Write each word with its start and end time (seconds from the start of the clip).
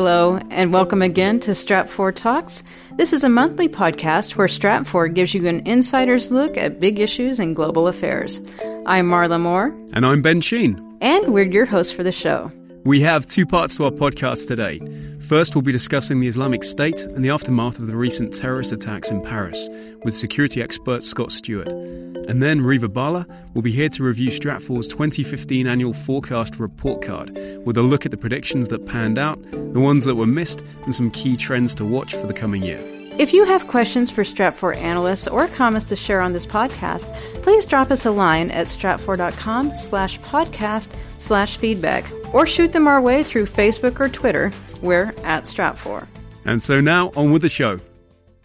Hello, 0.00 0.40
and 0.48 0.72
welcome 0.72 1.02
again 1.02 1.38
to 1.40 1.50
Stratfor 1.50 2.14
Talks. 2.14 2.64
This 2.96 3.12
is 3.12 3.22
a 3.22 3.28
monthly 3.28 3.68
podcast 3.68 4.34
where 4.34 4.46
Stratfor 4.46 5.14
gives 5.14 5.34
you 5.34 5.46
an 5.46 5.60
insider's 5.66 6.32
look 6.32 6.56
at 6.56 6.80
big 6.80 6.98
issues 6.98 7.38
in 7.38 7.52
global 7.52 7.86
affairs. 7.86 8.40
I'm 8.86 9.10
Marla 9.10 9.38
Moore. 9.38 9.76
And 9.92 10.06
I'm 10.06 10.22
Ben 10.22 10.40
Sheen. 10.40 10.96
And 11.02 11.34
we're 11.34 11.44
your 11.44 11.66
hosts 11.66 11.92
for 11.92 12.02
the 12.02 12.12
show. 12.12 12.50
We 12.84 13.00
have 13.02 13.26
two 13.26 13.44
parts 13.44 13.76
to 13.76 13.84
our 13.84 13.90
podcast 13.90 14.48
today. 14.48 14.80
First, 15.20 15.54
we'll 15.54 15.60
be 15.62 15.70
discussing 15.70 16.18
the 16.18 16.28
Islamic 16.28 16.64
State 16.64 17.02
and 17.02 17.22
the 17.22 17.28
aftermath 17.28 17.78
of 17.78 17.88
the 17.88 17.94
recent 17.94 18.34
terrorist 18.34 18.72
attacks 18.72 19.10
in 19.10 19.20
Paris 19.22 19.68
with 20.02 20.16
security 20.16 20.62
expert 20.62 21.02
Scott 21.02 21.30
Stewart. 21.30 21.68
And 21.68 22.42
then 22.42 22.62
Reva 22.62 22.88
Bhalla 22.88 23.26
will 23.52 23.60
be 23.60 23.70
here 23.70 23.90
to 23.90 24.02
review 24.02 24.30
Stratfor's 24.30 24.88
2015 24.88 25.66
annual 25.66 25.92
forecast 25.92 26.58
report 26.58 27.02
card 27.02 27.36
with 27.66 27.76
a 27.76 27.82
look 27.82 28.06
at 28.06 28.12
the 28.12 28.16
predictions 28.16 28.68
that 28.68 28.86
panned 28.86 29.18
out, 29.18 29.38
the 29.50 29.80
ones 29.80 30.06
that 30.06 30.14
were 30.14 30.26
missed, 30.26 30.64
and 30.84 30.94
some 30.94 31.10
key 31.10 31.36
trends 31.36 31.74
to 31.74 31.84
watch 31.84 32.14
for 32.14 32.26
the 32.26 32.34
coming 32.34 32.62
year. 32.62 32.99
If 33.18 33.34
you 33.34 33.44
have 33.44 33.66
questions 33.66 34.10
for 34.10 34.22
Stratfor 34.22 34.76
analysts 34.76 35.28
or 35.28 35.46
comments 35.48 35.84
to 35.86 35.96
share 35.96 36.20
on 36.20 36.32
this 36.32 36.46
podcast, 36.46 37.12
please 37.42 37.66
drop 37.66 37.90
us 37.90 38.06
a 38.06 38.10
line 38.10 38.50
at 38.50 38.68
stratfor.com 38.68 39.74
slash 39.74 40.18
podcast 40.20 40.94
slash 41.18 41.58
feedback 41.58 42.10
or 42.32 42.46
shoot 42.46 42.72
them 42.72 42.88
our 42.88 43.00
way 43.00 43.22
through 43.22 43.44
Facebook 43.44 44.00
or 44.00 44.08
Twitter. 44.08 44.52
We're 44.80 45.12
at 45.24 45.44
Stratfor. 45.44 46.06
And 46.44 46.62
so 46.62 46.80
now 46.80 47.10
on 47.14 47.30
with 47.30 47.42
the 47.42 47.48
show. 47.48 47.80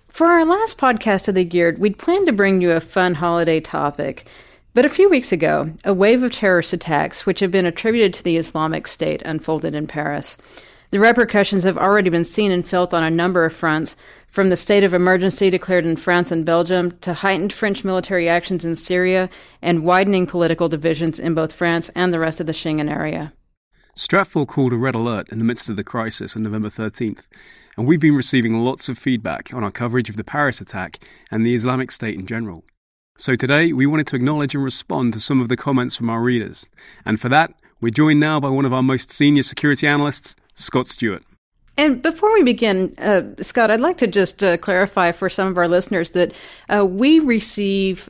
For 0.09 0.28
our 0.28 0.46
last 0.46 0.78
podcast 0.78 1.28
of 1.28 1.36
the 1.36 1.45
year, 1.45 1.76
we'd 1.78 1.98
planned 1.98 2.26
to 2.28 2.34
bring 2.34 2.62
you 2.62 2.72
a 2.72 2.80
fun 2.80 3.16
holiday 3.16 3.62
topic. 3.62 4.26
But 4.73 4.86
a 4.86 4.90
few 4.90 5.09
weeks 5.09 5.32
ago, 5.32 5.72
a 5.86 5.94
wave 5.94 6.22
of 6.22 6.32
terrorist 6.32 6.73
attacks, 6.73 7.26
which 7.26 7.40
have 7.40 7.52
been 7.52 7.66
attributed 7.66 8.14
to 8.16 8.23
the 8.23 8.36
Islamic 8.36 8.88
State, 8.88 9.22
unfolded 9.22 9.73
in 9.73 9.88
Paris. 9.88 10.38
The 10.95 11.02
repercussions 11.02 11.66
have 11.66 11.77
already 11.77 12.09
been 12.09 12.23
seen 12.23 12.54
and 12.54 12.66
felt 12.66 12.94
on 12.94 13.03
a 13.03 13.09
number 13.09 13.44
of 13.44 13.52
fronts, 13.52 13.97
from 14.30 14.47
the 14.47 14.56
state 14.56 14.86
of 14.86 14.94
emergency 14.94 15.50
declared 15.50 15.86
in 15.86 15.97
France 15.97 16.31
and 16.31 16.45
Belgium 16.45 16.97
to 17.00 17.14
heightened 17.14 17.52
French 17.52 17.83
military 17.83 18.30
actions 18.30 18.64
in 18.64 18.75
Syria 18.75 19.30
and 19.61 19.83
widening 19.83 20.25
political 20.25 20.70
divisions 20.70 21.20
in 21.20 21.33
both 21.33 21.52
France 21.52 21.89
and 21.95 22.14
the 22.14 22.20
rest 22.20 22.39
of 22.39 22.47
the 22.47 22.53
Schengen 22.53 22.89
area. 22.89 23.33
Stratfor 23.97 24.47
called 24.47 24.72
a 24.72 24.78
red 24.78 24.95
alert 24.95 25.28
in 25.28 25.39
the 25.39 25.44
midst 25.44 25.67
of 25.67 25.75
the 25.75 25.83
crisis 25.83 26.33
on 26.33 26.44
November 26.44 26.70
13th, 26.70 27.27
and 27.75 27.86
we've 27.86 28.00
been 28.00 28.16
receiving 28.16 28.64
lots 28.64 28.88
of 28.88 28.98
feedback 28.98 29.53
on 29.53 29.66
our 29.66 29.72
coverage 29.72 30.09
of 30.09 30.16
the 30.16 30.23
Paris 30.23 30.61
attack 30.61 31.05
and 31.30 31.45
the 31.45 31.55
Islamic 31.55 31.92
State 31.92 32.17
in 32.17 32.25
general. 32.25 32.64
So 33.17 33.36
today, 33.36 33.73
we 33.73 33.86
wanted 33.86 34.08
to 34.08 34.16
acknowledge 34.16 34.55
and 34.55 34.64
respond 34.64 35.11
to 35.11 35.20
some 35.20 35.42
of 35.42 35.50
the 35.50 35.58
comments 35.58 35.98
from 35.98 36.09
our 36.09 36.22
readers. 36.22 36.70
And 37.03 37.20
for 37.20 37.27
that, 37.27 37.53
we're 37.81 37.89
joined 37.89 38.22
now 38.22 38.39
by 38.39 38.48
one 38.48 38.64
of 38.64 38.72
our 38.72 38.81
most 38.81 39.11
senior 39.11 39.44
security 39.44 39.88
analysts, 39.88 40.38
Scott 40.56 40.88
Stewart. 40.88 41.23
And 41.78 42.02
before 42.02 42.34
we 42.34 42.44
begin, 42.44 42.94
uh, 42.98 43.23
Scott, 43.42 43.70
I'd 43.70 43.81
like 43.81 43.98
to 43.98 44.08
just 44.08 44.44
uh, 44.44 44.58
clarify 44.58 45.11
for 45.11 45.30
some 45.30 45.50
of 45.50 45.58
our 45.58 45.67
listeners 45.67 46.11
that 46.11 46.34
uh, 46.73 46.86
we 46.86 47.20
receive 47.20 48.09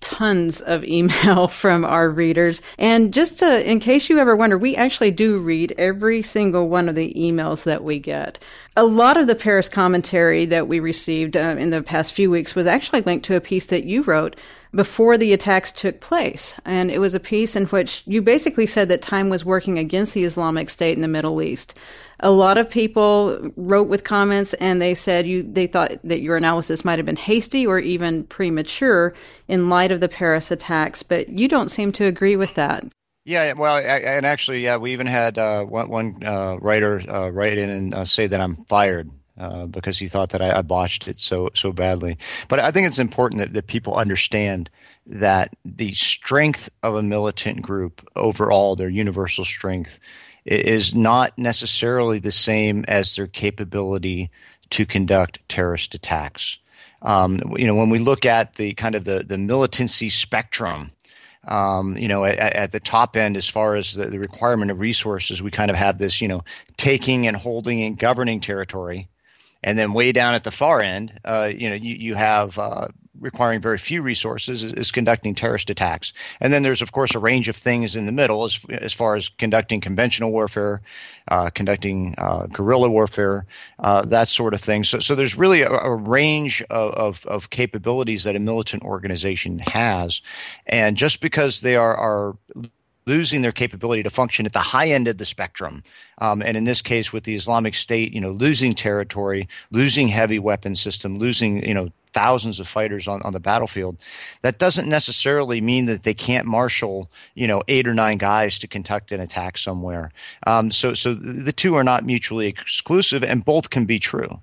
tons 0.00 0.60
of 0.62 0.84
email 0.84 1.48
from 1.48 1.84
our 1.84 2.08
readers. 2.08 2.62
And 2.78 3.12
just 3.12 3.38
to, 3.40 3.70
in 3.70 3.80
case 3.80 4.08
you 4.08 4.18
ever 4.18 4.36
wonder, 4.36 4.56
we 4.56 4.76
actually 4.76 5.10
do 5.10 5.38
read 5.38 5.74
every 5.76 6.22
single 6.22 6.68
one 6.68 6.88
of 6.88 6.94
the 6.94 7.12
emails 7.14 7.64
that 7.64 7.84
we 7.84 7.98
get. 7.98 8.38
A 8.76 8.84
lot 8.84 9.16
of 9.16 9.26
the 9.26 9.34
Paris 9.34 9.68
commentary 9.68 10.46
that 10.46 10.66
we 10.66 10.80
received 10.80 11.36
uh, 11.36 11.56
in 11.58 11.70
the 11.70 11.82
past 11.82 12.14
few 12.14 12.30
weeks 12.30 12.54
was 12.54 12.66
actually 12.66 13.02
linked 13.02 13.26
to 13.26 13.36
a 13.36 13.40
piece 13.40 13.66
that 13.66 13.84
you 13.84 14.02
wrote 14.02 14.36
before 14.74 15.16
the 15.16 15.32
attacks 15.32 15.70
took 15.72 16.00
place. 16.00 16.54
And 16.64 16.90
it 16.90 16.98
was 16.98 17.14
a 17.14 17.20
piece 17.20 17.56
in 17.56 17.66
which 17.66 18.02
you 18.06 18.22
basically 18.22 18.66
said 18.66 18.88
that 18.88 19.02
time 19.02 19.28
was 19.28 19.44
working 19.44 19.78
against 19.78 20.14
the 20.14 20.24
Islamic 20.24 20.70
State 20.70 20.96
in 20.96 21.02
the 21.02 21.08
Middle 21.08 21.40
East. 21.42 21.74
A 22.20 22.30
lot 22.30 22.58
of 22.58 22.70
people 22.70 23.50
wrote 23.56 23.88
with 23.88 24.04
comments 24.04 24.54
and 24.54 24.80
they 24.80 24.94
said 24.94 25.26
you 25.26 25.42
they 25.42 25.66
thought 25.66 25.92
that 26.04 26.22
your 26.22 26.36
analysis 26.36 26.84
might 26.84 26.98
have 26.98 27.06
been 27.06 27.16
hasty 27.16 27.66
or 27.66 27.78
even 27.78 28.24
premature 28.24 29.14
in 29.48 29.68
light 29.68 29.92
of 29.92 30.00
the 30.00 30.08
Paris 30.08 30.50
attacks, 30.50 31.02
but 31.02 31.28
you 31.28 31.48
don't 31.48 31.70
seem 31.70 31.92
to 31.92 32.06
agree 32.06 32.36
with 32.36 32.54
that. 32.54 32.84
Yeah, 33.26 33.54
well, 33.54 33.78
and 33.78 34.26
actually, 34.26 34.62
yeah, 34.62 34.76
we 34.76 34.92
even 34.92 35.06
had 35.06 35.38
uh, 35.38 35.64
one, 35.64 35.88
one 35.88 36.18
uh, 36.22 36.58
writer 36.60 37.00
uh, 37.08 37.30
write 37.30 37.56
in 37.56 37.70
and 37.70 37.94
uh, 37.94 38.04
say 38.04 38.26
that 38.26 38.38
I'm 38.38 38.56
fired 38.66 39.10
uh, 39.38 39.66
because 39.66 39.98
he 39.98 40.08
thought 40.08 40.30
that 40.30 40.42
I, 40.42 40.58
I, 40.58 40.62
botched 40.62 41.08
it 41.08 41.18
so 41.18 41.50
so 41.54 41.72
badly. 41.72 42.16
But 42.48 42.60
I 42.60 42.70
think 42.70 42.86
it's 42.86 43.00
important 43.00 43.40
that, 43.40 43.52
that 43.52 43.66
people 43.66 43.96
understand 43.96 44.70
that 45.06 45.54
the 45.64 45.92
strength 45.94 46.70
of 46.82 46.94
a 46.94 47.02
militant 47.02 47.62
group 47.62 48.08
overall, 48.14 48.76
their 48.76 48.88
universal 48.88 49.44
strength, 49.44 49.98
is 50.44 50.94
not 50.94 51.36
necessarily 51.38 52.18
the 52.18 52.32
same 52.32 52.84
as 52.86 53.16
their 53.16 53.26
capability 53.26 54.30
to 54.70 54.86
conduct 54.86 55.40
terrorist 55.48 55.94
attacks. 55.94 56.58
Um, 57.02 57.38
you 57.56 57.66
know, 57.66 57.74
when 57.74 57.90
we 57.90 57.98
look 57.98 58.24
at 58.24 58.54
the 58.54 58.72
kind 58.74 58.94
of 58.94 59.04
the, 59.04 59.24
the 59.26 59.36
militancy 59.36 60.08
spectrum, 60.08 60.90
um, 61.46 61.96
you 61.98 62.08
know, 62.08 62.24
at, 62.24 62.38
at, 62.38 62.72
the 62.72 62.80
top 62.80 63.16
end, 63.16 63.36
as 63.36 63.48
far 63.48 63.74
as 63.74 63.94
the, 63.94 64.06
the, 64.06 64.18
requirement 64.18 64.70
of 64.70 64.80
resources, 64.80 65.42
we 65.42 65.50
kind 65.50 65.70
of 65.70 65.76
have 65.76 65.98
this, 65.98 66.22
you 66.22 66.28
know, 66.28 66.42
taking 66.78 67.26
and 67.26 67.36
holding 67.36 67.82
and 67.82 67.98
governing 67.98 68.40
territory. 68.40 69.08
And 69.64 69.78
then 69.78 69.92
way 69.94 70.12
down 70.12 70.34
at 70.34 70.44
the 70.44 70.50
far 70.50 70.80
end, 70.80 71.18
uh, 71.24 71.50
you 71.52 71.68
know, 71.68 71.74
you, 71.74 71.96
you 71.96 72.14
have 72.14 72.58
uh, 72.58 72.88
requiring 73.18 73.60
very 73.60 73.78
few 73.78 74.02
resources 74.02 74.62
is, 74.62 74.72
is, 74.74 74.92
conducting 74.92 75.34
terrorist 75.34 75.70
attacks. 75.70 76.12
And 76.40 76.52
then 76.52 76.62
there's, 76.62 76.82
of 76.82 76.92
course, 76.92 77.14
a 77.14 77.18
range 77.18 77.48
of 77.48 77.56
things 77.56 77.96
in 77.96 78.06
the 78.06 78.12
middle 78.12 78.44
as, 78.44 78.60
as 78.68 78.92
far 78.92 79.16
as 79.16 79.28
conducting 79.28 79.80
conventional 79.80 80.30
warfare, 80.30 80.82
uh, 81.28 81.50
conducting 81.50 82.14
uh, 82.18 82.46
guerrilla 82.46 82.90
warfare, 82.90 83.46
uh, 83.78 84.02
that 84.02 84.28
sort 84.28 84.52
of 84.52 84.60
thing. 84.60 84.84
So, 84.84 84.98
so 84.98 85.14
there's 85.14 85.36
really 85.36 85.62
a, 85.62 85.70
a 85.70 85.94
range 85.94 86.62
of, 86.70 86.92
of, 86.94 87.26
of, 87.26 87.50
capabilities 87.50 88.24
that 88.24 88.36
a 88.36 88.40
militant 88.40 88.82
organization 88.82 89.60
has. 89.60 90.20
And 90.66 90.96
just 90.96 91.20
because 91.20 91.62
they 91.62 91.76
are, 91.76 91.96
are 91.96 92.36
losing 93.06 93.42
their 93.42 93.52
capability 93.52 94.02
to 94.02 94.10
function 94.10 94.46
at 94.46 94.52
the 94.52 94.58
high 94.58 94.88
end 94.88 95.08
of 95.08 95.18
the 95.18 95.26
spectrum. 95.26 95.82
Um, 96.18 96.42
and 96.42 96.56
in 96.56 96.64
this 96.64 96.82
case, 96.82 97.12
with 97.12 97.24
the 97.24 97.34
Islamic 97.34 97.74
State, 97.74 98.12
you 98.12 98.20
know, 98.20 98.30
losing 98.30 98.74
territory, 98.74 99.48
losing 99.70 100.08
heavy 100.08 100.38
weapon 100.38 100.76
system, 100.76 101.18
losing, 101.18 101.66
you 101.66 101.74
know, 101.74 101.90
thousands 102.14 102.60
of 102.60 102.68
fighters 102.68 103.06
on, 103.08 103.20
on 103.22 103.32
the 103.32 103.40
battlefield. 103.40 103.98
That 104.42 104.58
doesn't 104.58 104.88
necessarily 104.88 105.60
mean 105.60 105.86
that 105.86 106.04
they 106.04 106.14
can't 106.14 106.46
marshal, 106.46 107.10
you 107.34 107.46
know, 107.46 107.62
eight 107.68 107.86
or 107.86 107.92
nine 107.92 108.18
guys 108.18 108.58
to 108.60 108.68
conduct 108.68 109.12
an 109.12 109.20
attack 109.20 109.58
somewhere. 109.58 110.12
Um, 110.46 110.70
so, 110.70 110.94
so 110.94 111.12
the 111.12 111.52
two 111.52 111.74
are 111.74 111.84
not 111.84 112.06
mutually 112.06 112.46
exclusive, 112.46 113.24
and 113.24 113.44
both 113.44 113.70
can 113.70 113.84
be 113.84 113.98
true. 113.98 114.40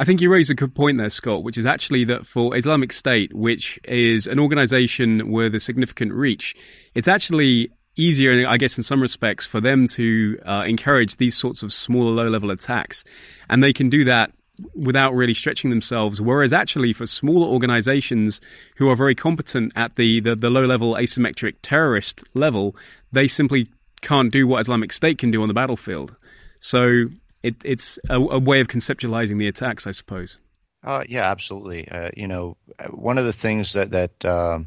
I 0.00 0.04
think 0.04 0.20
you 0.20 0.30
raise 0.30 0.48
a 0.48 0.54
good 0.54 0.76
point 0.76 0.98
there, 0.98 1.10
Scott, 1.10 1.42
which 1.42 1.58
is 1.58 1.66
actually 1.66 2.04
that 2.04 2.24
for 2.24 2.56
Islamic 2.56 2.92
State, 2.92 3.34
which 3.34 3.80
is 3.82 4.28
an 4.28 4.38
organization 4.38 5.32
with 5.32 5.56
a 5.56 5.60
significant 5.60 6.12
reach, 6.12 6.54
it's 6.94 7.08
actually 7.08 7.72
easier, 7.98 8.46
I 8.46 8.56
guess, 8.56 8.78
in 8.78 8.84
some 8.84 9.02
respects, 9.02 9.44
for 9.44 9.60
them 9.60 9.86
to 9.88 10.38
uh, 10.46 10.64
encourage 10.66 11.16
these 11.16 11.36
sorts 11.36 11.62
of 11.62 11.72
smaller, 11.72 12.10
low 12.10 12.28
level 12.28 12.50
attacks. 12.50 13.04
And 13.50 13.62
they 13.62 13.72
can 13.72 13.90
do 13.90 14.04
that 14.04 14.32
without 14.74 15.14
really 15.14 15.34
stretching 15.34 15.70
themselves. 15.70 16.20
Whereas 16.20 16.52
actually 16.52 16.92
for 16.92 17.06
smaller 17.06 17.46
organizations 17.46 18.40
who 18.76 18.88
are 18.88 18.96
very 18.96 19.14
competent 19.14 19.72
at 19.76 19.96
the, 19.96 20.20
the, 20.20 20.34
the 20.34 20.50
low 20.50 20.64
level 20.64 20.94
asymmetric 20.94 21.56
terrorist 21.62 22.24
level, 22.34 22.74
they 23.12 23.28
simply 23.28 23.68
can't 24.00 24.32
do 24.32 24.46
what 24.46 24.60
Islamic 24.60 24.92
State 24.92 25.18
can 25.18 25.30
do 25.30 25.42
on 25.42 25.48
the 25.48 25.54
battlefield. 25.54 26.16
So 26.60 27.06
it, 27.42 27.56
it's 27.64 27.98
a, 28.08 28.16
a, 28.16 28.38
way 28.38 28.60
of 28.60 28.68
conceptualizing 28.68 29.38
the 29.38 29.48
attacks, 29.48 29.86
I 29.86 29.92
suppose. 29.92 30.40
Uh, 30.82 31.04
yeah, 31.08 31.30
absolutely. 31.30 31.88
Uh, 31.88 32.10
you 32.16 32.26
know, 32.26 32.56
one 32.90 33.18
of 33.18 33.24
the 33.24 33.32
things 33.32 33.72
that 33.72 33.90
that 33.90 34.24
uh, 34.24 34.60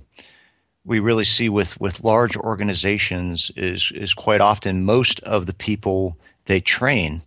we 0.86 1.00
really 1.00 1.24
see 1.24 1.50
with 1.50 1.80
with 1.80 2.04
large 2.04 2.36
organizations 2.38 3.52
is 3.56 3.92
is 3.94 4.14
quite 4.14 4.42
often 4.42 4.84
most 4.84 5.20
of 5.22 5.46
the 5.46 5.54
people 5.54 6.18
they 6.46 6.60
train 6.60 7.22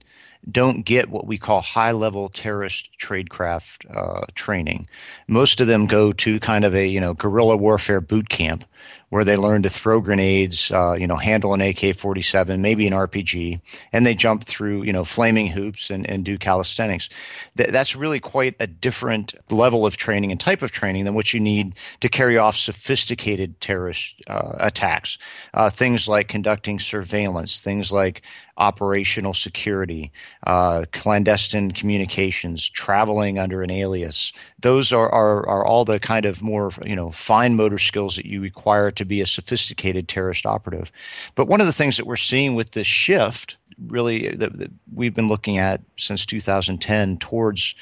don't 0.51 0.85
get 0.85 1.09
what 1.09 1.27
we 1.27 1.39
call 1.39 1.61
high 1.61 1.93
level 1.93 2.29
terrorist 2.29 2.91
tradecraft 3.01 3.87
uh, 3.97 4.27
training. 4.35 4.87
Most 5.27 5.61
of 5.61 5.67
them 5.67 5.87
go 5.87 6.13
to 6.13 6.39
kind 6.41 6.65
of 6.65 6.75
a 6.75 6.87
you 6.87 7.01
know 7.01 7.15
guerrilla 7.15 7.57
warfare 7.57 8.01
boot 8.01 8.29
camp 8.29 8.65
where 9.11 9.25
they 9.25 9.37
learn 9.37 9.63
to 9.63 9.71
throw 9.71 10.01
grenades, 10.01 10.71
uh, 10.73 10.97
you 10.99 11.07
know, 11.07 11.17
handle 11.17 11.55
an 11.55 11.61
AK-47, 11.61 12.59
maybe 12.59 12.87
an 12.87 12.93
RPG, 12.93 13.61
and 13.93 14.05
they 14.05 14.15
jump 14.15 14.45
through, 14.45 14.83
you 14.83 14.93
know, 14.93 15.05
flaming 15.05 15.47
hoops 15.47 15.91
and, 15.91 16.09
and 16.09 16.25
do 16.25 16.37
calisthenics. 16.37 17.09
Th- 17.57 17.71
that's 17.71 17.95
really 17.95 18.21
quite 18.21 18.57
a 18.59 18.67
different 18.67 19.35
level 19.51 19.87
of 19.87 19.97
training 19.97 20.31
and 20.31 20.41
type 20.41 20.63
of 20.63 20.73
training 20.73 21.05
than 21.05 21.15
what 21.15 21.33
you 21.33 21.41
need 21.41 21.75
to 22.01 22.09
carry 22.09 22.37
off 22.37 22.57
sophisticated 22.57 23.61
terrorist 23.61 24.21
uh, 24.27 24.57
attacks. 24.59 25.19
Uh, 25.53 25.71
things 25.71 26.09
like 26.09 26.29
conducting 26.29 26.81
surveillance, 26.81 27.61
things 27.61 27.93
like 27.93 28.23
operational 28.57 29.35
security, 29.35 30.13
uh, 30.47 30.85
clandestine 30.93 31.73
communications, 31.73 32.69
traveling 32.69 33.39
under 33.39 33.63
an 33.63 33.71
alias. 33.71 34.33
Those 34.65 34.95
are, 34.95 35.11
are, 35.11 35.47
are 35.47 35.63
all 35.63 35.85
the 35.85 36.01
kind 36.01 36.25
of 36.25 36.41
more 36.41 36.73
you 36.87 36.97
know 36.97 37.11
fine 37.11 37.55
motor 37.55 37.79
skills 37.79 38.17
that 38.17 38.25
you 38.25 38.41
require 38.41 38.91
to 38.93 39.05
be 39.05 39.21
a 39.21 39.27
sophisticated 39.27 40.09
terrorist 40.09 40.47
operative. 40.47 40.91
But 41.35 41.49
one 41.49 41.61
of 41.61 41.67
the 41.67 41.73
things 41.73 41.99
that 41.99 42.07
we're 42.07 42.17
seeing 42.17 42.55
with 42.55 42.71
this 42.71 42.87
shift 42.87 43.59
really 43.89 44.29
that 44.29 44.71
we've 44.95 45.13
been 45.13 45.29
looking 45.29 45.59
at 45.59 45.83
since 45.99 46.25
2010 46.25 47.19
towards 47.19 47.75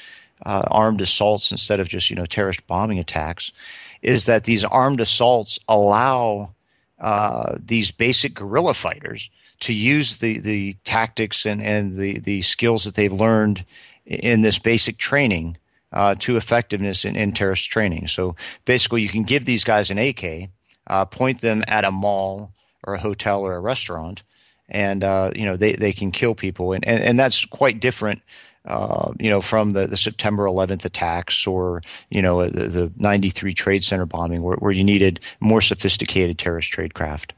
uh, 0.45 0.63
armed 0.71 0.99
assaults 0.99 1.51
instead 1.51 1.79
of 1.79 1.87
just 1.87 2.09
you 2.09 2.17
know 2.17 2.25
terrorist 2.25 2.67
bombing 2.67 2.99
attacks 2.99 3.53
is 4.01 4.25
that 4.25 4.43
these 4.43 4.65
armed 4.65 4.99
assaults 4.99 5.59
allow 5.69 6.53
uh, 6.99 7.55
these 7.63 7.91
basic 7.91 8.33
guerrilla 8.33 8.73
fighters 8.73 9.29
to 9.61 9.73
use 9.73 10.17
the, 10.17 10.39
the 10.39 10.75
tactics 10.83 11.45
and, 11.45 11.63
and 11.63 11.97
the, 11.97 12.19
the 12.19 12.41
skills 12.41 12.83
that 12.83 12.95
they've 12.95 13.13
learned 13.13 13.63
in 14.05 14.41
this 14.41 14.59
basic 14.59 14.97
training 14.97 15.57
uh, 15.93 16.15
to 16.19 16.35
effectiveness 16.35 17.05
in, 17.05 17.15
in 17.15 17.31
terrorist 17.31 17.69
training. 17.69 18.07
So 18.07 18.35
basically, 18.65 19.01
you 19.01 19.09
can 19.09 19.23
give 19.23 19.45
these 19.45 19.63
guys 19.63 19.89
an 19.89 19.97
AK, 19.97 20.49
uh, 20.87 21.05
point 21.05 21.41
them 21.41 21.63
at 21.67 21.85
a 21.85 21.91
mall 21.91 22.53
or 22.85 22.95
a 22.95 22.99
hotel 22.99 23.41
or 23.41 23.55
a 23.55 23.61
restaurant, 23.61 24.23
and 24.69 25.03
uh, 25.03 25.31
you 25.35 25.45
know 25.45 25.55
they, 25.55 25.73
they 25.73 25.93
can 25.93 26.11
kill 26.11 26.35
people, 26.35 26.73
and, 26.73 26.85
and, 26.85 27.03
and 27.03 27.19
that's 27.19 27.45
quite 27.45 27.79
different 27.79 28.21
uh, 28.65 29.11
you 29.19 29.29
know, 29.29 29.41
from 29.41 29.73
the, 29.73 29.87
the 29.87 29.97
September 29.97 30.45
11th 30.45 30.85
attacks 30.85 31.45
or, 31.45 31.81
you 32.09 32.21
know, 32.21 32.47
the, 32.47 32.67
the 32.67 32.91
93 32.95 33.53
Trade 33.53 33.83
Center 33.83 34.05
bombing 34.05 34.41
where, 34.41 34.55
where 34.57 34.71
you 34.71 34.85
needed 34.85 35.19
more 35.41 35.59
sophisticated 35.59 36.39
terrorist 36.39 36.71
tradecraft. 36.71 37.31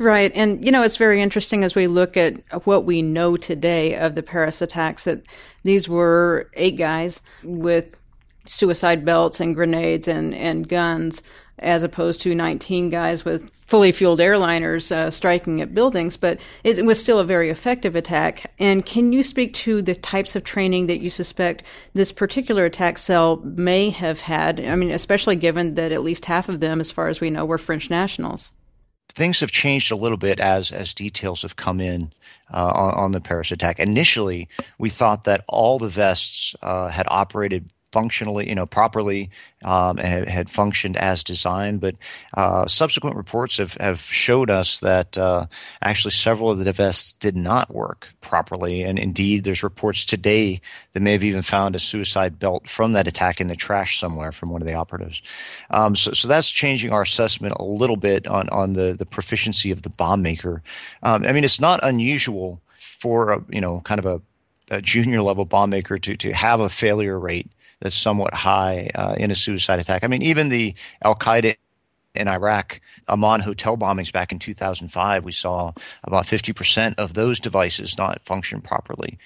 Right. 0.00 0.32
And, 0.34 0.64
you 0.64 0.72
know, 0.72 0.82
it's 0.82 0.96
very 0.96 1.20
interesting 1.20 1.62
as 1.62 1.74
we 1.74 1.86
look 1.86 2.16
at 2.16 2.36
what 2.64 2.86
we 2.86 3.02
know 3.02 3.36
today 3.36 3.96
of 3.96 4.14
the 4.14 4.22
Paris 4.22 4.62
attacks 4.62 5.04
that 5.04 5.26
these 5.62 5.90
were 5.90 6.48
eight 6.54 6.78
guys 6.78 7.20
with 7.44 7.94
suicide 8.46 9.04
belts 9.04 9.40
and 9.40 9.54
grenades 9.54 10.08
and, 10.08 10.34
and 10.34 10.66
guns 10.66 11.22
as 11.58 11.82
opposed 11.82 12.22
to 12.22 12.34
19 12.34 12.88
guys 12.88 13.26
with 13.26 13.50
fully 13.66 13.92
fueled 13.92 14.20
airliners 14.20 14.90
uh, 14.90 15.10
striking 15.10 15.60
at 15.60 15.74
buildings, 15.74 16.16
but 16.16 16.40
it 16.64 16.82
was 16.86 16.98
still 16.98 17.18
a 17.18 17.24
very 17.24 17.50
effective 17.50 17.94
attack. 17.94 18.50
And 18.58 18.86
can 18.86 19.12
you 19.12 19.22
speak 19.22 19.52
to 19.54 19.82
the 19.82 19.94
types 19.94 20.34
of 20.34 20.44
training 20.44 20.86
that 20.86 21.00
you 21.00 21.10
suspect 21.10 21.62
this 21.92 22.10
particular 22.10 22.64
attack 22.64 22.96
cell 22.96 23.36
may 23.44 23.90
have 23.90 24.22
had? 24.22 24.60
I 24.60 24.76
mean, 24.76 24.92
especially 24.92 25.36
given 25.36 25.74
that 25.74 25.92
at 25.92 26.00
least 26.00 26.24
half 26.24 26.48
of 26.48 26.60
them, 26.60 26.80
as 26.80 26.90
far 26.90 27.08
as 27.08 27.20
we 27.20 27.28
know, 27.28 27.44
were 27.44 27.58
French 27.58 27.90
nationals. 27.90 28.52
Things 29.12 29.40
have 29.40 29.50
changed 29.50 29.90
a 29.90 29.96
little 29.96 30.18
bit 30.18 30.40
as 30.40 30.72
as 30.72 30.94
details 30.94 31.42
have 31.42 31.56
come 31.56 31.80
in 31.80 32.12
uh, 32.52 32.72
on, 32.74 32.94
on, 32.94 33.12
the 33.12 33.20
Paris 33.20 33.52
attack. 33.52 33.78
Initially, 33.78 34.48
we 34.78 34.88
thought 34.88 35.24
that 35.24 35.44
all 35.48 35.78
the 35.78 35.88
vests 35.88 36.54
uh, 36.62 36.88
had 36.88 37.06
operated 37.08 37.70
functionally, 37.92 38.48
you 38.48 38.54
know, 38.54 38.66
properly 38.66 39.30
um, 39.64 39.98
and 39.98 40.28
had 40.28 40.48
functioned 40.48 40.96
as 40.96 41.24
designed. 41.24 41.80
But 41.80 41.96
uh, 42.34 42.66
subsequent 42.66 43.16
reports 43.16 43.58
have, 43.58 43.74
have 43.74 44.00
showed 44.00 44.50
us 44.50 44.80
that 44.80 45.18
uh, 45.18 45.46
actually 45.82 46.12
several 46.12 46.50
of 46.50 46.58
the 46.58 46.72
vests 46.72 47.12
did 47.14 47.36
not 47.36 47.74
work 47.74 48.08
properly. 48.20 48.82
And 48.82 48.98
indeed, 48.98 49.44
there's 49.44 49.62
reports 49.62 50.04
today 50.04 50.60
that 50.92 51.00
may 51.00 51.12
have 51.12 51.24
even 51.24 51.42
found 51.42 51.74
a 51.74 51.80
suicide 51.80 52.38
belt 52.38 52.68
from 52.68 52.92
that 52.92 53.08
attack 53.08 53.40
in 53.40 53.48
the 53.48 53.56
trash 53.56 53.98
somewhere 53.98 54.32
from 54.32 54.50
one 54.50 54.62
of 54.62 54.68
the 54.68 54.74
operatives. 54.74 55.20
Um, 55.70 55.96
so, 55.96 56.12
so 56.12 56.28
that's 56.28 56.50
changing 56.50 56.92
our 56.92 57.02
assessment 57.02 57.54
a 57.58 57.64
little 57.64 57.96
bit 57.96 58.26
on, 58.26 58.48
on 58.50 58.74
the, 58.74 58.94
the 58.98 59.06
proficiency 59.06 59.70
of 59.70 59.82
the 59.82 59.90
bomb 59.90 60.22
maker. 60.22 60.62
Um, 61.02 61.24
I 61.24 61.32
mean, 61.32 61.44
it's 61.44 61.60
not 61.60 61.80
unusual 61.82 62.60
for 62.78 63.32
a, 63.32 63.44
you 63.50 63.60
know, 63.60 63.80
kind 63.80 63.98
of 63.98 64.06
a 64.06 64.22
a 64.70 64.80
junior 64.80 65.20
level 65.20 65.44
bomb 65.44 65.70
maker 65.70 65.98
to, 65.98 66.16
to 66.16 66.32
have 66.32 66.60
a 66.60 66.68
failure 66.68 67.18
rate 67.18 67.50
that's 67.80 67.94
somewhat 67.94 68.34
high 68.34 68.90
uh, 68.94 69.14
in 69.18 69.30
a 69.30 69.34
suicide 69.36 69.78
attack. 69.78 70.04
I 70.04 70.06
mean, 70.06 70.22
even 70.22 70.48
the 70.48 70.74
Al 71.02 71.14
Qaeda 71.14 71.56
in 72.14 72.28
Iraq, 72.28 72.80
Amman 73.08 73.40
hotel 73.40 73.76
bombings 73.76 74.12
back 74.12 74.32
in 74.32 74.38
2005, 74.38 75.24
we 75.24 75.32
saw 75.32 75.72
about 76.04 76.24
50% 76.24 76.94
of 76.98 77.14
those 77.14 77.38
devices 77.38 77.96
not 77.96 78.20
function 78.22 78.60
properly. 78.60 79.18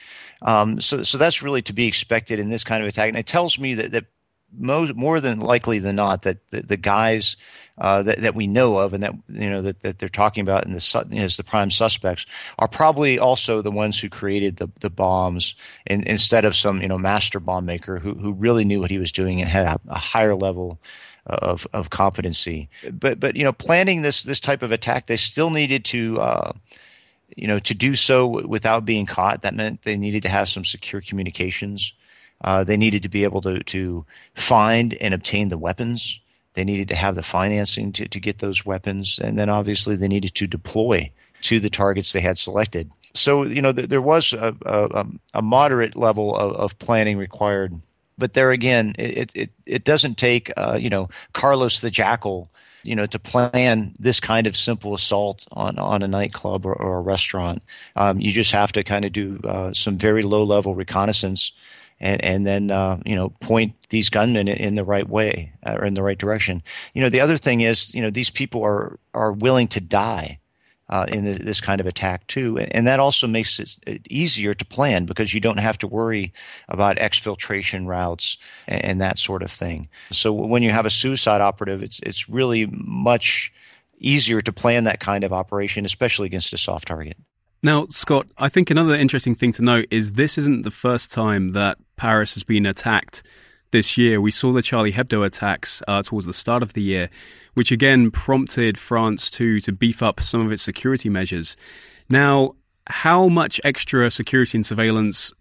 Um, 0.43 0.81
so, 0.81 1.03
so 1.03 1.17
that's 1.17 1.43
really 1.43 1.63
to 1.63 1.73
be 1.73 1.87
expected 1.87 2.39
in 2.39 2.51
this 2.51 2.65
kind 2.65 2.83
of 2.83 2.89
attack. 2.89 3.09
And 3.09 3.19
it 3.19 3.27
tells 3.27 3.59
me 3.59 3.75
that, 3.75 3.93
that 3.93 4.05
most, 4.59 4.95
more 4.95 5.21
than 5.21 5.41
likely 5.41 5.79
than 5.79 5.97
not 5.97 6.23
that 6.23 6.39
the, 6.51 6.63
the 6.63 6.77
guys 6.77 7.37
uh, 7.79 8.03
that, 8.03 8.21
that 8.21 8.35
we 8.35 8.47
know 8.47 8.79
of 8.79 8.93
and 8.93 9.03
that 9.03 9.15
you 9.29 9.51
know 9.51 9.63
that, 9.63 9.81
that 9.81 9.99
they're 9.99 10.09
talking 10.09 10.43
about 10.43 10.65
in 10.65 10.73
the 10.73 11.07
as 11.13 11.37
the 11.37 11.45
prime 11.45 11.71
suspects 11.71 12.25
are 12.59 12.69
probably 12.69 13.19
also 13.19 13.63
the 13.63 13.71
ones 13.71 13.99
who 13.99 14.09
created 14.09 14.59
the, 14.59 14.69
the 14.81 14.91
bombs 14.91 15.55
in, 15.87 16.03
instead 16.05 16.45
of 16.45 16.55
some 16.55 16.81
you 16.81 16.89
know 16.89 16.99
master 16.99 17.41
bomb 17.41 17.65
maker 17.65 17.99
who, 17.99 18.15
who 18.15 18.33
really 18.33 18.65
knew 18.65 18.81
what 18.81 18.91
he 18.91 18.99
was 18.99 19.11
doing 19.11 19.41
and 19.41 19.51
had 19.51 19.67
a, 19.67 19.81
a 19.89 19.99
higher 19.99 20.37
level 20.37 20.79
of, 21.27 21.67
of 21.73 21.91
competency. 21.91 22.69
But 22.93 23.19
but 23.19 23.37
you 23.37 23.45
know 23.45 23.53
planning 23.53 24.03
this 24.03 24.23
this 24.23 24.41
type 24.41 24.63
of 24.63 24.73
attack 24.73 25.07
they 25.07 25.17
still 25.17 25.51
needed 25.51 25.85
to 25.87 26.21
uh, 26.21 26.53
you 27.37 27.47
know 27.47 27.59
to 27.61 27.75
do 27.75 27.95
so 27.95 28.47
without 28.47 28.85
being 28.85 29.07
caught. 29.07 29.43
That 29.43 29.55
meant 29.55 29.83
they 29.83 29.97
needed 29.97 30.23
to 30.23 30.29
have 30.29 30.49
some 30.49 30.65
secure 30.65 31.01
communications. 31.01 31.93
Uh, 32.43 32.65
they 32.65 32.77
needed 32.77 33.03
to 33.03 33.09
be 33.09 33.25
able 33.25 33.41
to, 33.41 33.63
to 33.65 34.05
find 34.35 34.95
and 34.95 35.15
obtain 35.15 35.49
the 35.49 35.59
weapons. 35.59 36.21
They 36.55 36.65
needed 36.65 36.89
to 36.89 36.95
have 36.95 37.15
the 37.15 37.23
financing 37.23 37.93
to, 37.93 38.09
to 38.09 38.21
get 38.21 38.39
those 38.39 38.67
weapons. 38.67 39.19
And 39.19 39.39
then 39.39 39.49
obviously 39.49 39.97
they 39.97 40.09
needed 40.09 40.35
to 40.35 40.47
deploy 40.47 41.11
to 41.43 41.61
the 41.61 41.71
targets 41.71 42.13
they 42.13 42.21
had 42.21 42.39
selected. 42.39 42.91
So, 43.13 43.45
you 43.45 43.63
know, 43.63 43.73
th- 43.73 43.89
there 43.89 44.03
was 44.03 44.33
a, 44.33 44.55
a, 44.65 45.07
a 45.35 45.43
moderate 45.43 45.97
level 45.97 46.37
of, 46.37 46.53
of, 46.57 46.79
planning 46.79 47.19
required. 47.19 47.81
But 48.19 48.35
there 48.35 48.51
again, 48.51 48.95
it, 48.99 49.33
it, 49.35 49.51
it 49.67 49.85
doesn't 49.85 50.17
take, 50.17 50.51
uh, 50.57 50.79
you 50.81 50.91
know, 50.91 51.09
Carlos 51.33 51.81
the 51.81 51.91
Jackal 51.91 52.51
you 52.85 52.95
know, 52.95 53.07
to 53.07 53.19
plan 53.19 53.95
this 53.99 54.21
kind 54.21 54.47
of 54.47 54.57
simple 54.57 54.95
assault 54.95 55.47
on, 55.53 55.79
on 55.79 56.03
a 56.03 56.09
nightclub 56.09 56.67
or, 56.67 56.75
or 56.75 56.99
a 56.99 57.01
restaurant. 57.01 57.63
Um, 57.97 58.21
you 58.21 58.31
just 58.31 58.53
have 58.53 58.73
to 58.73 58.85
kind 58.85 59.05
of 59.05 59.13
do 59.13 59.41
uh, 59.45 59.73
some 59.73 59.97
very 59.97 60.23
low 60.23 60.45
level 60.45 60.75
reconnaissance 60.75 61.53
and 62.01 62.23
and 62.25 62.47
then 62.47 62.71
uh, 62.71 62.99
you 63.05 63.17
know 63.17 63.31
point 63.41 63.75
these 63.89 64.11
gunmen 64.11 64.49
in, 64.49 64.57
in 64.57 64.75
the 64.75 64.85
right 64.85 65.09
way 65.09 65.53
uh, 65.67 65.77
or 65.79 65.85
in 65.85 65.95
the 65.95 66.03
right 66.03 66.19
direction. 66.19 66.63
You 66.95 67.03
know, 67.03 67.09
the 67.09 67.21
other 67.21 67.37
thing 67.37 67.61
is 67.61 67.95
you 67.95 68.03
know 68.03 68.11
these 68.11 68.31
people 68.31 68.63
are 68.63 68.99
are 69.13 69.33
willing 69.33 69.69
to 69.69 69.81
die. 69.81 70.39
Uh, 70.91 71.07
in 71.09 71.25
this 71.25 71.63
kind 71.63 71.81
of 71.81 71.87
attack 71.87 72.27
too, 72.27 72.59
and 72.59 72.87
that 72.87 73.01
also 73.01 73.27
makes 73.27 73.59
it 73.59 74.07
easier 74.11 74.53
to 74.53 74.67
plan 74.67 75.07
because 75.07 75.33
you 75.33 75.41
don't 75.41 75.57
have 75.57 75.79
to 75.79 75.89
worry 75.89 76.31
about 76.69 76.99
exfiltration 76.99 77.87
routes 77.87 78.37
and, 78.69 78.85
and 78.85 79.01
that 79.01 79.19
sort 79.19 79.43
of 79.43 79.51
thing. 79.51 79.89
So 80.11 80.31
when 80.31 80.63
you 80.63 80.71
have 80.73 80.85
a 80.85 80.91
suicide 80.91 81.41
operative, 81.41 81.83
it's 81.83 82.01
it's 82.01 82.29
really 82.29 82.67
much 82.71 83.51
easier 83.99 84.43
to 84.43 84.53
plan 84.53 84.85
that 84.85 85.01
kind 85.01 85.25
of 85.25 85.33
operation, 85.33 85.87
especially 85.87 86.27
against 86.27 86.53
a 86.53 86.59
soft 86.59 86.87
target. 86.87 87.17
Now, 87.65 87.87
Scott, 87.89 88.27
I 88.37 88.51
think 88.51 88.71
another 88.71 88.95
interesting 88.95 89.35
thing 89.35 89.53
to 89.53 89.63
note 89.63 89.87
is 89.91 90.13
this 90.13 90.37
isn't 90.37 90.65
the 90.65 90.71
first 90.71 91.11
time 91.11 91.49
that 91.55 91.79
Paris 91.97 92.35
has 92.35 92.45
been 92.45 92.67
attacked 92.67 93.23
this 93.71 93.97
year. 93.97 94.21
We 94.21 94.33
saw 94.33 94.53
the 94.53 94.61
Charlie 94.61 94.93
Hebdo 94.93 95.25
attacks 95.25 95.83
uh, 95.89 96.03
towards 96.03 96.27
the 96.27 96.35
start 96.35 96.63
of 96.63 96.75
the 96.75 96.83
year, 96.83 97.09
which 97.55 97.73
again 97.73 98.11
prompted 98.11 98.77
France 98.77 99.31
to 99.31 99.61
to 99.61 99.73
beef 99.73 100.03
up 100.03 100.21
some 100.21 100.45
of 100.45 100.53
its 100.53 100.63
security 100.63 101.09
measures. 101.09 101.57
Now, 102.11 102.55
how 102.87 103.29
much 103.29 103.63
extra 103.65 104.11
security 104.11 104.59
and 104.59 104.67
surveillance 104.67 105.33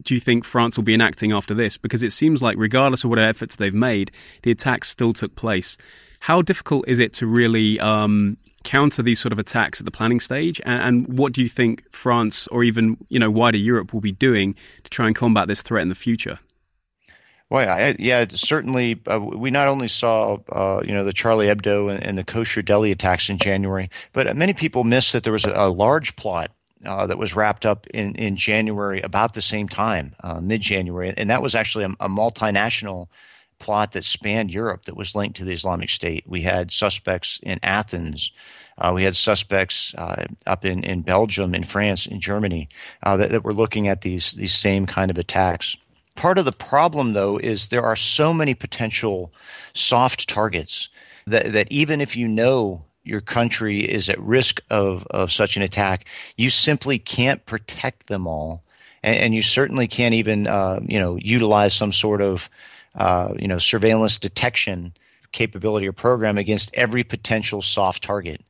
do 0.00 0.14
you 0.14 0.20
think 0.20 0.44
France 0.44 0.76
will 0.76 0.84
be 0.84 0.94
enacting 0.94 1.32
after 1.32 1.54
this? 1.54 1.76
Because 1.76 2.04
it 2.04 2.12
seems 2.12 2.40
like, 2.40 2.54
regardless 2.56 3.02
of 3.02 3.10
what 3.10 3.18
efforts 3.18 3.56
they've 3.56 3.74
made, 3.74 4.12
the 4.42 4.52
attacks 4.52 4.90
still 4.90 5.12
took 5.12 5.34
place. 5.34 5.76
How 6.20 6.40
difficult 6.40 6.86
is 6.86 7.00
it 7.00 7.12
to 7.14 7.26
really 7.26 7.80
um, 7.80 8.36
counter 8.64 9.02
these 9.02 9.20
sort 9.20 9.32
of 9.32 9.38
attacks 9.38 9.80
at 9.80 9.84
the 9.84 9.90
planning 9.90 10.20
stage? 10.20 10.60
And, 10.64 10.82
and, 10.82 11.18
what 11.18 11.32
do 11.32 11.42
you 11.42 11.48
think 11.48 11.84
France 11.92 12.46
or 12.48 12.64
even 12.64 12.96
you 13.08 13.18
know 13.18 13.30
wider 13.30 13.58
Europe 13.58 13.92
will 13.92 14.00
be 14.00 14.12
doing 14.12 14.54
to 14.82 14.90
try 14.90 15.06
and 15.06 15.14
combat 15.14 15.46
this 15.46 15.62
threat 15.62 15.82
in 15.82 15.88
the 15.88 15.94
future? 15.94 16.38
Well, 17.50 17.94
yeah, 17.98 18.24
certainly. 18.30 19.00
Uh, 19.06 19.20
we 19.20 19.50
not 19.50 19.68
only 19.68 19.86
saw, 19.86 20.38
uh, 20.50 20.82
you 20.84 20.92
know, 20.92 21.04
the 21.04 21.12
Charlie 21.12 21.46
Hebdo 21.46 21.94
and, 21.94 22.02
and, 22.02 22.18
the 22.18 22.24
kosher 22.24 22.62
deli 22.62 22.90
attacks 22.90 23.28
in 23.28 23.38
January, 23.38 23.90
but 24.12 24.34
many 24.34 24.54
people 24.54 24.82
missed 24.82 25.12
that 25.12 25.22
there 25.24 25.32
was 25.32 25.44
a, 25.44 25.52
a 25.52 25.68
large 25.68 26.16
plot 26.16 26.50
uh, 26.86 27.06
that 27.06 27.18
was 27.18 27.36
wrapped 27.36 27.64
up 27.64 27.86
in, 27.88 28.14
in 28.16 28.36
January 28.36 29.00
about 29.02 29.34
the 29.34 29.42
same 29.42 29.68
time, 29.68 30.14
uh, 30.24 30.40
mid 30.40 30.62
January, 30.62 31.14
and 31.16 31.30
that 31.30 31.42
was 31.42 31.54
actually 31.54 31.84
a, 31.84 31.90
a 32.00 32.08
multinational 32.08 33.08
plot 33.58 33.92
that 33.92 34.04
spanned 34.04 34.52
Europe 34.52 34.84
that 34.84 34.96
was 34.96 35.14
linked 35.14 35.36
to 35.36 35.44
the 35.44 35.52
Islamic 35.52 35.90
State. 35.90 36.24
We 36.26 36.42
had 36.42 36.70
suspects 36.70 37.40
in 37.42 37.58
Athens. 37.62 38.32
Uh, 38.78 38.92
we 38.94 39.04
had 39.04 39.16
suspects 39.16 39.94
uh, 39.96 40.26
up 40.46 40.64
in, 40.64 40.82
in 40.84 41.02
Belgium, 41.02 41.54
in 41.54 41.64
France, 41.64 42.06
in 42.06 42.20
Germany 42.20 42.68
uh, 43.02 43.16
that, 43.16 43.30
that 43.30 43.44
were 43.44 43.54
looking 43.54 43.88
at 43.88 44.00
these 44.00 44.32
these 44.32 44.54
same 44.54 44.86
kind 44.86 45.10
of 45.10 45.18
attacks. 45.18 45.76
Part 46.16 46.38
of 46.38 46.44
the 46.44 46.52
problem, 46.52 47.12
though, 47.12 47.38
is 47.38 47.68
there 47.68 47.82
are 47.82 47.96
so 47.96 48.32
many 48.32 48.54
potential 48.54 49.32
soft 49.72 50.28
targets 50.28 50.88
that, 51.26 51.52
that 51.52 51.70
even 51.72 52.00
if 52.00 52.16
you 52.16 52.28
know 52.28 52.84
your 53.02 53.20
country 53.20 53.80
is 53.80 54.08
at 54.08 54.20
risk 54.20 54.60
of, 54.70 55.06
of 55.10 55.32
such 55.32 55.56
an 55.56 55.62
attack, 55.62 56.06
you 56.36 56.50
simply 56.50 56.98
can't 56.98 57.44
protect 57.46 58.06
them 58.06 58.26
all. 58.26 58.62
And, 59.02 59.16
and 59.16 59.34
you 59.34 59.42
certainly 59.42 59.86
can't 59.86 60.14
even, 60.14 60.46
uh, 60.46 60.80
you 60.86 60.98
know, 60.98 61.16
utilize 61.16 61.74
some 61.74 61.92
sort 61.92 62.22
of 62.22 62.48
uh, 62.94 63.34
you 63.38 63.48
know, 63.48 63.58
surveillance 63.58 64.18
detection 64.18 64.94
capability 65.32 65.86
or 65.86 65.92
program 65.92 66.38
against 66.38 66.72
every 66.74 67.04
potential 67.04 67.60
soft 67.60 68.02
target. 68.02 68.40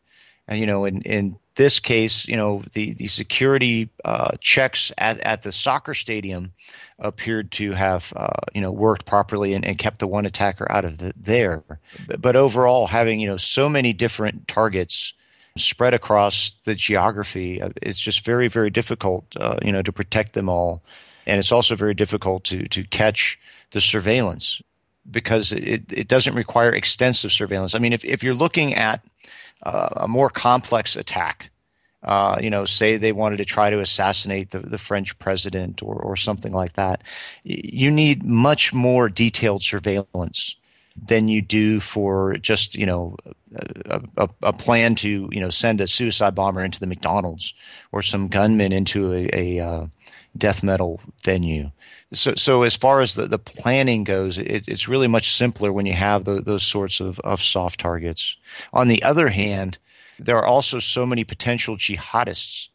And 0.47 0.61
you 0.61 0.67
know, 0.67 0.85
in, 0.85 1.01
in 1.03 1.39
this 1.57 1.81
case, 1.81 2.29
you 2.29 2.37
know, 2.37 2.63
the 2.73 2.93
the 2.95 3.07
security 3.07 3.91
uh, 4.05 4.37
checks 4.41 4.93
at, 4.99 5.21
at 5.21 5.43
the 5.43 5.53
soccer 5.53 5.95
stadium 5.95 6.53
appeared 6.99 7.51
to 7.53 7.73
have 7.73 8.13
uh, 8.17 8.29
you 8.55 8.61
know 8.61 8.73
worked 8.73 9.07
properly 9.07 9.55
and, 9.55 9.65
and, 9.65 9.79
kept 9.79 9.99
the 9.99 10.07
one 10.07 10.27
attacker 10.27 10.71
out 10.71 10.85
of 10.85 10.99
the, 10.99 11.13
there. 11.17 11.63
But, 12.07 12.21
but, 12.21 12.37
overall, 12.37 12.87
having 12.89 13.21
you 13.21 13.29
know 13.29 13.37
so 13.37 13.69
many 13.69 13.93
different 13.93 14.49
targets 14.49 15.15
spread 15.57 15.95
across 15.95 16.57
the 16.65 16.75
geography, 16.75 17.63
uh, 17.63 17.71
it's 17.81 18.01
just 18.01 18.25
very 18.25 18.49
very 18.49 18.71
difficult 18.71 19.25
uh, 19.37 19.59
you 19.63 19.73
know 19.73 19.83
to 19.83 19.93
protect 19.93 20.35
them 20.35 20.49
all, 20.49 20.83
and 21.27 21.39
it's 21.39 21.53
also 21.53 21.77
very 21.77 21.95
difficult 21.95 22.45
to 22.45 22.67
to 22.69 22.85
catch 22.85 23.39
the 23.75 23.81
surveillance 23.81 24.63
because 25.11 25.53
it, 25.53 25.93
it 25.93 26.09
doesn't 26.09 26.35
require 26.35 26.73
extensive 26.75 27.31
surveillance. 27.31 27.75
I 27.75 27.79
mean, 27.79 27.93
if, 27.93 28.05
if 28.05 28.23
you're 28.23 28.33
looking 28.33 28.73
at 28.75 29.05
uh, 29.63 29.89
a 29.97 30.09
more 30.09 30.31
complex 30.31 30.97
attack, 30.97 31.51
uh, 32.03 32.39
you 32.41 32.51
know, 32.51 32.65
say 32.65 32.97
they 32.97 33.13
wanted 33.13 33.39
to 33.39 33.45
try 33.45 33.71
to 33.71 33.81
assassinate 33.81 34.51
the, 34.51 34.61
the 34.61 34.79
French 34.79 35.19
president 35.19 35.83
or, 35.83 35.95
or 35.95 36.17
something 36.17 36.53
like 36.53 36.75
that, 36.75 37.03
you 37.43 37.91
need 37.91 38.25
much 38.25 38.73
more 38.73 39.09
detailed 39.09 39.63
surveillance 39.63 40.57
than 40.97 41.29
you 41.29 41.43
do 41.43 41.81
for 41.81 42.37
just, 42.37 42.75
you 42.77 42.87
know, 42.87 43.17
a, 43.87 44.01
a, 44.17 44.29
a 44.43 44.53
plan 44.53 44.95
to, 44.95 45.29
you 45.33 45.41
know, 45.41 45.51
send 45.51 45.81
a 45.81 45.89
suicide 45.89 46.35
bomber 46.35 46.65
into 46.65 46.79
the 46.79 46.87
McDonald's 46.87 47.53
or 47.91 48.01
some 48.01 48.29
gunman 48.29 48.73
into 48.73 49.13
a, 49.13 49.29
a 49.33 49.67
uh, 49.67 49.87
death 50.37 50.63
metal 50.63 51.01
venue. 51.25 51.71
So, 52.15 52.35
so 52.35 52.63
as 52.63 52.77
far 52.77 53.01
as 53.01 53.15
the, 53.15 53.27
the 53.27 53.39
planning 53.39 54.05
goes, 54.05 54.39
it, 54.39 54.69
it's 54.69 54.89
really 54.89 55.09
much 55.09 55.33
simpler 55.33 55.73
when 55.73 55.87
you 55.87 55.95
have 55.95 56.25
the, 56.25 56.41
those 56.41 56.63
sorts 56.63 57.01
of, 57.01 57.19
of 57.21 57.43
soft 57.43 57.81
targets. 57.81 58.37
On 58.73 58.89
the 58.89 59.03
other 59.03 59.29
hand, 59.29 59.79
there 60.19 60.39
are 60.39 60.47
also 60.47 60.79
so 60.79 61.05
many 61.05 61.25
potential 61.25 61.77
jihadists 61.77 62.69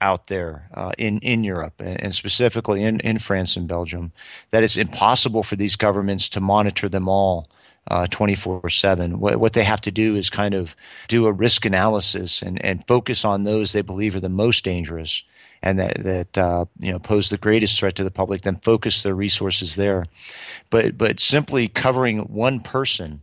out 0.00 0.26
there 0.26 0.68
uh, 0.74 0.92
in 0.98 1.18
in 1.20 1.42
Europe 1.42 1.74
and 1.78 2.14
specifically 2.14 2.84
in, 2.84 3.00
in 3.00 3.18
France 3.18 3.56
and 3.56 3.66
Belgium 3.66 4.12
that 4.50 4.62
it's 4.62 4.76
impossible 4.76 5.42
for 5.42 5.56
these 5.56 5.76
governments 5.76 6.28
to 6.28 6.40
monitor 6.40 6.88
them 6.88 7.08
all 7.08 7.48
uh, 7.90 8.06
24 8.06 8.60
uh, 8.64 8.68
7. 8.68 9.18
What, 9.18 9.40
what 9.40 9.52
they 9.54 9.64
have 9.64 9.80
to 9.82 9.90
do 9.90 10.14
is 10.14 10.30
kind 10.30 10.54
of 10.54 10.76
do 11.08 11.26
a 11.26 11.32
risk 11.32 11.64
analysis 11.64 12.42
and, 12.42 12.62
and 12.64 12.86
focus 12.86 13.24
on 13.24 13.44
those 13.44 13.72
they 13.72 13.82
believe 13.82 14.14
are 14.14 14.20
the 14.20 14.28
most 14.28 14.64
dangerous 14.64 15.24
and 15.62 15.78
that 15.78 16.02
that 16.04 16.38
uh, 16.38 16.64
you 16.78 16.92
know 16.92 16.98
pose 16.98 17.28
the 17.28 17.38
greatest 17.38 17.78
threat 17.78 17.94
to 17.96 18.04
the 18.04 18.10
public, 18.10 18.42
then 18.42 18.56
focus 18.56 19.02
their 19.02 19.14
resources 19.14 19.76
there. 19.76 20.06
But 20.70 20.98
but 20.98 21.20
simply 21.20 21.68
covering 21.68 22.20
one 22.20 22.60
person 22.60 23.22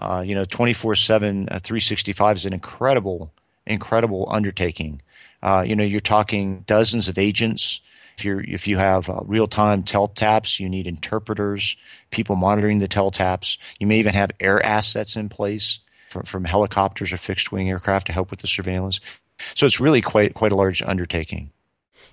uh, 0.00 0.22
you 0.24 0.34
know, 0.34 0.44
24 0.44 0.94
7, 0.94 1.48
uh, 1.50 1.58
365 1.58 2.36
is 2.36 2.46
an 2.46 2.52
incredible, 2.52 3.32
incredible 3.66 4.26
undertaking. 4.30 5.02
Uh, 5.42 5.64
you 5.66 5.74
know, 5.74 5.84
you're 5.84 6.00
talking 6.00 6.60
dozens 6.66 7.08
of 7.08 7.18
agents. 7.18 7.80
If, 8.16 8.24
you're, 8.24 8.40
if 8.42 8.66
you 8.66 8.76
have 8.76 9.08
uh, 9.08 9.20
real 9.24 9.46
time 9.46 9.82
tell 9.82 10.08
taps, 10.08 10.60
you 10.60 10.68
need 10.68 10.86
interpreters, 10.86 11.76
people 12.10 12.36
monitoring 12.36 12.78
the 12.78 12.88
tell 12.88 13.10
taps. 13.10 13.58
You 13.78 13.86
may 13.86 13.98
even 13.98 14.14
have 14.14 14.30
air 14.40 14.64
assets 14.64 15.16
in 15.16 15.28
place 15.28 15.80
from, 16.10 16.24
from 16.24 16.44
helicopters 16.44 17.12
or 17.12 17.16
fixed 17.16 17.50
wing 17.50 17.70
aircraft 17.70 18.06
to 18.08 18.12
help 18.12 18.30
with 18.30 18.40
the 18.40 18.46
surveillance. 18.46 19.00
So 19.54 19.66
it's 19.66 19.80
really 19.80 20.00
quite, 20.00 20.34
quite 20.34 20.52
a 20.52 20.56
large 20.56 20.82
undertaking. 20.82 21.50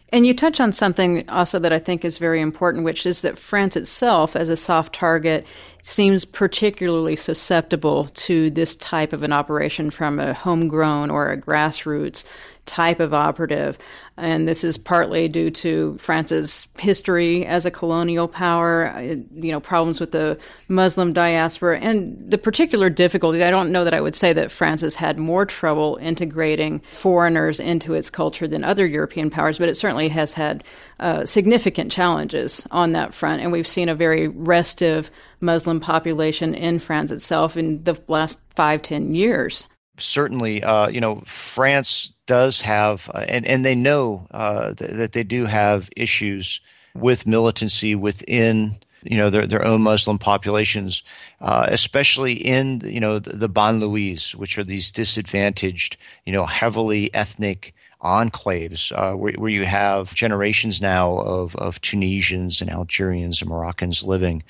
And 0.09 0.25
you 0.25 0.33
touch 0.33 0.61
on 0.61 0.71
something 0.71 1.27
also 1.29 1.59
that 1.59 1.73
I 1.73 1.79
think 1.79 2.05
is 2.05 2.17
very 2.17 2.39
important, 2.39 2.85
which 2.85 3.05
is 3.05 3.21
that 3.23 3.37
France 3.37 3.75
itself, 3.75 4.35
as 4.35 4.49
a 4.49 4.55
soft 4.55 4.93
target, 4.93 5.45
seems 5.87 6.25
particularly 6.25 7.15
susceptible 7.15 8.09
to 8.09 8.49
this 8.49 8.75
type 8.75 9.13
of 9.13 9.23
an 9.23 9.31
operation 9.31 9.89
from 9.89 10.19
a 10.19 10.33
homegrown 10.33 11.09
or 11.09 11.31
a 11.31 11.41
grassroots 11.41 12.25
type 12.65 12.99
of 12.99 13.13
operative. 13.13 13.77
And 14.17 14.49
this 14.49 14.65
is 14.65 14.77
partly 14.77 15.29
due 15.29 15.49
to 15.51 15.97
France's 15.97 16.67
history 16.77 17.45
as 17.45 17.65
a 17.65 17.71
colonial 17.71 18.27
power, 18.27 18.87
uh, 18.89 18.99
you 18.99 19.51
know, 19.51 19.61
problems 19.61 20.01
with 20.01 20.11
the 20.11 20.37
Muslim 20.67 21.13
diaspora, 21.13 21.79
and 21.79 22.29
the 22.29 22.37
particular 22.37 22.89
difficulties. 22.89 23.41
I 23.41 23.49
don't 23.49 23.71
know 23.71 23.85
that 23.85 23.93
I 23.93 24.01
would 24.01 24.15
say 24.15 24.33
that 24.33 24.51
France 24.51 24.81
has 24.81 24.95
had 24.95 25.17
more 25.17 25.45
trouble 25.45 25.97
integrating 26.01 26.79
foreigners 26.91 27.61
into 27.61 27.93
its 27.93 28.09
culture 28.09 28.47
than 28.47 28.65
other 28.65 28.85
European 28.85 29.29
powers, 29.29 29.57
but 29.57 29.69
it 29.69 29.75
certainly 29.75 30.09
has 30.09 30.33
had 30.33 30.65
uh, 30.99 31.25
significant 31.25 31.91
challenges 31.91 32.65
on 32.71 32.93
that 32.93 33.13
front. 33.13 33.41
And 33.41 33.51
we've 33.51 33.67
seen 33.67 33.89
a 33.89 33.95
very 33.95 34.27
restive 34.27 35.11
Muslim 35.41 35.79
population 35.79 36.55
in 36.55 36.79
France 36.79 37.11
itself 37.11 37.57
in 37.57 37.83
the 37.83 37.99
last 38.07 38.39
five, 38.55 38.81
ten 38.81 39.13
years 39.13 39.67
certainly, 39.99 40.63
uh, 40.63 40.87
you 40.89 41.01
know, 41.01 41.21
France 41.25 42.13
does 42.25 42.61
have, 42.61 43.09
uh, 43.13 43.25
and 43.27 43.45
and 43.45 43.65
they 43.65 43.75
know 43.75 44.27
uh, 44.31 44.73
th- 44.73 44.91
that 44.91 45.13
they 45.13 45.23
do 45.23 45.45
have 45.45 45.89
issues 45.95 46.61
with 46.95 47.27
militancy 47.27 47.95
within 47.95 48.75
you 49.03 49.17
know 49.17 49.29
their 49.29 49.47
their 49.47 49.65
own 49.65 49.81
Muslim 49.81 50.17
populations, 50.17 51.03
uh, 51.41 51.67
especially 51.69 52.33
in 52.33 52.81
you 52.83 52.99
know 52.99 53.19
the, 53.19 53.35
the 53.35 53.49
banlieues, 53.49 54.35
which 54.35 54.57
are 54.57 54.63
these 54.63 54.91
disadvantaged, 54.91 55.97
you 56.25 56.33
know, 56.33 56.45
heavily 56.45 57.13
ethnic 57.13 57.73
enclaves 58.03 58.91
uh, 58.91 59.15
where, 59.15 59.33
where, 59.33 59.49
you 59.49 59.65
have 59.65 60.13
generations 60.13 60.81
now 60.81 61.17
of, 61.17 61.55
of 61.55 61.81
Tunisians 61.81 62.61
and 62.61 62.69
Algerians 62.69 63.41
and 63.41 63.49
Moroccans 63.49 64.03
living. 64.03 64.43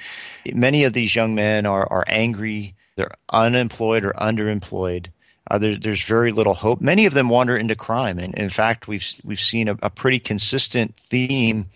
Many 0.53 0.83
of 0.83 0.93
these 0.93 1.15
young 1.15 1.33
men 1.33 1.65
are, 1.65 1.87
are 1.91 2.03
angry, 2.07 2.75
they're 2.95 3.15
unemployed 3.29 4.03
or 4.03 4.13
underemployed. 4.13 5.07
Uh, 5.49 5.57
there, 5.57 5.75
there's 5.75 6.03
very 6.03 6.33
little 6.33 6.55
hope. 6.55 6.81
Many 6.81 7.05
of 7.05 7.13
them 7.13 7.29
wander 7.29 7.55
into 7.55 7.75
crime, 7.75 8.19
and 8.19 8.33
in 8.35 8.49
fact, 8.49 8.87
we've 8.87 9.13
we've 9.23 9.39
seen 9.39 9.69
a, 9.69 9.77
a 9.81 9.89
pretty 9.89 10.19
consistent 10.19 10.93
theme 10.97 11.67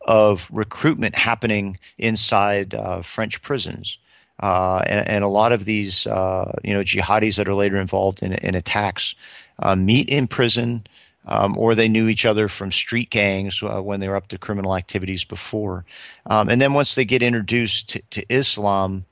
of 0.00 0.48
recruitment 0.52 1.14
happening 1.14 1.78
inside 1.96 2.74
uh, 2.74 3.02
French 3.02 3.40
prisons. 3.40 3.98
Uh, 4.40 4.82
and, 4.86 5.08
and, 5.08 5.24
a 5.24 5.28
lot 5.28 5.52
of 5.52 5.64
these, 5.64 6.08
uh, 6.08 6.52
you 6.64 6.74
know, 6.74 6.80
jihadis 6.80 7.36
that 7.36 7.48
are 7.48 7.54
later 7.54 7.76
involved 7.76 8.20
in, 8.20 8.32
in 8.34 8.56
attacks 8.56 9.14
uh, 9.60 9.76
meet 9.76 10.08
in 10.08 10.26
prison, 10.26 10.84
um, 11.26 11.56
or 11.56 11.74
they 11.74 11.88
knew 11.88 12.08
each 12.08 12.26
other 12.26 12.48
from 12.48 12.70
street 12.70 13.10
gangs 13.10 13.62
uh, 13.62 13.80
when 13.80 14.00
they 14.00 14.08
were 14.08 14.16
up 14.16 14.28
to 14.28 14.38
criminal 14.38 14.76
activities 14.76 15.24
before. 15.24 15.84
Um, 16.26 16.48
and 16.48 16.60
then 16.60 16.74
once 16.74 16.94
they 16.94 17.04
get 17.04 17.22
introduced 17.22 17.90
to, 17.90 18.02
to 18.10 18.26
Islam, 18.28 19.06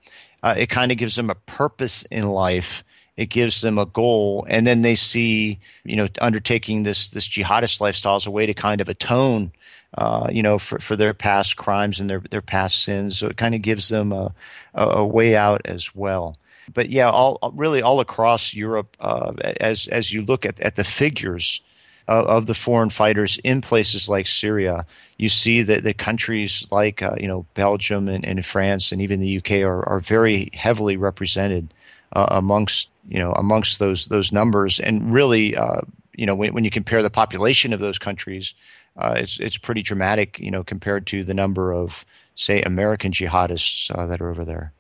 it 0.45 0.69
kind 0.69 0.91
of 0.91 0.99
gives 0.99 1.17
them 1.17 1.31
a 1.31 1.35
purpose 1.35 2.05
in 2.05 2.29
life. 2.29 2.83
It 3.17 3.27
gives 3.27 3.61
them 3.61 3.79
a 3.79 3.87
goal. 3.87 4.47
And 4.49 4.67
then 4.67 4.83
they 4.83 4.95
see 4.95 5.61
you 5.85 5.97
know 5.97 6.09
undertaking 6.21 6.83
this 6.83 7.09
this 7.09 7.29
jihadist 7.29 7.81
lifestyle 7.81 8.17
as 8.17 8.27
a 8.27 8.31
way 8.31 8.47
to 8.47 8.55
kind 8.55 8.81
of 8.81 8.89
atone 8.89 9.53
uh, 9.97 10.29
you 10.33 10.43
know 10.43 10.59
for, 10.59 10.79
for 10.79 10.97
their 10.97 11.15
past 11.15 11.57
crimes 11.57 12.01
and 12.01 12.09
their 12.11 12.21
their 12.31 12.43
past 12.43 12.83
sins. 12.83 13.19
So 13.19 13.29
it 13.29 13.37
kind 13.37 13.55
of 13.55 13.63
gives 13.63 13.89
them 13.89 14.13
a, 14.13 14.35
a, 14.75 14.87
a 14.89 15.07
way 15.07 15.37
out 15.37 15.63
as 15.65 15.95
well. 15.95 16.37
But 16.73 16.91
yeah 16.91 17.11
all 17.11 17.39
really 17.55 17.83
all 17.83 18.01
across 18.01 18.55
Europe 18.55 18.97
uh, 19.01 19.35
as 19.61 19.87
as 19.89 20.13
you 20.13 20.23
look 20.23 20.47
at, 20.47 20.59
at 20.61 20.77
the 20.77 20.85
figures 20.85 21.61
of, 22.09 22.27
of, 22.27 22.47
the 22.47 22.55
foreign 22.55 22.91
fighters 22.91 23.39
in 23.45 23.61
places 23.61 24.09
like 24.09 24.27
Syria 24.27 24.87
you 25.23 25.29
see 25.29 25.63
that 25.63 25.85
the 25.85 25.95
countries 25.95 26.67
like 26.73 27.01
uh, 27.01 27.15
you 27.17 27.29
know 27.29 27.47
Belgium 27.55 28.09
and, 28.09 28.27
and 28.27 28.45
France 28.45 28.91
and 28.91 29.01
even 29.01 29.21
the 29.21 29.39
UK 29.39 29.63
are, 29.63 29.89
are 29.89 30.01
very 30.01 30.51
heavily 30.53 30.97
represented 30.97 31.73
uh, 32.15 32.27
amongst 32.31 32.91
you 33.09 33.21
know 33.21 33.33
amongst 33.33 33.79
those 33.79 34.07
those 34.07 34.33
numbers, 34.33 34.81
and 34.81 35.13
really, 35.13 35.57
uh, 35.57 35.81
you 36.15 36.27
know, 36.27 36.35
when, 36.35 36.53
when, 36.55 36.65
you 36.65 36.71
compare 36.71 37.03
the 37.05 37.11
population 37.11 37.73
of 37.73 37.79
those 37.79 37.99
countries, 37.99 38.55
uh, 38.97 39.15
it's 39.17 39.39
it's 39.39 39.57
pretty 39.57 39.83
dramatic, 39.83 40.41
you 40.41 40.51
know, 40.51 40.65
compared 40.65 41.07
to 41.07 41.23
the 41.23 41.35
number 41.35 41.73
of 41.73 42.05
say 42.35 42.61
American 42.63 43.13
jihadists 43.13 43.97
uh, 43.97 44.07
that 44.07 44.21
are 44.21 44.29
over 44.29 44.45
there. 44.45 44.73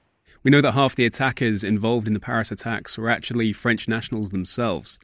We 0.42 0.50
know 0.50 0.60
that 0.60 0.72
half 0.72 0.96
the 0.96 1.06
attackers 1.06 1.62
involved 1.62 2.08
in 2.08 2.14
the 2.14 2.20
Paris 2.20 2.50
attacks 2.50 2.98
were 2.98 3.08
actually 3.08 3.52
French 3.52 3.86
nationals 3.86 4.30
themselves. 4.30 4.98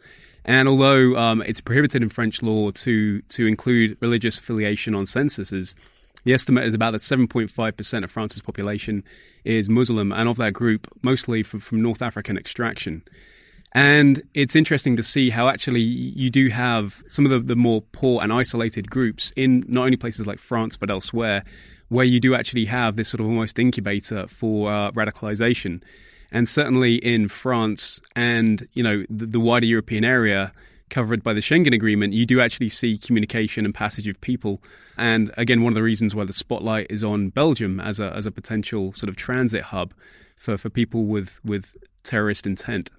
And 0.48 0.66
although 0.66 1.14
um, 1.14 1.42
it's 1.42 1.60
prohibited 1.60 2.02
in 2.02 2.08
French 2.08 2.42
law 2.42 2.70
to 2.70 3.20
to 3.20 3.46
include 3.46 3.98
religious 4.00 4.38
affiliation 4.38 4.94
on 4.94 5.04
censuses, 5.04 5.76
the 6.24 6.32
estimate 6.32 6.64
is 6.64 6.72
about 6.72 6.92
that 6.92 7.02
7.5% 7.02 8.04
of 8.04 8.10
France's 8.10 8.40
population 8.40 9.04
is 9.44 9.68
Muslim, 9.68 10.10
and 10.10 10.26
of 10.26 10.38
that 10.38 10.54
group, 10.54 10.88
mostly 11.02 11.42
from, 11.42 11.60
from 11.60 11.82
North 11.82 12.00
African 12.00 12.38
extraction. 12.38 13.02
And 13.72 14.22
it's 14.32 14.56
interesting 14.56 14.96
to 14.96 15.02
see 15.02 15.28
how 15.28 15.48
actually 15.48 15.82
you 15.82 16.30
do 16.30 16.48
have 16.48 17.02
some 17.06 17.26
of 17.26 17.30
the, 17.30 17.40
the 17.40 17.54
more 17.54 17.82
poor 17.92 18.22
and 18.22 18.32
isolated 18.32 18.90
groups 18.90 19.34
in 19.36 19.64
not 19.68 19.84
only 19.84 19.98
places 19.98 20.26
like 20.26 20.38
France 20.38 20.78
but 20.78 20.88
elsewhere, 20.88 21.42
where 21.88 22.06
you 22.06 22.20
do 22.20 22.34
actually 22.34 22.64
have 22.64 22.96
this 22.96 23.08
sort 23.08 23.20
of 23.20 23.26
almost 23.26 23.58
incubator 23.58 24.26
for 24.26 24.72
uh, 24.72 24.90
radicalization. 24.92 25.82
And 26.30 26.48
certainly 26.48 26.96
in 26.96 27.28
France 27.28 28.00
and 28.14 28.68
you 28.72 28.82
know 28.82 29.04
the, 29.08 29.26
the 29.26 29.40
wider 29.40 29.66
European 29.66 30.04
area, 30.04 30.52
covered 30.90 31.22
by 31.22 31.32
the 31.32 31.40
Schengen 31.40 31.74
Agreement, 31.74 32.12
you 32.12 32.26
do 32.26 32.40
actually 32.40 32.68
see 32.68 32.98
communication 32.98 33.64
and 33.64 33.74
passage 33.74 34.08
of 34.08 34.20
people. 34.20 34.62
And 34.96 35.32
again, 35.36 35.62
one 35.62 35.72
of 35.72 35.74
the 35.74 35.82
reasons 35.82 36.14
why 36.14 36.24
the 36.24 36.32
spotlight 36.32 36.86
is 36.90 37.04
on 37.04 37.30
Belgium 37.30 37.80
as 37.80 38.00
a 38.00 38.14
as 38.14 38.26
a 38.26 38.30
potential 38.30 38.92
sort 38.92 39.08
of 39.08 39.16
transit 39.16 39.64
hub 39.64 39.94
for, 40.36 40.56
for 40.56 40.70
people 40.70 41.06
with 41.06 41.40
with 41.44 41.76
terrorist 42.02 42.46
intent. 42.46 42.90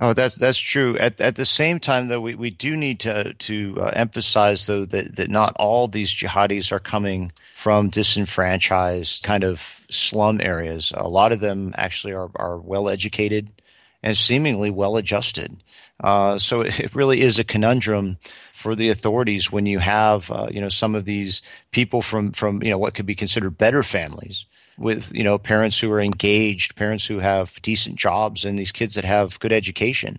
Oh, 0.00 0.12
that's 0.12 0.34
that's 0.34 0.58
true. 0.58 0.98
At 0.98 1.20
at 1.20 1.36
the 1.36 1.44
same 1.44 1.78
time, 1.78 2.08
though, 2.08 2.20
we, 2.20 2.34
we 2.34 2.50
do 2.50 2.76
need 2.76 2.98
to 3.00 3.32
to 3.34 3.76
uh, 3.80 3.92
emphasize 3.94 4.66
though 4.66 4.84
that 4.86 5.16
that 5.16 5.30
not 5.30 5.54
all 5.56 5.86
these 5.86 6.12
jihadis 6.12 6.72
are 6.72 6.80
coming 6.80 7.30
from 7.54 7.90
disenfranchised 7.90 9.22
kind 9.22 9.44
of 9.44 9.80
slum 9.88 10.40
areas. 10.40 10.92
A 10.96 11.08
lot 11.08 11.30
of 11.30 11.38
them 11.38 11.72
actually 11.76 12.12
are 12.12 12.30
are 12.34 12.58
well 12.58 12.88
educated 12.88 13.52
and 14.02 14.16
seemingly 14.16 14.68
well 14.68 14.96
adjusted. 14.96 15.62
Uh, 16.00 16.38
so 16.38 16.62
it 16.62 16.92
really 16.94 17.20
is 17.20 17.38
a 17.38 17.44
conundrum 17.44 18.18
for 18.52 18.74
the 18.74 18.88
authorities 18.88 19.52
when 19.52 19.64
you 19.64 19.78
have 19.78 20.28
uh, 20.32 20.48
you 20.50 20.60
know 20.60 20.68
some 20.68 20.96
of 20.96 21.04
these 21.04 21.40
people 21.70 22.02
from 22.02 22.32
from 22.32 22.60
you 22.64 22.70
know 22.70 22.78
what 22.78 22.94
could 22.94 23.06
be 23.06 23.14
considered 23.14 23.56
better 23.56 23.84
families 23.84 24.46
with 24.78 25.14
you 25.14 25.24
know 25.24 25.38
parents 25.38 25.78
who 25.78 25.90
are 25.92 26.00
engaged, 26.00 26.76
parents 26.76 27.06
who 27.06 27.18
have 27.18 27.60
decent 27.62 27.96
jobs, 27.96 28.44
and 28.44 28.58
these 28.58 28.72
kids 28.72 28.94
that 28.94 29.04
have 29.04 29.38
good 29.40 29.52
education. 29.52 30.18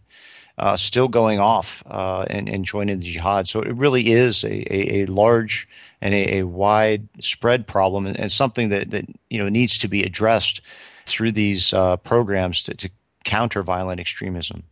Uh, 0.58 0.78
still 0.78 1.10
going 1.10 1.38
off 1.38 1.84
uh, 1.88 2.24
and, 2.30 2.48
and, 2.48 2.64
joining 2.64 2.98
the 3.00 3.04
jihad. 3.04 3.46
So 3.46 3.60
it 3.60 3.76
really 3.76 4.14
is 4.14 4.46
a, 4.46 4.74
a, 4.74 5.02
a 5.02 5.06
large 5.08 5.68
and 6.00 6.14
a, 6.14 6.38
a 6.38 6.44
widespread 6.44 7.68
problem, 7.68 8.06
and, 8.06 8.18
and, 8.18 8.32
something 8.32 8.70
that, 8.70 8.90
that 8.92 9.06
you 9.30 9.38
know 9.38 9.50
needs 9.50 9.78
to 9.80 9.90
be 9.90 10.02
addressed 10.04 10.62
through 11.06 11.34
these 11.34 11.74
uh, 11.74 11.98
programs 11.98 12.64
to, 12.64 12.74
to 12.76 12.90
counter 13.26 13.64
violent 13.64 14.00
extremism. 14.00 14.64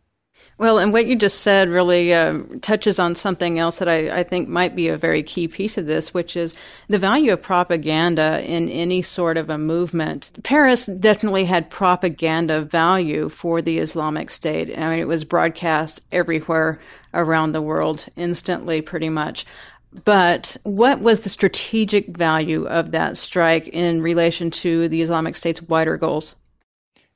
Well, 0.56 0.78
and 0.78 0.92
what 0.92 1.06
you 1.06 1.16
just 1.16 1.40
said 1.40 1.68
really 1.68 2.14
uh, 2.14 2.38
touches 2.60 3.00
on 3.00 3.16
something 3.16 3.58
else 3.58 3.80
that 3.80 3.88
I, 3.88 4.20
I, 4.20 4.22
think 4.22 4.48
might 4.48 4.76
be 4.76 4.86
a 4.86 4.96
very 4.96 5.22
key 5.24 5.48
piece 5.48 5.76
of 5.76 5.86
this, 5.86 6.14
which 6.14 6.36
is 6.36 6.54
the 6.88 6.98
value 6.98 7.32
of 7.32 7.42
propaganda 7.42 8.40
in 8.48 8.68
any 8.68 9.02
sort 9.02 9.36
of 9.36 9.50
a 9.50 9.58
movement. 9.58 10.30
Paris 10.44 10.86
definitely 10.86 11.44
had 11.44 11.70
propaganda 11.70 12.60
value 12.60 13.28
for 13.28 13.60
the 13.62 13.78
Islamic 13.78 14.30
State. 14.30 14.78
I 14.78 14.90
mean, 14.90 15.00
it 15.00 15.08
was 15.08 15.24
broadcast 15.24 16.00
everywhere 16.12 16.78
around 17.12 17.50
the 17.50 17.62
world 17.62 18.06
instantly, 18.14 18.80
pretty 18.80 19.08
much. 19.08 19.46
But 20.04 20.56
what 20.62 21.00
was 21.00 21.20
the 21.20 21.28
strategic 21.28 22.16
value 22.16 22.66
of 22.66 22.92
that 22.92 23.16
strike 23.16 23.68
in 23.68 24.02
relation 24.02 24.50
to 24.52 24.88
the 24.88 25.02
Islamic 25.02 25.34
State's 25.34 25.62
wider 25.62 25.96
goals? 25.96 26.36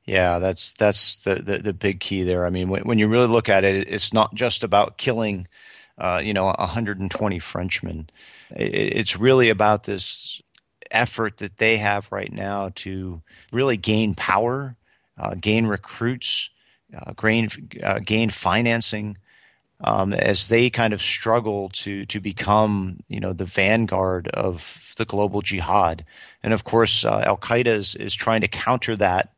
Yeah, 0.09 0.39
that's 0.39 0.73
that's 0.73 1.19
the, 1.19 1.35
the, 1.35 1.59
the 1.59 1.75
big 1.75 2.01
key 2.01 2.23
there. 2.23 2.47
I 2.47 2.51
mean, 2.51 2.71
when, 2.71 2.83
when 2.85 2.99
you 2.99 3.09
really 3.09 3.27
look 3.27 3.51
at 3.51 3.63
it, 3.65 3.89
it's 3.89 4.15
not 4.15 4.35
just 4.35 4.65
about 4.65 4.97
killing, 4.97 5.47
uh, 5.99 6.23
you 6.25 6.33
know, 6.33 6.47
120 6.47 7.39
Frenchmen. 7.39 8.09
It, 8.57 8.75
it's 8.75 9.19
really 9.19 9.51
about 9.51 9.85
this 9.85 10.41
effort 10.91 11.37
that 11.37 11.59
they 11.59 11.77
have 11.77 12.11
right 12.11 12.33
now 12.33 12.71
to 12.77 13.21
really 13.53 13.77
gain 13.77 14.15
power, 14.15 14.77
uh, 15.19 15.35
gain 15.39 15.67
recruits, 15.67 16.49
uh, 16.97 17.13
gain 17.13 17.51
uh, 17.83 17.99
gain 17.99 18.31
financing. 18.31 19.19
Um, 19.83 20.15
as 20.15 20.49
they 20.49 20.71
kind 20.71 20.95
of 20.95 21.03
struggle 21.03 21.69
to 21.75 22.07
to 22.07 22.19
become, 22.19 23.01
you 23.09 23.21
know, 23.21 23.35
the 23.35 23.45
vanguard 23.45 24.29
of 24.29 24.95
the 24.97 25.05
global 25.05 25.43
jihad, 25.43 26.07
and 26.43 26.55
of 26.55 26.65
course, 26.65 27.05
uh, 27.05 27.21
Al 27.27 27.37
Qaeda 27.37 27.67
is, 27.67 27.95
is 27.95 28.15
trying 28.15 28.41
to 28.41 28.49
counter 28.49 28.97
that 28.97 29.35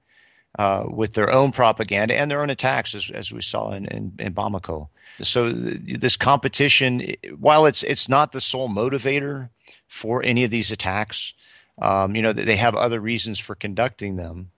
uh, 0.59 0.85
with 0.89 1.15
their 1.15 1.33
own 1.33 1.53
propaganda 1.53 2.15
and 2.15 2.31
their 2.31 2.43
own 2.43 2.51
attacks, 2.51 2.95
as, 2.95 3.11
as 3.11 3.33
we 3.33 3.41
saw 3.41 3.73
in, 3.73 3.87
in, 3.87 4.13
in 4.19 4.35
Bamako. 4.35 4.89
So 5.23 5.53
th- 5.53 6.01
this 6.01 6.17
competition, 6.17 7.15
while 7.39 7.67
it's 7.67 7.83
it's 7.83 8.09
not 8.09 8.33
the 8.33 8.41
sole 8.41 8.69
motivator 8.69 9.51
for 9.89 10.23
any 10.23 10.45
of 10.45 10.51
these 10.51 10.71
attacks, 10.71 11.33
um, 11.81 12.17
you 12.17 12.23
know 12.23 12.33
they 12.33 12.57
have 12.57 12.75
other 12.75 13.01
reasons 13.01 13.39
for 13.39 13.55
conducting 13.55 14.17
them. 14.17 14.51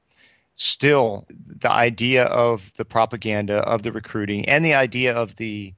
Still, 0.55 1.27
the 1.31 1.71
idea 1.71 2.25
of 2.25 2.73
the 2.77 2.85
propaganda, 2.85 3.59
of 3.59 3.83
the 3.83 3.93
recruiting, 3.93 4.49
and 4.49 4.65
the 4.65 4.75
idea 4.75 5.15
of 5.15 5.37
the 5.37 5.75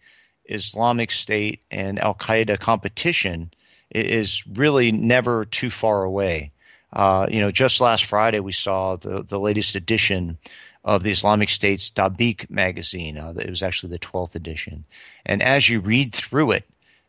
Islamic 0.46 1.10
State 1.10 1.60
and 1.70 1.98
Al 1.98 2.14
Qaeda 2.14 2.58
competition 2.58 3.52
is 3.90 4.46
really 4.46 4.92
never 4.92 5.44
too 5.44 5.70
far 5.70 6.04
away. 6.04 6.50
Uh, 6.94 7.26
you 7.28 7.40
know, 7.40 7.50
just 7.50 7.80
last 7.80 8.04
Friday 8.04 8.40
we 8.40 8.52
saw 8.52 8.96
the 8.96 9.22
the 9.22 9.38
latest 9.38 9.74
edition 9.74 10.38
of 10.84 11.02
the 11.02 11.10
Islamic 11.10 11.48
State's 11.48 11.90
Dabiq 11.90 12.48
magazine. 12.50 13.18
Uh, 13.18 13.34
it 13.38 13.50
was 13.50 13.62
actually 13.62 13.90
the 13.90 13.98
12th 13.98 14.34
edition. 14.34 14.84
And 15.24 15.42
as 15.42 15.68
you 15.68 15.80
read 15.80 16.12
through 16.12 16.52
it, 16.52 16.64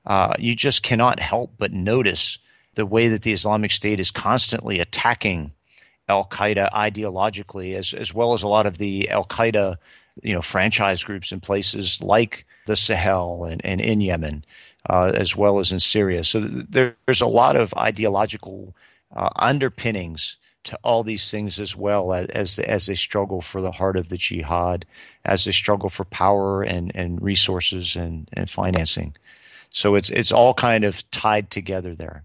uh, 0.06 0.34
you 0.40 0.56
just 0.56 0.82
cannot 0.82 1.20
help 1.20 1.52
but 1.58 1.74
notice 1.74 2.38
the 2.76 2.86
way 2.86 3.10
that 3.10 3.24
the 3.24 3.34
Islamic 3.34 3.72
State 3.72 4.00
is 4.00 4.12
constantly 4.12 4.80
attacking 4.80 5.52
Al 6.08 6.26
Qaeda 6.26 6.72
ideologically, 6.72 7.76
as, 7.76 7.94
as 7.94 8.14
well 8.14 8.34
as 8.34 8.44
a 8.44 8.48
lot 8.48 8.66
of 8.66 8.78
the 8.78 9.10
Al 9.10 9.26
Qaeda 9.26 9.78
you 10.24 10.34
know, 10.34 10.42
franchise 10.42 11.04
groups 11.04 11.32
in 11.32 11.40
places 11.42 12.02
like 12.02 12.46
the 12.68 12.76
Sahel 12.76 13.44
and, 13.44 13.64
and 13.66 13.82
in 13.82 14.02
Yemen, 14.02 14.46
uh, 14.90 15.12
as 15.14 15.36
well 15.36 15.60
as 15.60 15.72
in 15.72 15.80
Syria. 15.80 16.24
So 16.24 16.48
th- 16.48 16.96
there's 17.06 17.22
a 17.22 17.28
lot 17.28 17.56
of 17.56 17.74
ideological 17.74 18.74
uh, 19.16 19.30
underpinnings 19.36 20.38
to 20.66 20.80
all 20.84 21.04
these 21.04 21.30
things 21.30 21.60
as 21.60 21.76
well 21.76 22.12
as 22.12 22.28
as, 22.30 22.60
as 22.60 22.88
they 22.88 22.96
struggle 22.96 23.42
for 23.42 23.62
the 23.62 23.72
heart 23.72 23.96
of 23.96 24.10
the 24.10 24.18
jihad, 24.18 24.86
as 25.24 25.46
they 25.46 25.52
struggle 25.52 25.90
for 25.90 26.06
power 26.06 26.64
and, 26.64 26.92
and 26.96 27.22
resources 27.22 27.96
and, 27.96 28.30
and 28.34 28.50
financing. 28.50 29.16
So 29.70 29.96
it's 29.96 30.10
it's 30.10 30.32
all 30.32 30.54
kind 30.54 30.84
of 30.84 31.10
tied 31.12 31.52
together 31.52 31.96
there. 31.96 32.24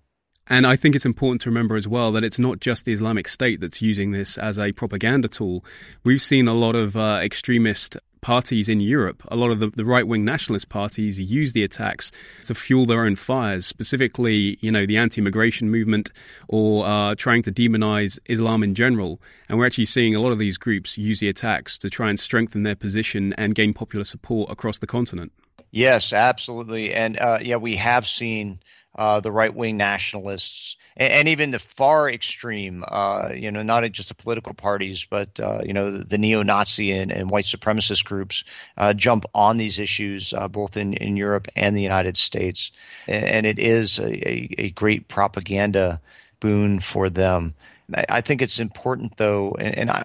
And 0.51 0.67
I 0.67 0.75
think 0.75 0.97
it's 0.97 1.07
important 1.07 1.41
to 1.43 1.49
remember 1.49 1.77
as 1.77 1.87
well 1.87 2.11
that 2.13 2.25
it's 2.25 2.39
not 2.39 2.59
just 2.59 2.85
the 2.85 2.93
Islamic 2.93 3.29
State 3.29 3.61
that's 3.61 3.81
using 3.81 4.11
this 4.11 4.37
as 4.37 4.59
a 4.59 4.73
propaganda 4.73 5.29
tool. 5.29 5.65
We've 6.03 6.21
seen 6.21 6.49
a 6.49 6.55
lot 6.55 6.75
of 6.75 6.97
uh, 6.97 7.21
extremist 7.23 7.97
parties 8.21 8.69
in 8.69 8.81
Europe, 8.81 9.23
a 9.29 9.37
lot 9.37 9.51
of 9.51 9.61
the, 9.61 9.69
the 9.69 9.85
right 9.85 10.07
wing 10.07 10.25
nationalist 10.25 10.69
parties 10.69 11.21
use 11.21 11.53
the 11.53 11.65
attacks 11.65 12.13
to 12.45 12.55
fuel 12.55 12.85
their 12.85 13.05
own 13.05 13.17
fires, 13.17 13.65
specifically, 13.65 14.59
you 14.61 14.71
know, 14.71 14.85
the 14.87 14.97
anti 14.97 15.21
immigration 15.21 15.71
movement 15.71 16.11
or 16.49 16.85
uh, 16.85 17.15
trying 17.15 17.43
to 17.43 17.53
demonize 17.53 18.19
Islam 18.27 18.63
in 18.63 18.75
general. 18.75 19.21
And 19.49 19.59
we're 19.59 19.67
actually 19.67 19.87
seeing 19.87 20.15
a 20.15 20.21
lot 20.21 20.33
of 20.33 20.39
these 20.39 20.59
groups 20.59 20.99
use 20.99 21.21
the 21.21 21.29
attacks 21.29 21.79
to 21.79 21.89
try 21.89 22.11
and 22.11 22.19
strengthen 22.19 22.63
their 22.63 22.77
position 22.77 23.33
and 23.35 23.55
gain 23.55 23.73
popular 23.73 24.05
support 24.05 24.51
across 24.51 24.79
the 24.79 24.87
continent. 24.87 25.33
Yes, 25.71 26.13
absolutely. 26.13 26.93
And 26.93 27.19
uh, 27.19 27.39
yeah, 27.41 27.57
we 27.57 27.77
have 27.77 28.07
seen 28.07 28.61
uh, 28.97 29.21
the 29.21 29.33
right 29.33 29.55
wing 29.55 29.77
nationalists 29.77 30.77
and, 30.97 31.13
and, 31.13 31.29
even 31.29 31.51
the 31.53 31.59
far 31.59 32.11
extreme, 32.11 32.85
uh, 32.89 33.31
you 33.35 33.51
know, 33.51 33.63
not 33.63 33.91
just 33.93 34.09
the 34.09 34.15
political 34.15 34.53
parties, 34.53 35.07
but 35.09 35.39
uh, 35.41 35.61
you 35.65 35.73
know, 35.73 35.91
the, 35.91 36.05
the 36.05 36.19
neo-Nazi 36.19 36.93
and, 36.93 37.13
and, 37.13 37.31
white 37.31 37.45
supremacist 37.45 38.05
groups 38.05 38.45
uh, 38.77 38.93
jump 38.93 39.25
on 39.35 39.57
these 39.57 39.79
issues 39.79 40.35
uh, 40.35 40.49
both 40.49 40.77
in, 40.77 40.95
in 40.95 41.17
Europe 41.17 41.47
and 41.55 41.77
the 41.77 41.83
United 41.83 42.17
States, 42.17 42.73
and, 43.07 43.25
and 43.25 43.47
it 43.47 43.59
is 43.59 43.99
a, 43.99 44.29
a, 44.29 44.49
a, 44.59 44.71
great 44.71 45.09
propaganda 45.09 46.01
boon 46.41 46.81
for 46.81 47.09
them. 47.09 47.55
I, 47.95 48.05
I 48.09 48.21
think 48.21 48.43
it's 48.43 48.59
important, 48.59 49.17
though, 49.17 49.57
and, 49.59 49.79
and 49.79 49.91
I, 49.91 50.05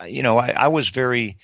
I, 0.00 0.06
you 0.06 0.22
know, 0.22 0.38
I, 0.38 0.50
I 0.50 0.68
was 0.68 0.88
very 0.88 1.36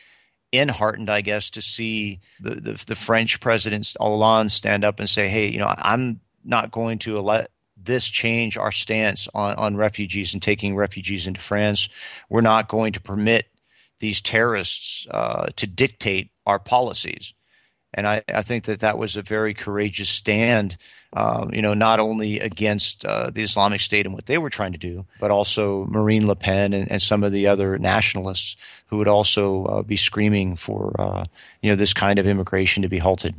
enheartened, 0.53 1.11
I 1.11 1.21
guess, 1.21 1.51
to 1.51 1.63
see 1.63 2.21
the, 2.41 2.55
the, 2.57 2.85
the 2.87 2.97
French 2.97 3.41
president 3.41 3.95
Hollande 4.01 4.51
stand 4.51 4.85
up 4.85 4.99
and 4.99 5.09
say, 5.09 5.29
"Hey, 5.29 5.49
you 5.49 5.59
know, 5.59 5.73
I'm 5.79 6.21
not 6.45 6.71
going 6.71 6.99
to 7.01 7.21
let 7.21 7.51
this 7.77 8.07
change 8.07 8.57
our 8.57 8.73
stance 8.73 9.29
on, 9.35 9.55
on 9.55 9.77
refugees 9.77 10.35
and 10.35 10.43
taking 10.43 10.77
refugees 10.77 11.27
into 11.27 11.41
France. 11.41 11.89
We're 12.29 12.41
not 12.41 12.69
going 12.69 12.93
to 12.93 13.01
permit 13.01 13.47
these 14.01 14.21
terrorists 14.21 15.07
uh, 15.11 15.47
to 15.57 15.67
dictate 15.67 16.31
our 16.47 16.59
policies. 16.59 17.35
And 17.93 18.07
I, 18.07 18.23
I, 18.33 18.43
think 18.43 18.65
that 18.65 18.81
that 18.81 18.99
was 18.99 19.17
a 19.17 19.23
very 19.23 19.53
courageous 19.53 20.09
stand, 20.09 20.77
um, 21.13 21.53
you 21.53 21.61
know, 21.61 21.75
not 21.75 21.99
only 21.99 22.39
against 22.39 23.05
uh, 23.05 23.31
the 23.31 23.43
Islamic 23.43 23.81
State 23.81 24.07
and 24.07 24.15
what 24.15 24.27
they 24.27 24.39
were 24.39 24.49
trying 24.49 24.73
to 24.73 24.79
do, 24.79 25.07
but 25.19 25.33
also 25.33 25.87
Marine 25.87 26.29
Le 26.29 26.37
Pen 26.37 26.73
and, 26.73 26.91
and 26.91 27.03
some 27.03 27.25
of 27.25 27.33
the 27.33 27.49
other 27.49 27.79
nationalists 27.79 28.57
who 28.87 28.99
would 28.99 29.09
also 29.09 29.65
uh, 29.65 29.83
be 29.83 29.97
screaming 29.97 30.55
for, 30.55 30.95
uh, 31.01 31.25
you 31.63 31.71
know, 31.71 31.77
this 31.77 31.93
kind 31.93 32.21
of 32.21 32.29
immigration 32.29 32.83
to 32.83 32.89
be 32.89 32.99
halted. 32.99 33.35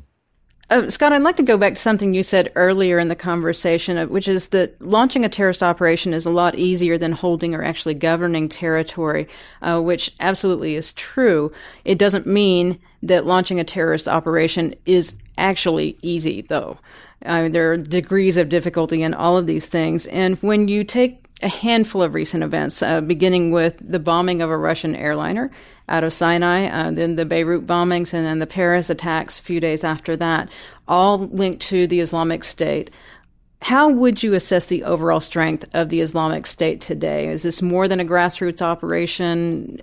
Uh, 0.71 0.89
Scott, 0.89 1.11
I'd 1.11 1.21
like 1.21 1.35
to 1.35 1.43
go 1.43 1.57
back 1.57 1.75
to 1.75 1.81
something 1.81 2.13
you 2.13 2.23
said 2.23 2.49
earlier 2.55 2.97
in 2.97 3.09
the 3.09 3.15
conversation, 3.15 3.97
uh, 3.97 4.05
which 4.05 4.29
is 4.29 4.49
that 4.49 4.81
launching 4.81 5.25
a 5.25 5.29
terrorist 5.29 5.61
operation 5.61 6.13
is 6.13 6.25
a 6.25 6.29
lot 6.29 6.55
easier 6.55 6.97
than 6.97 7.11
holding 7.11 7.53
or 7.53 7.61
actually 7.61 7.93
governing 7.93 8.47
territory, 8.47 9.27
uh, 9.61 9.81
which 9.81 10.13
absolutely 10.21 10.75
is 10.75 10.93
true. 10.93 11.51
It 11.83 11.97
doesn't 11.97 12.25
mean 12.25 12.79
that 13.03 13.25
launching 13.25 13.59
a 13.59 13.65
terrorist 13.65 14.07
operation 14.07 14.73
is 14.85 15.17
actually 15.37 15.97
easy, 16.03 16.39
though. 16.39 16.77
Uh, 17.25 17.49
there 17.49 17.73
are 17.73 17.77
degrees 17.77 18.37
of 18.37 18.47
difficulty 18.47 19.03
in 19.03 19.13
all 19.13 19.37
of 19.37 19.47
these 19.47 19.67
things. 19.67 20.05
And 20.07 20.37
when 20.37 20.69
you 20.69 20.85
take 20.85 21.20
a 21.41 21.49
handful 21.49 22.03
of 22.03 22.13
recent 22.13 22.43
events, 22.43 22.81
uh, 22.81 23.01
beginning 23.01 23.51
with 23.51 23.77
the 23.79 23.99
bombing 23.99 24.41
of 24.41 24.49
a 24.49 24.57
Russian 24.57 24.95
airliner 24.95 25.51
out 25.89 26.03
of 26.03 26.13
Sinai, 26.13 26.67
uh, 26.67 26.91
then 26.91 27.15
the 27.15 27.25
Beirut 27.25 27.65
bombings, 27.65 28.13
and 28.13 28.25
then 28.25 28.39
the 28.39 28.47
Paris 28.47 28.89
attacks 28.89 29.39
a 29.39 29.43
few 29.43 29.59
days 29.59 29.83
after 29.83 30.15
that, 30.15 30.49
all 30.87 31.19
linked 31.19 31.61
to 31.63 31.87
the 31.87 31.99
Islamic 31.99 32.43
State. 32.43 32.89
How 33.61 33.89
would 33.89 34.23
you 34.23 34.33
assess 34.33 34.65
the 34.65 34.83
overall 34.83 35.21
strength 35.21 35.65
of 35.75 35.89
the 35.89 36.01
Islamic 36.01 36.47
State 36.47 36.81
today? 36.81 37.27
Is 37.27 37.43
this 37.43 37.61
more 37.61 37.87
than 37.87 37.99
a 37.99 38.05
grassroots 38.05 38.61
operation? 38.61 39.79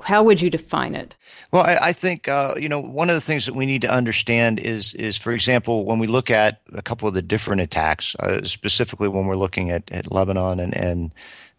How 0.00 0.22
would 0.22 0.40
you 0.40 0.48
define 0.48 0.94
it? 0.94 1.16
Well, 1.50 1.64
I, 1.64 1.78
I 1.88 1.92
think 1.92 2.28
uh, 2.28 2.54
you 2.56 2.68
know 2.68 2.80
one 2.80 3.10
of 3.10 3.16
the 3.16 3.20
things 3.20 3.44
that 3.46 3.56
we 3.56 3.66
need 3.66 3.82
to 3.82 3.90
understand 3.90 4.60
is 4.60 4.94
is 4.94 5.16
for 5.16 5.32
example 5.32 5.84
when 5.84 5.98
we 5.98 6.06
look 6.06 6.30
at 6.30 6.60
a 6.72 6.80
couple 6.80 7.08
of 7.08 7.14
the 7.14 7.22
different 7.22 7.60
attacks, 7.60 8.14
uh, 8.20 8.44
specifically 8.44 9.08
when 9.08 9.26
we're 9.26 9.36
looking 9.36 9.72
at, 9.72 9.90
at 9.90 10.12
Lebanon 10.12 10.60
and, 10.60 10.74
and 10.76 11.12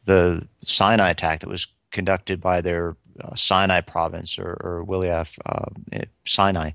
the 0.05 0.47
Sinai 0.63 1.09
attack 1.09 1.41
that 1.41 1.49
was 1.49 1.67
conducted 1.91 2.39
by 2.39 2.61
their 2.61 2.95
uh, 3.21 3.35
Sinai 3.35 3.81
province 3.81 4.39
or, 4.39 4.57
or 4.61 4.85
Wilayah 4.87 5.27
uh, 5.45 6.05
Sinai, 6.25 6.71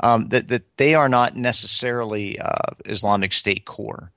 um, 0.00 0.28
that 0.30 0.48
that 0.48 0.76
they 0.76 0.96
are 0.96 1.08
not 1.08 1.36
necessarily 1.36 2.36
uh, 2.40 2.72
Islamic 2.84 3.32
State 3.32 3.64
core. 3.64 4.10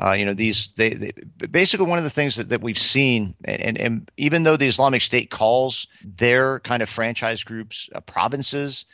Uh, 0.00 0.12
you 0.12 0.24
know, 0.24 0.34
these 0.34 0.72
they, 0.72 0.90
they, 0.90 1.12
basically 1.50 1.86
one 1.86 1.98
of 1.98 2.04
the 2.04 2.10
things 2.10 2.36
that, 2.36 2.50
that 2.50 2.60
we've 2.60 2.78
seen, 2.78 3.34
and, 3.44 3.76
and 3.76 4.10
even 4.16 4.44
though 4.44 4.56
the 4.56 4.68
Islamic 4.68 5.02
State 5.02 5.30
calls 5.30 5.88
their 6.04 6.60
kind 6.60 6.82
of 6.82 6.88
franchise 6.88 7.42
groups 7.42 7.88
uh, 7.94 8.00
provinces, 8.00 8.84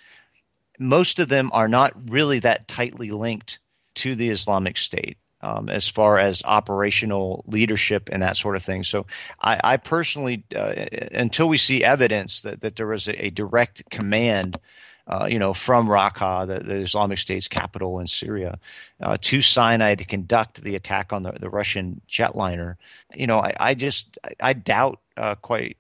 most 0.79 1.19
of 1.19 1.29
them 1.29 1.51
are 1.53 1.69
not 1.69 1.93
really 2.11 2.39
that 2.39 2.69
tightly 2.69 3.11
linked 3.11 3.59
to 3.97 4.15
the 4.15 4.31
Islamic 4.31 4.79
State. 4.79 5.19
Um, 5.43 5.69
as 5.69 5.87
far 5.87 6.19
as 6.19 6.43
operational 6.47 7.45
leadership 7.47 8.09
and 8.11 8.23
that 8.23 8.39
sort 8.39 8.57
of 8.57 8.63
thing. 8.63 8.83
So, 8.83 9.05
I, 9.43 9.61
I 9.63 9.77
personally, 9.77 10.43
uh, 10.57 10.73
until 11.13 11.51
we 11.51 11.59
see 11.59 11.85
evidence 11.85 12.41
that, 12.41 12.63
that 12.63 12.77
there 12.77 12.87
was 12.87 13.09
a, 13.09 13.27
a 13.27 13.29
direct 13.29 13.83
command 13.91 14.59
uh, 15.07 15.29
you 15.31 15.39
know, 15.39 15.53
from 15.53 15.87
Raqqa, 15.87 16.47
the, 16.47 16.61
the, 16.61 16.75
Islamic 16.77 17.19
State's 17.19 17.49
capital 17.49 18.01
in 18.01 18.07
Syria, 18.07 18.59
uh, 19.01 19.19
to 19.21 19.43
Sinai 19.43 19.95
to 19.97 20.05
conduct 20.05 20.63
the 20.63 20.77
attack 20.77 21.13
on 21.13 21.23
the, 21.23 21.33
the 21.33 21.51
Russian 21.51 22.01
jetliner. 22.09 22.77
You 23.15 23.27
know, 23.27 23.39
I, 23.39 23.55
I 23.61 23.75
just 23.75 24.19
I 24.41 24.55
doubt 24.55 25.01
uh, 25.17 25.35
quite 25.35 25.77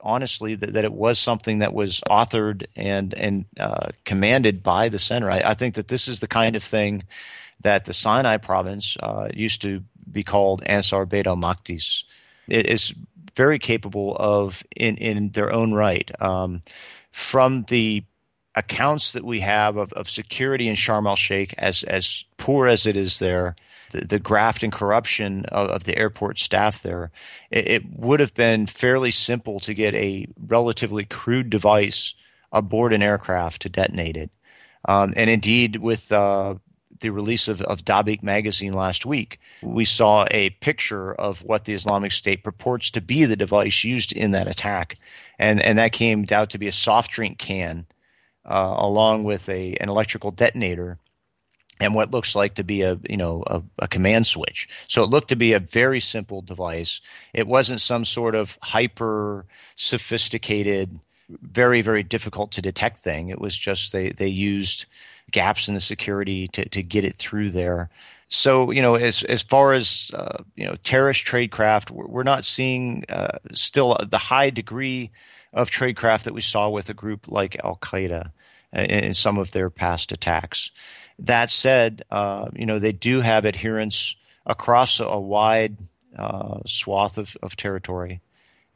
honestly 0.00 0.54
that, 0.56 0.74
that 0.74 0.84
it 0.84 0.92
was 0.92 1.18
something 1.18 1.60
that 1.60 1.72
was 1.72 2.00
authored 2.10 2.66
and 2.74 3.14
and 3.14 3.44
uh, 3.58 3.90
commanded 4.04 4.62
by 4.62 4.88
the 4.88 4.98
center. 4.98 5.30
I, 5.30 5.42
I, 5.44 5.54
think 5.54 5.76
that 5.76 5.88
this 5.88 6.08
is 6.08 6.20
the 6.20 6.28
kind 6.28 6.56
of 6.56 6.62
thing 6.62 7.04
that 7.60 7.84
the 7.84 7.94
Sinai 7.94 8.36
province 8.38 8.96
uh, 9.00 9.28
used 9.32 9.62
to 9.62 9.84
be 10.10 10.24
called 10.24 10.62
Ansar 10.66 11.06
Beit 11.06 11.28
al 11.28 11.36
Maqdis. 11.36 12.02
It 12.48 12.66
is 12.66 12.92
very 13.36 13.60
capable 13.60 14.16
of 14.16 14.64
in 14.76 14.96
in 14.96 15.30
their 15.30 15.52
own 15.52 15.72
right. 15.72 16.10
Um, 16.20 16.60
from 17.12 17.62
the 17.68 18.04
accounts 18.54 19.12
that 19.12 19.24
we 19.24 19.40
have 19.40 19.76
of, 19.76 19.92
of 19.94 20.08
security 20.08 20.68
in 20.68 20.76
Sharm 20.76 21.06
el 21.06 21.16
Sheikh, 21.16 21.54
as 21.58 21.82
as 21.84 22.24
poor 22.36 22.66
as 22.66 22.86
it 22.86 22.96
is 22.96 23.18
there, 23.18 23.56
the, 23.90 24.04
the 24.04 24.18
graft 24.18 24.62
and 24.62 24.72
corruption 24.72 25.44
of, 25.46 25.68
of 25.70 25.84
the 25.84 25.96
airport 25.96 26.38
staff 26.38 26.82
there, 26.82 27.10
it, 27.50 27.68
it, 27.68 27.82
would 27.96 28.20
have 28.20 28.34
been 28.34 28.66
fairly 28.66 29.10
simple 29.10 29.60
to 29.60 29.74
get 29.74 29.94
a 29.94 30.26
relatively 30.46 31.04
crude 31.04 31.50
device 31.50 32.14
aboard 32.52 32.92
an 32.92 33.02
aircraft 33.02 33.62
to 33.62 33.68
detonate 33.68 34.16
it. 34.16 34.30
Um, 34.86 35.14
and 35.16 35.30
indeed, 35.30 35.76
with 35.76 36.12
uh, 36.12 36.56
the 37.00 37.10
release 37.10 37.48
of, 37.48 37.62
of 37.62 37.84
Dabiq 37.84 38.22
magazine 38.22 38.74
last 38.74 39.06
week, 39.06 39.40
we 39.62 39.84
saw 39.84 40.26
a 40.30 40.50
picture 40.50 41.14
of 41.14 41.42
what 41.42 41.64
the 41.64 41.74
Islamic 41.74 42.12
State 42.12 42.44
purports 42.44 42.90
to 42.90 43.00
be 43.00 43.24
the 43.24 43.36
device 43.36 43.82
used 43.82 44.12
in 44.12 44.32
that 44.32 44.46
attack. 44.46 44.96
And, 45.38 45.60
and 45.62 45.78
that 45.78 45.92
came 45.92 46.26
out 46.30 46.50
to 46.50 46.58
be 46.58 46.68
a 46.68 46.72
soft 46.72 47.10
drink 47.10 47.38
can 47.38 47.86
uh, 48.44 48.74
along 48.78 49.24
with 49.24 49.48
a 49.48 49.74
an 49.76 49.88
electrical 49.88 50.30
detonator 50.30 50.98
and 51.80 51.94
what 51.94 52.10
looks 52.10 52.36
like 52.36 52.54
to 52.54 52.64
be 52.64 52.82
a 52.82 52.98
you 53.08 53.16
know 53.16 53.42
a, 53.46 53.62
a, 53.80 53.88
command 53.88 54.26
switch. 54.26 54.68
So 54.88 55.02
it 55.02 55.10
looked 55.10 55.28
to 55.28 55.36
be 55.36 55.52
a 55.52 55.60
very 55.60 56.00
simple 56.00 56.40
device. 56.40 57.00
It 57.32 57.46
wasn't 57.46 57.80
some 57.80 58.04
sort 58.04 58.34
of 58.34 58.58
hyper 58.62 59.46
sophisticated, 59.76 61.00
very 61.28 61.80
very 61.80 62.02
difficult 62.02 62.52
to 62.52 62.62
detect 62.62 63.00
thing. 63.00 63.28
It 63.28 63.40
was 63.40 63.56
just 63.56 63.92
they 63.92 64.10
they 64.10 64.28
used 64.28 64.86
gaps 65.30 65.68
in 65.68 65.74
the 65.74 65.80
security 65.80 66.48
to 66.48 66.68
to 66.68 66.82
get 66.82 67.04
it 67.04 67.16
through 67.16 67.50
there. 67.50 67.90
So 68.28 68.70
you 68.70 68.82
know, 68.82 68.94
as 68.94 69.22
as 69.24 69.42
far 69.42 69.72
as 69.72 70.10
uh, 70.14 70.42
you 70.56 70.66
know, 70.66 70.76
terrorist 70.84 71.24
tradecraft, 71.24 71.90
we're, 71.90 72.06
we're 72.06 72.22
not 72.22 72.44
seeing 72.44 73.04
uh, 73.08 73.38
still 73.52 73.96
the 74.08 74.18
high 74.18 74.50
degree 74.50 75.10
of 75.54 75.70
tradecraft 75.70 76.24
that 76.24 76.34
we 76.34 76.40
saw 76.40 76.68
with 76.68 76.90
a 76.90 76.94
group 76.94 77.26
like 77.28 77.56
Al 77.64 77.76
Qaeda 77.76 78.32
in 78.74 79.14
some 79.14 79.38
of 79.38 79.52
their 79.52 79.70
past 79.70 80.12
attacks. 80.12 80.70
That 81.18 81.48
said, 81.48 82.04
uh, 82.10 82.48
you 82.54 82.66
know 82.66 82.78
they 82.78 82.92
do 82.92 83.20
have 83.20 83.46
adherents 83.46 84.16
across 84.44 85.00
a 85.00 85.18
wide 85.18 85.78
uh, 86.18 86.58
swath 86.66 87.16
of, 87.18 87.36
of 87.42 87.56
territory, 87.56 88.20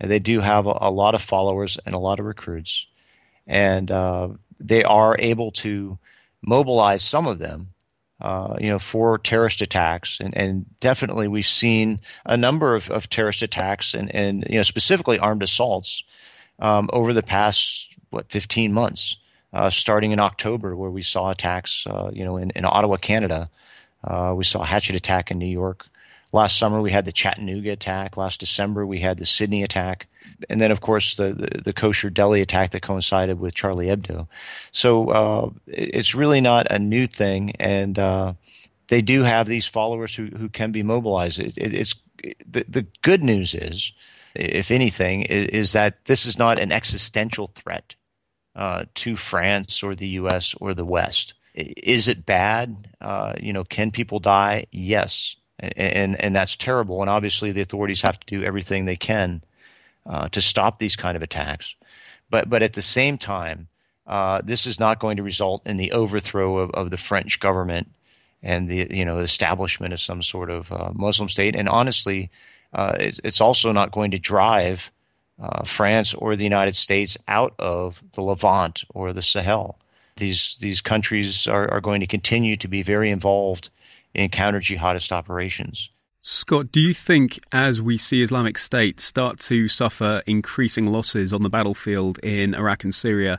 and 0.00 0.10
they 0.10 0.20
do 0.20 0.40
have 0.40 0.66
a, 0.66 0.78
a, 0.80 0.90
lot 0.90 1.14
of 1.14 1.22
followers 1.22 1.78
and 1.84 1.94
a 1.94 1.98
lot 1.98 2.20
of 2.20 2.26
recruits, 2.26 2.86
and 3.46 3.90
uh, 3.90 4.28
they 4.60 4.84
are 4.84 5.16
able 5.18 5.50
to 5.50 5.98
mobilize 6.42 7.02
some 7.02 7.26
of 7.26 7.38
them. 7.38 7.70
Uh, 8.20 8.56
you 8.60 8.68
know, 8.68 8.80
for 8.80 9.16
terrorist 9.16 9.62
attacks, 9.62 10.18
and, 10.18 10.36
and 10.36 10.66
definitely 10.80 11.28
we've 11.28 11.46
seen 11.46 12.00
a 12.26 12.36
number 12.36 12.74
of, 12.74 12.90
of 12.90 13.08
terrorist 13.08 13.42
attacks, 13.42 13.94
and, 13.94 14.12
and 14.12 14.44
you 14.50 14.56
know 14.56 14.64
specifically 14.64 15.20
armed 15.20 15.42
assaults 15.42 16.02
um, 16.58 16.88
over 16.92 17.12
the 17.12 17.22
past 17.22 17.88
what 18.10 18.30
15 18.30 18.72
months, 18.72 19.16
uh, 19.52 19.70
starting 19.70 20.12
in 20.12 20.18
October, 20.18 20.76
where 20.76 20.90
we 20.90 21.02
saw 21.02 21.30
attacks, 21.30 21.86
uh, 21.86 22.10
you 22.12 22.24
know, 22.24 22.36
in, 22.36 22.50
in 22.50 22.64
Ottawa, 22.64 22.96
Canada. 22.96 23.50
Uh, 24.04 24.34
we 24.36 24.44
saw 24.44 24.62
a 24.62 24.66
hatchet 24.66 24.96
attack 24.96 25.30
in 25.30 25.38
New 25.38 25.46
York. 25.46 25.86
Last 26.32 26.58
summer, 26.58 26.82
we 26.82 26.90
had 26.90 27.04
the 27.04 27.12
Chattanooga 27.12 27.72
attack. 27.72 28.16
Last 28.16 28.40
December, 28.40 28.86
we 28.86 28.98
had 28.98 29.18
the 29.18 29.26
Sydney 29.26 29.62
attack. 29.62 30.06
And 30.50 30.60
then, 30.60 30.70
of 30.70 30.80
course, 30.82 31.16
the, 31.16 31.32
the, 31.32 31.62
the 31.62 31.72
kosher 31.72 32.10
deli 32.10 32.42
attack 32.42 32.70
that 32.70 32.82
coincided 32.82 33.40
with 33.40 33.54
Charlie 33.54 33.86
Hebdo. 33.86 34.28
So 34.70 35.08
uh, 35.08 35.50
it's 35.66 36.14
really 36.14 36.40
not 36.40 36.70
a 36.70 36.78
new 36.78 37.06
thing. 37.06 37.52
And 37.58 37.98
uh, 37.98 38.34
they 38.88 39.00
do 39.00 39.22
have 39.22 39.46
these 39.46 39.66
followers 39.66 40.14
who, 40.14 40.26
who 40.26 40.48
can 40.48 40.70
be 40.70 40.82
mobilized. 40.82 41.40
It, 41.40 41.56
it, 41.56 41.72
it's 41.72 41.94
the, 42.46 42.64
the 42.68 42.86
good 43.02 43.24
news 43.24 43.54
is 43.54 43.92
if 44.38 44.70
anything, 44.70 45.22
is, 45.22 45.46
is 45.46 45.72
that 45.72 46.04
this 46.04 46.26
is 46.26 46.38
not 46.38 46.58
an 46.58 46.72
existential 46.72 47.48
threat 47.48 47.94
uh, 48.54 48.84
to 48.94 49.16
France 49.16 49.82
or 49.82 49.94
the 49.94 50.08
U.S. 50.08 50.54
or 50.60 50.74
the 50.74 50.84
West. 50.84 51.34
Is 51.54 52.08
it 52.08 52.26
bad? 52.26 52.88
Uh, 53.00 53.34
you 53.40 53.52
know, 53.52 53.64
can 53.64 53.90
people 53.90 54.20
die? 54.20 54.66
Yes, 54.70 55.36
and, 55.58 55.72
and, 55.76 56.20
and 56.20 56.36
that's 56.36 56.56
terrible. 56.56 57.00
And 57.00 57.10
obviously, 57.10 57.52
the 57.52 57.62
authorities 57.62 58.02
have 58.02 58.20
to 58.20 58.26
do 58.26 58.44
everything 58.44 58.84
they 58.84 58.96
can 58.96 59.42
uh, 60.06 60.28
to 60.30 60.40
stop 60.40 60.78
these 60.78 60.96
kind 60.96 61.16
of 61.16 61.22
attacks. 61.22 61.74
But 62.30 62.48
but 62.48 62.62
at 62.62 62.74
the 62.74 62.82
same 62.82 63.18
time, 63.18 63.68
uh, 64.06 64.42
this 64.42 64.66
is 64.66 64.80
not 64.80 65.00
going 65.00 65.16
to 65.16 65.22
result 65.22 65.66
in 65.66 65.76
the 65.76 65.92
overthrow 65.92 66.58
of, 66.58 66.70
of 66.72 66.90
the 66.90 66.96
French 66.96 67.40
government 67.40 67.90
and 68.42 68.68
the 68.68 68.88
you 68.90 69.04
know 69.04 69.18
establishment 69.18 69.92
of 69.92 70.00
some 70.00 70.22
sort 70.22 70.50
of 70.50 70.72
uh, 70.72 70.90
Muslim 70.94 71.28
state. 71.28 71.56
And 71.56 71.68
honestly, 71.68 72.30
uh, 72.72 72.96
it's, 72.98 73.20
it's, 73.24 73.40
also 73.40 73.72
not 73.72 73.92
going 73.92 74.10
to 74.10 74.18
drive 74.18 74.90
uh, 75.40 75.64
France 75.64 76.14
or 76.14 76.36
the 76.36 76.44
United 76.44 76.76
States 76.76 77.16
out 77.26 77.54
of 77.58 78.02
the 78.12 78.22
Levant 78.22 78.84
or 78.90 79.12
the 79.12 79.22
Sahel. 79.22 79.78
These 80.16 80.56
these 80.60 80.80
countries 80.80 81.46
are, 81.46 81.70
are 81.70 81.80
going 81.80 82.00
to 82.00 82.06
continue 82.06 82.56
to 82.56 82.68
be 82.68 82.82
very 82.82 83.10
involved 83.10 83.70
in 84.14 84.28
counter 84.30 84.60
jihadist 84.60 85.12
operations. 85.12 85.90
Scott, 86.20 86.72
do 86.72 86.80
you 86.80 86.92
think 86.92 87.38
as 87.52 87.80
we 87.80 87.96
see 87.96 88.20
Islamic 88.20 88.58
State 88.58 89.00
start 89.00 89.38
to 89.40 89.68
suffer 89.68 90.22
increasing 90.26 90.88
losses 90.88 91.32
on 91.32 91.42
the 91.42 91.48
battlefield 91.48 92.18
in 92.22 92.54
Iraq 92.54 92.84
and 92.84 92.94
Syria, 92.94 93.38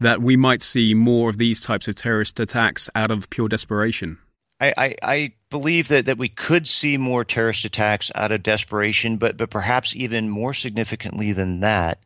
that 0.00 0.22
we 0.22 0.36
might 0.36 0.62
see 0.62 0.94
more 0.94 1.30
of 1.30 1.38
these 1.38 1.60
types 1.60 1.86
of 1.86 1.94
terrorist 1.94 2.40
attacks 2.40 2.90
out 2.94 3.10
of 3.10 3.30
pure 3.30 3.48
desperation? 3.48 4.18
I, 4.64 4.74
I, 4.76 4.96
I, 5.02 5.32
believe 5.50 5.88
that, 5.88 6.06
that 6.06 6.18
we 6.18 6.28
could 6.28 6.66
see 6.66 6.96
more 6.96 7.24
terrorist 7.24 7.64
attacks 7.64 8.10
out 8.14 8.32
of 8.32 8.42
desperation, 8.42 9.18
but 9.18 9.36
but 9.36 9.50
perhaps 9.50 9.94
even 9.94 10.28
more 10.28 10.54
significantly 10.54 11.32
than 11.32 11.60
that, 11.60 11.98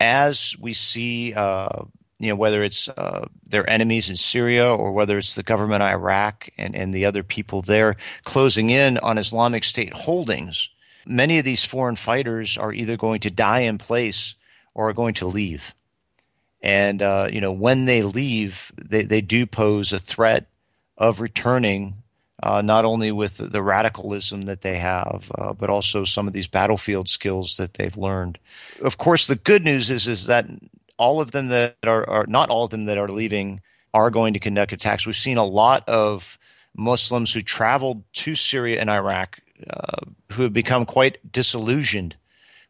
as 0.00 0.56
we 0.58 0.72
see, 0.72 1.32
uh, 1.34 1.84
you 2.18 2.28
know, 2.28 2.36
whether 2.36 2.64
it's 2.64 2.88
uh, 2.88 3.26
their 3.46 3.68
enemies 3.68 4.10
in 4.10 4.16
Syria 4.16 4.74
or 4.74 4.92
whether 4.92 5.18
it's 5.18 5.34
the 5.34 5.42
government 5.42 5.82
Iraq 5.82 6.48
and, 6.58 6.74
and 6.74 6.92
the 6.92 7.04
other 7.04 7.22
people 7.22 7.62
there 7.62 7.96
closing 8.24 8.70
in 8.70 8.98
on 8.98 9.18
Islamic 9.18 9.64
State 9.64 9.92
holdings, 9.92 10.68
many 11.06 11.38
of 11.38 11.44
these 11.44 11.64
foreign 11.64 11.96
fighters 11.96 12.58
are 12.58 12.72
either 12.72 12.96
going 12.96 13.20
to 13.20 13.30
die 13.30 13.60
in 13.60 13.78
place 13.78 14.34
or 14.74 14.88
are 14.88 14.94
going 14.94 15.14
to 15.14 15.26
leave. 15.26 15.74
And 16.62 17.02
uh, 17.02 17.28
you 17.32 17.40
know, 17.40 17.52
when 17.52 17.84
they 17.84 18.02
leave, 18.02 18.72
they, 18.76 19.02
they 19.02 19.20
do 19.20 19.46
pose 19.46 19.92
a 19.92 19.98
threat 19.98 20.48
of 21.00 21.18
returning, 21.18 21.94
uh, 22.42 22.62
not 22.62 22.84
only 22.84 23.10
with 23.10 23.38
the 23.38 23.62
radicalism 23.62 24.42
that 24.42 24.60
they 24.60 24.76
have, 24.76 25.32
uh, 25.36 25.52
but 25.54 25.70
also 25.70 26.04
some 26.04 26.28
of 26.28 26.34
these 26.34 26.46
battlefield 26.46 27.08
skills 27.08 27.56
that 27.56 27.74
they've 27.74 27.96
learned. 27.96 28.38
Of 28.82 28.98
course, 28.98 29.26
the 29.26 29.36
good 29.36 29.64
news 29.64 29.90
is 29.90 30.06
is 30.06 30.26
that 30.26 30.46
all 30.98 31.20
of 31.20 31.32
them 31.32 31.48
that 31.48 31.76
are, 31.84 32.08
are 32.08 32.26
not 32.26 32.50
all 32.50 32.66
of 32.66 32.70
them 32.70 32.84
that 32.84 32.98
are 32.98 33.08
leaving 33.08 33.62
are 33.94 34.10
going 34.10 34.34
to 34.34 34.38
conduct 34.38 34.72
attacks. 34.72 35.06
We've 35.06 35.16
seen 35.16 35.38
a 35.38 35.44
lot 35.44 35.88
of 35.88 36.38
Muslims 36.76 37.32
who 37.32 37.40
traveled 37.40 38.04
to 38.12 38.34
Syria 38.34 38.80
and 38.80 38.90
Iraq 38.90 39.40
uh, 39.68 40.06
who 40.32 40.42
have 40.42 40.52
become 40.52 40.86
quite 40.86 41.32
disillusioned 41.32 42.14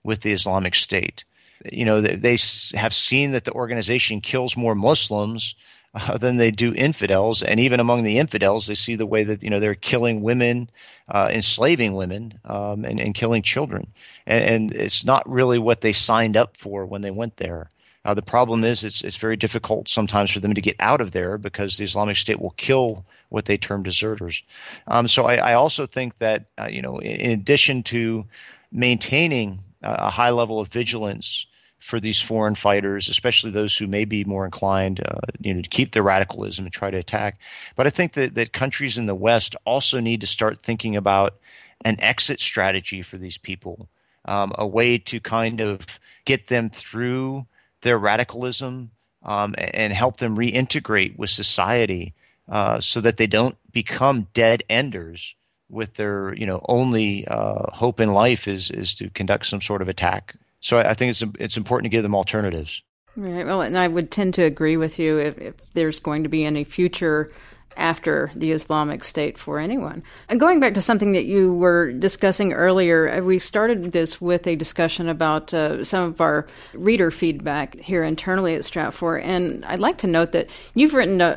with 0.03 0.23
the 0.23 0.33
Islamic 0.33 0.75
State. 0.75 1.25
You 1.71 1.85
know, 1.85 2.01
they, 2.01 2.17
they 2.17 2.39
have 2.77 2.95
seen 2.95 3.33
that 3.33 3.45
the 3.45 3.53
organization 3.53 4.21
kills 4.21 4.57
more 4.57 4.75
Muslims 4.75 5.55
uh, 5.95 6.17
than 6.19 6.37
they 6.37 6.51
do 6.51 6.73
infidels, 6.75 7.43
and 7.43 7.59
even 7.59 7.81
among 7.81 8.03
the 8.03 8.19
infidels, 8.19 8.67
they 8.67 8.75
see 8.75 8.95
the 8.95 9.07
way 9.07 9.25
that 9.25 9.43
you 9.43 9.51
know 9.51 9.59
they're 9.59 9.75
killing 9.75 10.23
women, 10.23 10.71
uh, 11.09 11.29
enslaving 11.33 11.95
women, 11.95 12.39
um, 12.45 12.85
and, 12.85 13.01
and, 13.01 13.15
killing 13.15 13.43
children, 13.43 13.93
and, 14.27 14.45
and, 14.45 14.73
it's 14.73 15.05
not 15.05 15.29
really 15.29 15.59
what 15.59 15.81
they 15.81 15.93
signed 15.93 16.37
up 16.37 16.57
for 16.57 16.87
when 16.87 17.03
they 17.03 17.11
went 17.11 17.39
there. 17.39 17.69
Uh, 18.05 18.15
the 18.15 18.23
problem 18.23 18.63
is 18.63 18.85
it's 18.85 19.03
it's 19.03 19.17
very 19.17 19.37
difficult 19.37 19.89
sometimes 19.89 20.31
for 20.31 20.41
them 20.41 20.55
to 20.55 20.61
get 20.61 20.77
out 20.79 21.01
of 21.01 21.11
there 21.11 21.37
because 21.37 21.77
the 21.77 21.85
Islamic 21.85 22.17
State 22.17 22.41
will 22.41 22.55
kill 22.57 23.05
what 23.29 23.45
they 23.45 23.59
term 23.59 23.83
deserters. 23.83 24.43
Um, 24.87 25.09
so 25.09 25.27
I, 25.27 25.37
I, 25.37 25.55
also 25.55 25.87
think 25.87 26.19
that 26.19 26.47
uh, 26.57 26.69
you 26.71 26.83
know 26.83 26.99
in, 26.99 27.17
in 27.17 27.31
addition 27.33 27.83
to 27.85 28.25
maintaining 28.73 29.61
a 29.83 30.11
high 30.11 30.31
level 30.31 30.61
of 30.61 30.69
vigilance 30.69 31.47
for 31.81 31.99
these 31.99 32.21
foreign 32.21 32.55
fighters, 32.55 33.09
especially 33.09 33.51
those 33.51 33.77
who 33.77 33.87
may 33.87 34.05
be 34.05 34.23
more 34.25 34.45
inclined, 34.45 35.01
uh, 35.05 35.21
you 35.41 35.55
know, 35.55 35.63
to 35.63 35.69
keep 35.69 35.93
their 35.93 36.03
radicalism 36.03 36.67
and 36.67 36.73
try 36.73 36.91
to 36.91 36.99
attack. 36.99 37.39
But 37.75 37.87
I 37.87 37.91
think 37.91 38.13
that, 38.13 38.35
that 38.35 38.53
countries 38.53 38.99
in 38.99 39.07
the 39.07 39.15
West 39.15 39.57
also 39.65 39.99
need 39.99 40.21
to 40.21 40.27
start 40.27 40.63
thinking 40.63 40.95
about 40.95 41.37
an 41.85 41.99
exit 42.01 42.41
strategy 42.41 43.01
for 43.01 43.17
these 43.17 43.39
people, 43.39 43.89
um, 44.27 44.53
a 44.59 44.67
way 44.67 44.99
to 44.99 45.19
kind 45.21 45.61
of 45.61 45.99
get 46.27 46.49
them 46.49 46.69
through 46.69 47.47
their 47.81 47.99
radicalism 47.99 48.91
um, 49.23 49.55
and 49.57 49.93
help 49.93 50.19
them 50.19 50.37
reintegrate 50.37 51.17
with 51.17 51.31
society 51.31 52.13
uh, 52.49 52.79
so 52.81 53.01
that 53.01 53.17
they 53.17 53.27
don't 53.27 53.57
become 53.73 54.29
dead 54.35 54.63
enders 54.69 55.35
with 55.71 55.95
their 55.95 56.35
you 56.35 56.45
know 56.45 56.65
only 56.69 57.27
uh, 57.29 57.71
hope 57.73 58.01
in 58.01 58.13
life 58.13 58.49
is 58.49 58.71
is 58.71 58.93
to 58.93 59.09
conduct 59.11 59.47
some 59.47 59.61
sort 59.61 59.81
of 59.81 59.89
attack 59.89 60.35
so 60.61 60.79
I, 60.79 60.91
I 60.91 60.95
think 60.95 61.11
it's 61.11 61.23
it's 61.39 61.57
important 61.57 61.87
to 61.87 61.97
give 61.97 62.03
them 62.03 62.15
alternatives. 62.15 62.83
Right. 63.17 63.45
Well, 63.45 63.61
and 63.61 63.77
I 63.77 63.89
would 63.89 64.11
tend 64.11 64.35
to 64.35 64.43
agree 64.43 64.77
with 64.77 64.99
you 64.99 65.19
if, 65.19 65.37
if 65.39 65.55
there's 65.75 65.99
going 65.99 66.23
to 66.23 66.29
be 66.29 66.45
any 66.45 66.65
future 66.65 67.33
after 67.81 68.31
the 68.35 68.53
Islamic 68.53 69.03
State 69.03 69.39
for 69.39 69.59
anyone. 69.59 70.03
And 70.29 70.39
going 70.39 70.61
back 70.61 70.75
to 70.75 70.83
something 70.83 71.13
that 71.13 71.25
you 71.25 71.55
were 71.55 71.93
discussing 71.93 72.53
earlier, 72.53 73.09
uh, 73.09 73.21
we 73.23 73.39
started 73.39 73.93
this 73.93 74.21
with 74.21 74.47
a 74.47 74.55
discussion 74.55 75.09
about 75.09 75.53
uh, 75.53 75.83
some 75.83 76.05
of 76.09 76.21
our 76.21 76.47
reader 76.75 77.11
feedback 77.11 77.81
here 77.81 78.05
internally 78.05 78.55
at 78.55 78.61
Stratfor. 78.61 79.23
And 79.25 79.65
I'd 79.65 79.81
like 79.81 79.99
to 79.99 80.07
note 80.07 80.33
that 80.33 80.49
you've 80.75 80.95
written 80.95 81.21
a, 81.21 81.35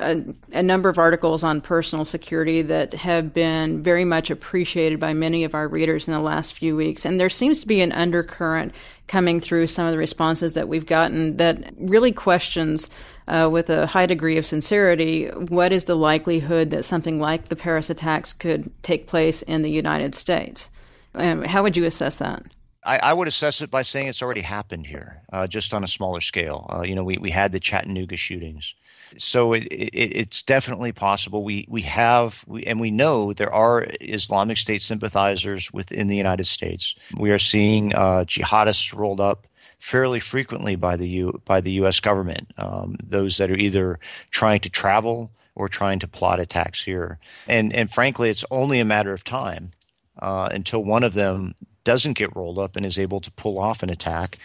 a, 0.54 0.60
a 0.60 0.64
number 0.64 0.90
of 0.90 0.98
articles 0.98 1.44
on 1.44 1.62
personal 1.62 2.06
security 2.06 2.62
that 2.62 2.94
have 2.94 3.34
been 3.34 3.82
very 3.82 4.06
much 4.06 4.30
appreciated 4.30 5.00
by 5.00 5.14
many 5.14 5.44
of 5.44 5.56
our 5.56 5.68
readers 5.68 6.08
in 6.08 6.14
the 6.14 6.20
last 6.20 6.54
few 6.54 6.76
weeks. 6.76 7.06
And 7.06 7.20
there 7.20 7.30
seems 7.30 7.62
to 7.62 7.68
be 7.68 7.82
an 7.82 7.92
undercurrent 7.94 8.74
coming 9.08 9.40
through 9.40 9.68
some 9.68 9.86
of 9.86 9.92
the 9.92 9.98
responses 9.98 10.54
that 10.54 10.68
we've 10.68 10.86
gotten 10.86 11.38
that 11.38 11.74
really 11.78 12.12
questions 12.12 12.90
uh, 13.28 13.50
with 13.52 13.70
a 13.70 13.88
high 13.88 14.06
degree 14.06 14.38
of 14.38 14.46
sincerity 14.46 15.28
what 15.28 15.72
is 15.72 15.86
the 15.86 15.96
likelihood 15.96 16.72
that 16.72 16.84
something 16.84 17.20
like 17.20 17.50
the 17.50 17.56
Paris 17.56 17.90
attacks 17.90 18.34
could 18.34 18.72
take 18.84 19.08
place 19.08 19.42
in 19.42 19.62
the 19.62 19.72
United 19.72 20.16
States? 20.16 20.70
Um, 21.16 21.44
how 21.44 21.64
would 21.64 21.78
you 21.78 21.86
assess 21.86 22.18
that? 22.18 22.44
I, 22.86 22.98
I, 22.98 23.14
would 23.14 23.28
assess 23.28 23.62
it 23.62 23.72
by 23.72 23.82
saying 23.82 24.08
it's 24.08 24.22
already 24.22 24.42
happened 24.42 24.88
here, 24.88 25.22
uh, 25.32 25.48
just 25.48 25.74
on 25.74 25.84
a 25.84 25.88
smaller 25.88 26.22
scale. 26.22 26.70
Uh, 26.70 26.82
you 26.82 26.96
know, 26.96 27.04
we, 27.04 27.18
we 27.18 27.30
had 27.30 27.52
the 27.52 27.60
Chattanooga 27.60 28.18
shootings. 28.18 28.76
So 29.18 29.54
it, 29.54 29.64
it, 29.66 29.94
it's 29.94 30.42
definitely 30.42 30.92
possible. 30.92 31.44
We 31.44 31.66
we 31.70 31.84
have 31.84 32.44
we, 32.48 32.64
and 32.64 32.80
we 32.80 32.92
know 32.92 33.32
there 33.32 33.54
are 33.54 33.86
Islamic 34.02 34.58
State 34.58 34.82
sympathizers 34.82 35.72
within 35.72 36.08
the 36.08 36.18
United 36.18 36.48
States. 36.48 36.96
We 37.16 37.32
are 37.32 37.40
seeing 37.40 37.94
uh, 37.94 38.26
jihadists 38.28 38.94
rolled 38.94 39.22
up 39.22 39.48
fairly 39.84 40.22
frequently 40.22 40.78
by 40.78 40.96
the 40.96 41.08
U, 41.10 41.42
by 41.44 41.60
the 41.60 41.74
U.S. 41.74 42.00
government. 42.00 42.50
Um, 42.58 42.96
those 43.04 43.36
that 43.38 43.52
are 43.52 43.58
either 43.58 44.00
trying 44.32 44.62
to 44.62 44.70
travel 44.70 45.30
or 45.56 45.68
trying 45.68 46.00
to 46.00 46.08
plot 46.08 46.40
attacks 46.40 46.86
here, 46.86 47.20
and 47.50 47.74
and 47.74 47.92
frankly, 47.92 48.30
it's 48.30 48.46
only 48.50 48.80
a 48.80 48.86
matter 48.86 49.12
of 49.12 49.26
time 49.26 49.72
uh, 50.20 50.48
until 50.54 50.86
one 50.86 51.04
of 51.04 51.14
them 51.14 51.54
doesn't 51.84 52.18
get 52.18 52.34
rolled 52.34 52.60
up 52.60 52.78
and 52.78 52.86
is 52.86 52.98
able 52.98 53.20
to 53.20 53.32
pull 53.32 53.60
off 53.60 53.84
an 53.84 53.90
attack. 53.90 54.38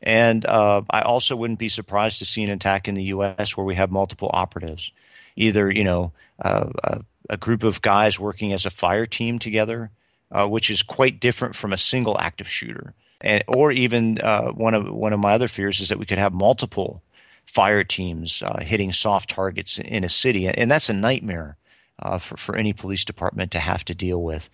And 0.00 0.46
uh, 0.46 0.82
I 0.88 1.00
also 1.00 1.34
wouldn't 1.34 1.58
be 1.58 1.68
surprised 1.68 2.20
to 2.20 2.24
see 2.24 2.44
an 2.44 2.50
attack 2.50 2.86
in 2.86 2.94
the 2.94 3.10
U.S. 3.16 3.56
where 3.56 3.66
we 3.66 3.74
have 3.74 3.90
multiple 3.90 4.30
operatives, 4.32 4.92
either 5.34 5.72
you 5.72 5.82
know 5.82 6.12
uh, 6.40 6.70
a, 6.84 7.00
a, 7.30 7.36
group 7.36 7.64
of 7.64 7.82
guys 7.82 8.20
working 8.20 8.52
as 8.52 8.64
a 8.64 8.70
fire 8.70 9.06
team 9.06 9.40
together, 9.40 9.90
uh, 10.30 10.46
which 10.46 10.70
is 10.70 10.84
quite 10.84 11.18
different 11.18 11.56
from 11.56 11.72
a 11.72 11.78
single 11.78 12.16
active 12.20 12.48
shooter 12.48 12.94
and, 13.20 13.42
or 13.48 13.72
even 13.72 14.20
uh, 14.20 14.50
one 14.52 14.74
of 14.74 14.90
one 14.90 15.12
of 15.12 15.20
my 15.20 15.32
other 15.32 15.48
fears 15.48 15.80
is 15.80 15.88
that 15.88 15.98
we 15.98 16.06
could 16.06 16.18
have 16.18 16.32
multiple 16.32 17.02
fire 17.46 17.84
teams 17.84 18.42
uh, 18.42 18.60
hitting 18.60 18.92
soft 18.92 19.30
targets 19.30 19.78
in 19.78 20.04
a 20.04 20.08
city, 20.08 20.48
and 20.48 20.70
that's 20.70 20.90
a 20.90 20.94
nightmare 20.94 21.56
uh, 22.00 22.18
for 22.18 22.36
for 22.36 22.56
any 22.56 22.72
police 22.72 23.04
department 23.04 23.50
to 23.52 23.60
have 23.60 23.84
to 23.84 23.94
deal 23.94 24.22
with. 24.22 24.48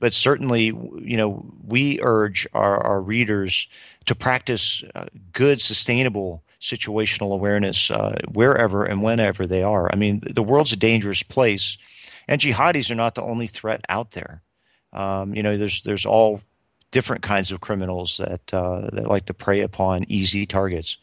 But 0.00 0.14
certainly, 0.14 0.66
you 0.66 1.16
know, 1.16 1.44
we 1.66 2.00
urge 2.02 2.46
our, 2.52 2.78
our 2.78 3.00
readers 3.00 3.68
to 4.06 4.14
practice 4.14 4.82
uh, 4.94 5.06
good, 5.32 5.60
sustainable 5.60 6.42
situational 6.60 7.34
awareness 7.34 7.90
uh, 7.90 8.16
wherever 8.32 8.84
and 8.84 9.02
whenever 9.02 9.46
they 9.46 9.62
are. 9.62 9.90
I 9.92 9.96
mean, 9.96 10.22
the 10.22 10.42
world's 10.42 10.72
a 10.72 10.76
dangerous 10.76 11.22
place, 11.22 11.78
and 12.28 12.40
jihadis 12.40 12.90
are 12.90 12.96
not 12.96 13.14
the 13.14 13.22
only 13.22 13.46
threat 13.46 13.84
out 13.88 14.12
there. 14.12 14.42
Um, 14.92 15.34
you 15.34 15.42
know, 15.42 15.56
there's 15.56 15.82
there's 15.82 16.06
all 16.06 16.40
different 16.96 17.20
kinds 17.20 17.52
of 17.52 17.60
criminals 17.60 18.16
that 18.16 18.54
uh, 18.54 18.88
that 18.94 19.06
like 19.06 19.26
to 19.26 19.34
prey 19.34 19.60
upon 19.60 20.06
easy 20.08 20.46
targets, 20.46 20.96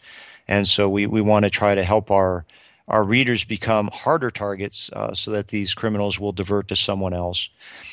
and 0.47 0.67
so 0.67 0.89
we 0.89 1.05
we 1.05 1.21
want 1.21 1.45
to 1.45 1.51
try 1.51 1.75
to 1.75 1.83
help 1.83 2.09
our 2.09 2.45
our 2.87 3.03
readers 3.03 3.43
become 3.43 3.91
harder 3.93 4.31
targets 4.31 4.89
uh, 4.93 5.13
so 5.13 5.29
that 5.29 5.49
these 5.49 5.75
criminals 5.75 6.19
will 6.19 6.31
divert 6.31 6.67
to 6.67 6.75
someone 6.75 7.13
else. 7.13 7.51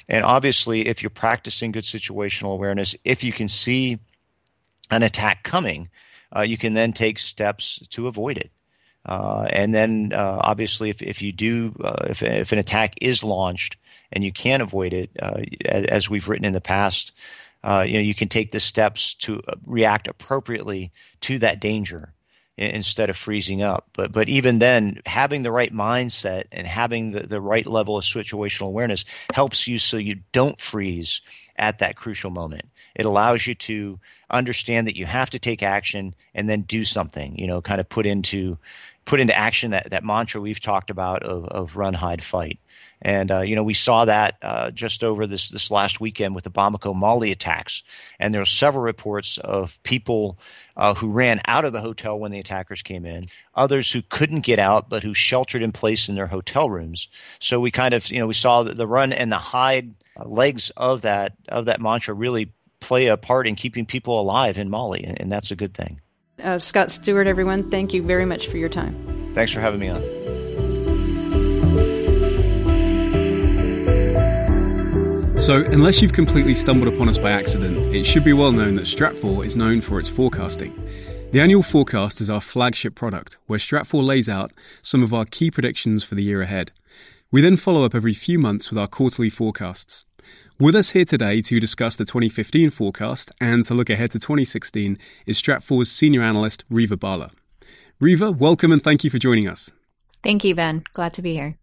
And 0.09 0.25
obviously, 0.25 0.89
if 0.89 1.03
you're 1.03 1.11
practicing 1.11 1.73
good 1.73 1.85
situational 1.85 2.55
awareness, 2.55 2.97
if 3.05 3.23
you 3.23 3.33
can 3.33 3.49
see 3.49 3.99
an 4.91 5.03
attack 5.03 5.45
coming, 5.45 5.91
uh, 6.35 6.41
you 6.41 6.57
can 6.57 6.73
then 6.73 6.93
take 6.93 7.19
steps 7.19 7.87
to 7.91 8.09
avoid 8.09 8.39
it. 8.39 8.51
Uh, 9.05 9.47
and 9.51 9.75
then, 9.75 10.13
uh, 10.15 10.41
obviously, 10.41 10.89
if, 10.91 11.03
if 11.03 11.23
you 11.23 11.33
do, 11.33 11.75
uh, 11.85 12.07
if, 12.09 12.23
if 12.23 12.53
an 12.53 12.59
attack 12.59 12.95
is 13.01 13.23
launched 13.23 13.77
and 14.13 14.25
you 14.25 14.33
can 14.33 14.61
avoid 14.61 14.93
it, 14.93 15.11
uh, 15.23 15.43
as 15.69 16.11
we've 16.11 16.29
written 16.29 16.47
in 16.47 16.53
the 16.55 16.61
past, 16.61 17.13
uh, 17.65 17.85
you 17.87 17.95
know 17.95 18.01
you 18.01 18.15
can 18.15 18.29
take 18.29 18.53
the 18.53 18.61
steps 18.61 19.15
to 19.15 19.43
uh, 19.49 19.55
react 19.67 20.09
appropriately 20.09 20.93
to 21.21 21.39
that 21.39 21.61
danger 21.61 22.13
instead 22.57 23.09
of 23.09 23.17
freezing 23.17 23.63
up. 23.63 23.89
But 23.95 24.13
but 24.13 24.29
even 24.29 24.59
then, 24.59 25.01
having 25.07 25.43
the 25.43 25.53
right 25.53 25.73
mindset 25.73 26.45
and 26.53 26.67
having 26.67 27.13
the, 27.13 27.27
the 27.27 27.41
right 27.41 27.67
level 27.67 27.97
of 27.97 28.05
situational 28.05 28.69
awareness 28.69 29.05
helps 29.35 29.67
you 29.67 29.79
so 29.79 29.97
you 29.97 30.21
don't 30.33 30.61
freeze 30.61 31.21
at 31.57 31.79
that 31.79 31.97
crucial 31.97 32.31
moment. 32.31 32.67
It 32.95 33.07
allows 33.07 33.47
you 33.47 33.55
to 33.55 33.99
understand 34.31 34.87
that 34.87 34.97
you 34.97 35.07
have 35.07 35.31
to 35.31 35.39
take 35.39 35.63
action 35.63 36.15
and 36.35 36.49
then 36.49 36.63
do 36.63 36.85
something. 36.85 37.37
You 37.39 37.47
know, 37.47 37.63
kind 37.63 37.81
of 37.81 37.89
put 37.89 38.07
into 38.07 38.59
put 39.05 39.21
into 39.21 39.37
action 39.37 39.71
that, 39.73 39.91
that 39.91 40.05
mantra 40.05 40.41
we've 40.41 40.61
talked 40.61 40.91
about 40.91 41.23
of, 41.23 41.45
of 41.47 41.77
run, 41.77 41.95
hide, 41.95 42.23
fight. 42.23 42.59
And 43.03 43.31
uh, 43.31 43.41
you 43.41 43.57
know, 43.57 43.63
we 43.63 43.75
saw 43.75 44.05
that 44.05 44.37
uh, 44.43 44.71
just 44.71 45.03
over 45.03 45.27
this 45.27 45.49
this 45.51 45.71
last 45.71 46.01
weekend 46.01 46.35
with 46.35 46.45
the 46.45 46.51
Bamako 46.51 46.95
Mali 46.95 47.33
attacks, 47.33 47.83
and 48.19 48.33
there 48.33 48.41
were 48.41 48.47
several 48.47 48.85
reports 48.85 49.39
of 49.39 49.83
people 49.83 50.39
uh, 50.77 50.95
who 50.95 51.11
ran 51.11 51.41
out 51.47 51.65
of 51.65 51.73
the 51.73 51.81
hotel 51.81 52.19
when 52.19 52.31
the 52.31 52.39
attackers 52.39 52.83
came 52.83 53.07
in, 53.07 53.27
others 53.55 53.91
who 53.91 54.03
couldn't 54.03 54.41
get 54.41 54.59
out 54.59 54.89
but 54.91 55.03
who 55.03 55.15
sheltered 55.15 55.63
in 55.63 55.73
place 55.73 56.09
in 56.09 56.15
their 56.15 56.27
hotel 56.27 56.69
rooms. 56.69 57.09
So 57.39 57.59
we 57.59 57.71
kind 57.71 57.95
of 57.95 58.11
you 58.11 58.19
know 58.19 58.27
we 58.27 58.35
saw 58.35 58.63
the, 58.63 58.75
the 58.75 58.87
run 58.87 59.13
and 59.13 59.33
the 59.33 59.39
hide 59.39 59.95
uh, 60.19 60.27
legs 60.27 60.71
of 60.77 61.03
that 61.03 61.33
of 61.49 61.65
that 61.67 61.81
mantra 61.81 62.15
really 62.15 62.53
play 62.81 63.07
a 63.07 63.17
part 63.17 63.47
in 63.47 63.57
keeping 63.57 63.87
people 63.87 64.21
alive 64.21 64.59
in 64.59 64.69
Mali, 64.69 65.05
and, 65.05 65.21
and 65.21 65.33
that's 65.33 65.51
a 65.51 65.57
good 65.57 65.75
thing. 65.75 66.01
Uh, 66.43 66.59
Scott 66.59 66.91
Stewart, 66.91 67.27
everyone, 67.27 67.71
thank 67.71 67.93
you 67.93 68.03
very 68.03 68.25
much 68.25 68.49
for 68.49 68.57
your 68.57 68.71
time. 68.71 68.95
Thanks 69.33 69.53
for 69.53 69.61
having 69.61 69.81
me 69.81 69.89
on. 69.89 70.20
So, 75.41 75.65
unless 75.65 76.03
you've 76.03 76.13
completely 76.13 76.55
stumbled 76.55 76.93
upon 76.93 77.09
us 77.09 77.17
by 77.17 77.31
accident, 77.31 77.95
it 77.95 78.05
should 78.05 78.25
be 78.25 78.35
well 78.35 78.53
known 78.53 78.75
that 78.75 78.85
Stratfor 78.85 79.45
is 79.45 79.57
known 79.57 79.81
for 79.81 79.99
its 79.99 80.09
forecasting. 80.09 80.75
The 81.33 81.41
annual 81.41 81.63
forecast 81.63 82.21
is 82.21 82.29
our 82.29 82.43
flagship 82.43 82.95
product, 82.95 83.39
where 83.47 83.59
Stratfor 83.59 84.05
lays 84.05 84.29
out 84.29 84.53
some 84.83 85.03
of 85.03 85.15
our 85.15 85.25
key 85.25 85.51
predictions 85.51 86.05
for 86.05 86.15
the 86.15 86.23
year 86.23 86.43
ahead. 86.43 86.73
We 87.33 87.41
then 87.41 87.57
follow 87.57 87.85
up 87.85 87.95
every 87.95 88.13
few 88.13 88.39
months 88.39 88.69
with 88.69 88.79
our 88.79 88.87
quarterly 88.87 89.31
forecasts. 89.31 90.05
With 90.59 90.75
us 90.75 90.91
here 90.91 91.07
today 91.07 91.41
to 91.41 91.59
discuss 91.59 91.97
the 91.97 92.05
2015 92.05 92.69
forecast 92.69 93.33
and 93.41 93.65
to 93.65 93.73
look 93.73 93.89
ahead 93.89 94.11
to 94.11 94.19
2016 94.19 94.99
is 95.25 95.41
Stratfor's 95.41 95.91
senior 95.91 96.21
analyst, 96.21 96.65
Reva 96.69 96.99
Bhalla. 96.99 97.31
Reva, 97.99 98.31
welcome 98.31 98.73
and 98.73 98.83
thank 98.83 99.05
you 99.05 99.11
for 99.11 99.19
joining 99.19 99.49
us. 99.49 99.71
Thank 100.23 100.45
you, 100.45 100.55
Ben. 100.55 100.85
Glad 100.93 101.15
to 101.15 101.23
be 101.23 101.33
here. 101.33 101.60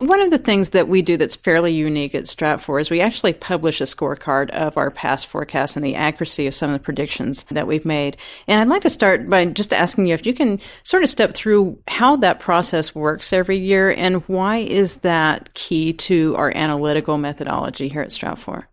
One 0.00 0.22
of 0.22 0.30
the 0.30 0.38
things 0.38 0.70
that 0.70 0.88
we 0.88 1.02
do 1.02 1.18
that's 1.18 1.36
fairly 1.36 1.74
unique 1.74 2.14
at 2.14 2.24
Stratfor 2.24 2.80
is 2.80 2.90
we 2.90 3.02
actually 3.02 3.34
publish 3.34 3.82
a 3.82 3.84
scorecard 3.84 4.48
of 4.48 4.78
our 4.78 4.90
past 4.90 5.26
forecasts 5.26 5.76
and 5.76 5.84
the 5.84 5.94
accuracy 5.94 6.46
of 6.46 6.54
some 6.54 6.70
of 6.70 6.80
the 6.80 6.82
predictions 6.82 7.44
that 7.50 7.66
we've 7.66 7.84
made. 7.84 8.16
And 8.48 8.62
I'd 8.62 8.68
like 8.68 8.80
to 8.82 8.88
start 8.88 9.28
by 9.28 9.44
just 9.44 9.74
asking 9.74 10.06
you 10.06 10.14
if 10.14 10.24
you 10.24 10.32
can 10.32 10.58
sort 10.84 11.02
of 11.02 11.10
step 11.10 11.34
through 11.34 11.78
how 11.86 12.16
that 12.16 12.40
process 12.40 12.94
works 12.94 13.30
every 13.34 13.58
year 13.58 13.90
and 13.90 14.22
why 14.26 14.56
is 14.56 14.96
that 14.98 15.52
key 15.52 15.92
to 15.92 16.34
our 16.38 16.50
analytical 16.56 17.18
methodology 17.18 17.88
here 17.88 18.00
at 18.00 18.08
Stratfor? 18.08 18.64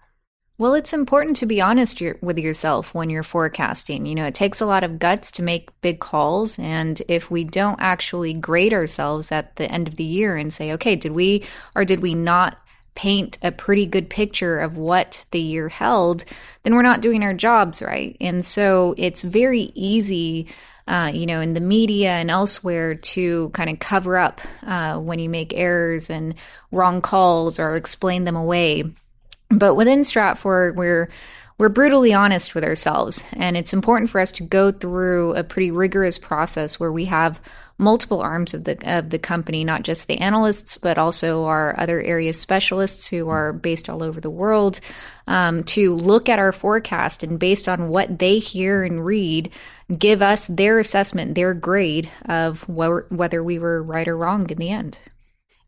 Well, 0.60 0.74
it's 0.74 0.92
important 0.92 1.36
to 1.38 1.46
be 1.46 1.62
honest 1.62 2.02
with 2.22 2.40
yourself 2.40 2.96
when 2.96 3.12
you're 3.12 3.22
forecasting. 3.22 4.08
You 4.08 4.16
know, 4.16 4.26
it 4.26 4.34
takes 4.34 4.60
a 4.60 4.66
lot 4.66 4.84
of 4.84 4.98
guts 4.98 5.32
to 5.34 5.44
make 5.44 5.70
big 5.82 6.00
calls. 6.00 6.58
And 6.58 7.00
if 7.08 7.30
we 7.30 7.44
don't 7.44 7.80
actually 7.80 8.34
grade 8.34 8.74
ourselves 8.74 9.32
at 9.32 9.56
the 9.58 9.72
end 9.72 9.88
of 9.88 9.98
the 9.98 10.04
year 10.04 10.36
and 10.36 10.52
say, 10.52 10.72
okay, 10.74 10.96
did 10.96 11.12
we 11.12 11.44
or 11.76 11.86
did 11.86 12.00
we 12.00 12.16
not 12.16 12.58
paint 12.96 13.38
a 13.44 13.52
pretty 13.52 13.86
good 13.86 14.10
picture 14.10 14.60
of 14.60 14.76
what 14.76 15.28
the 15.30 15.40
year 15.40 15.70
held, 15.70 16.26
then 16.64 16.74
we're 16.74 16.82
not 16.82 17.02
doing 17.02 17.22
our 17.22 17.36
jobs 17.36 17.80
right. 17.80 18.18
And 18.20 18.44
so 18.44 18.96
it's 18.98 19.22
very 19.22 19.72
easy. 19.76 20.48
Uh, 20.88 21.12
you 21.14 21.26
know, 21.26 21.42
in 21.42 21.54
the 21.54 21.60
media 21.60 22.12
and 22.12 22.32
elsewhere 22.32 22.96
to 22.96 23.50
kind 23.50 23.70
of 23.70 23.78
cover 23.78 24.18
up 24.18 24.40
uh, 24.66 24.98
when 24.98 25.20
you 25.20 25.30
make 25.30 25.54
errors 25.54 26.10
and 26.10 26.34
wrong 26.72 27.02
calls 27.02 27.60
or 27.60 27.76
explain 27.76 28.24
them 28.24 28.38
away. 28.38 28.86
But 29.50 29.76
within 29.76 30.02
Stratfor, 30.02 30.76
we're 30.76 31.10
we're 31.58 31.70
brutally 31.70 32.14
honest 32.14 32.54
with 32.54 32.64
ourselves, 32.64 33.24
and 33.34 33.58
it's 33.58 33.74
important 33.74 34.12
for 34.12 34.22
us 34.22 34.32
to 34.34 34.44
go 34.44 34.72
through 34.72 35.34
a 35.34 35.44
pretty 35.44 35.72
rigorous 35.72 36.20
process 36.20 36.80
where 36.80 36.92
we 36.92 37.06
have 37.06 37.42
multiple 37.80 38.22
arms 38.22 38.54
of 38.54 38.64
the 38.66 38.78
of 38.98 39.10
the 39.10 39.18
company, 39.18 39.64
not 39.64 39.82
just 39.82 40.08
the 40.08 40.20
analysts, 40.20 40.78
but 40.78 41.00
also 41.00 41.46
our 41.46 41.80
other 41.80 42.00
area 42.00 42.32
specialists 42.34 43.08
who 43.08 43.30
are 43.30 43.54
based 43.54 43.90
all 43.90 44.04
over 44.04 44.22
the 44.22 44.30
world, 44.30 44.80
um, 45.26 45.64
to 45.64 45.96
look 45.96 46.30
at 46.30 46.38
our 46.38 46.52
forecast 46.52 47.24
and 47.24 47.40
based 47.40 47.68
on 47.68 47.90
what 47.90 48.20
they 48.20 48.38
hear 48.38 48.84
and 48.84 49.04
read, 49.04 49.52
give 49.98 50.22
us 50.22 50.46
their 50.46 50.78
assessment, 50.78 51.34
their 51.34 51.56
grade 51.56 52.10
of 52.26 52.64
wh- 52.64 53.12
whether 53.12 53.44
we 53.44 53.58
were 53.58 53.82
right 53.82 54.08
or 54.08 54.16
wrong 54.18 54.48
in 54.50 54.58
the 54.60 54.70
end. 54.70 55.00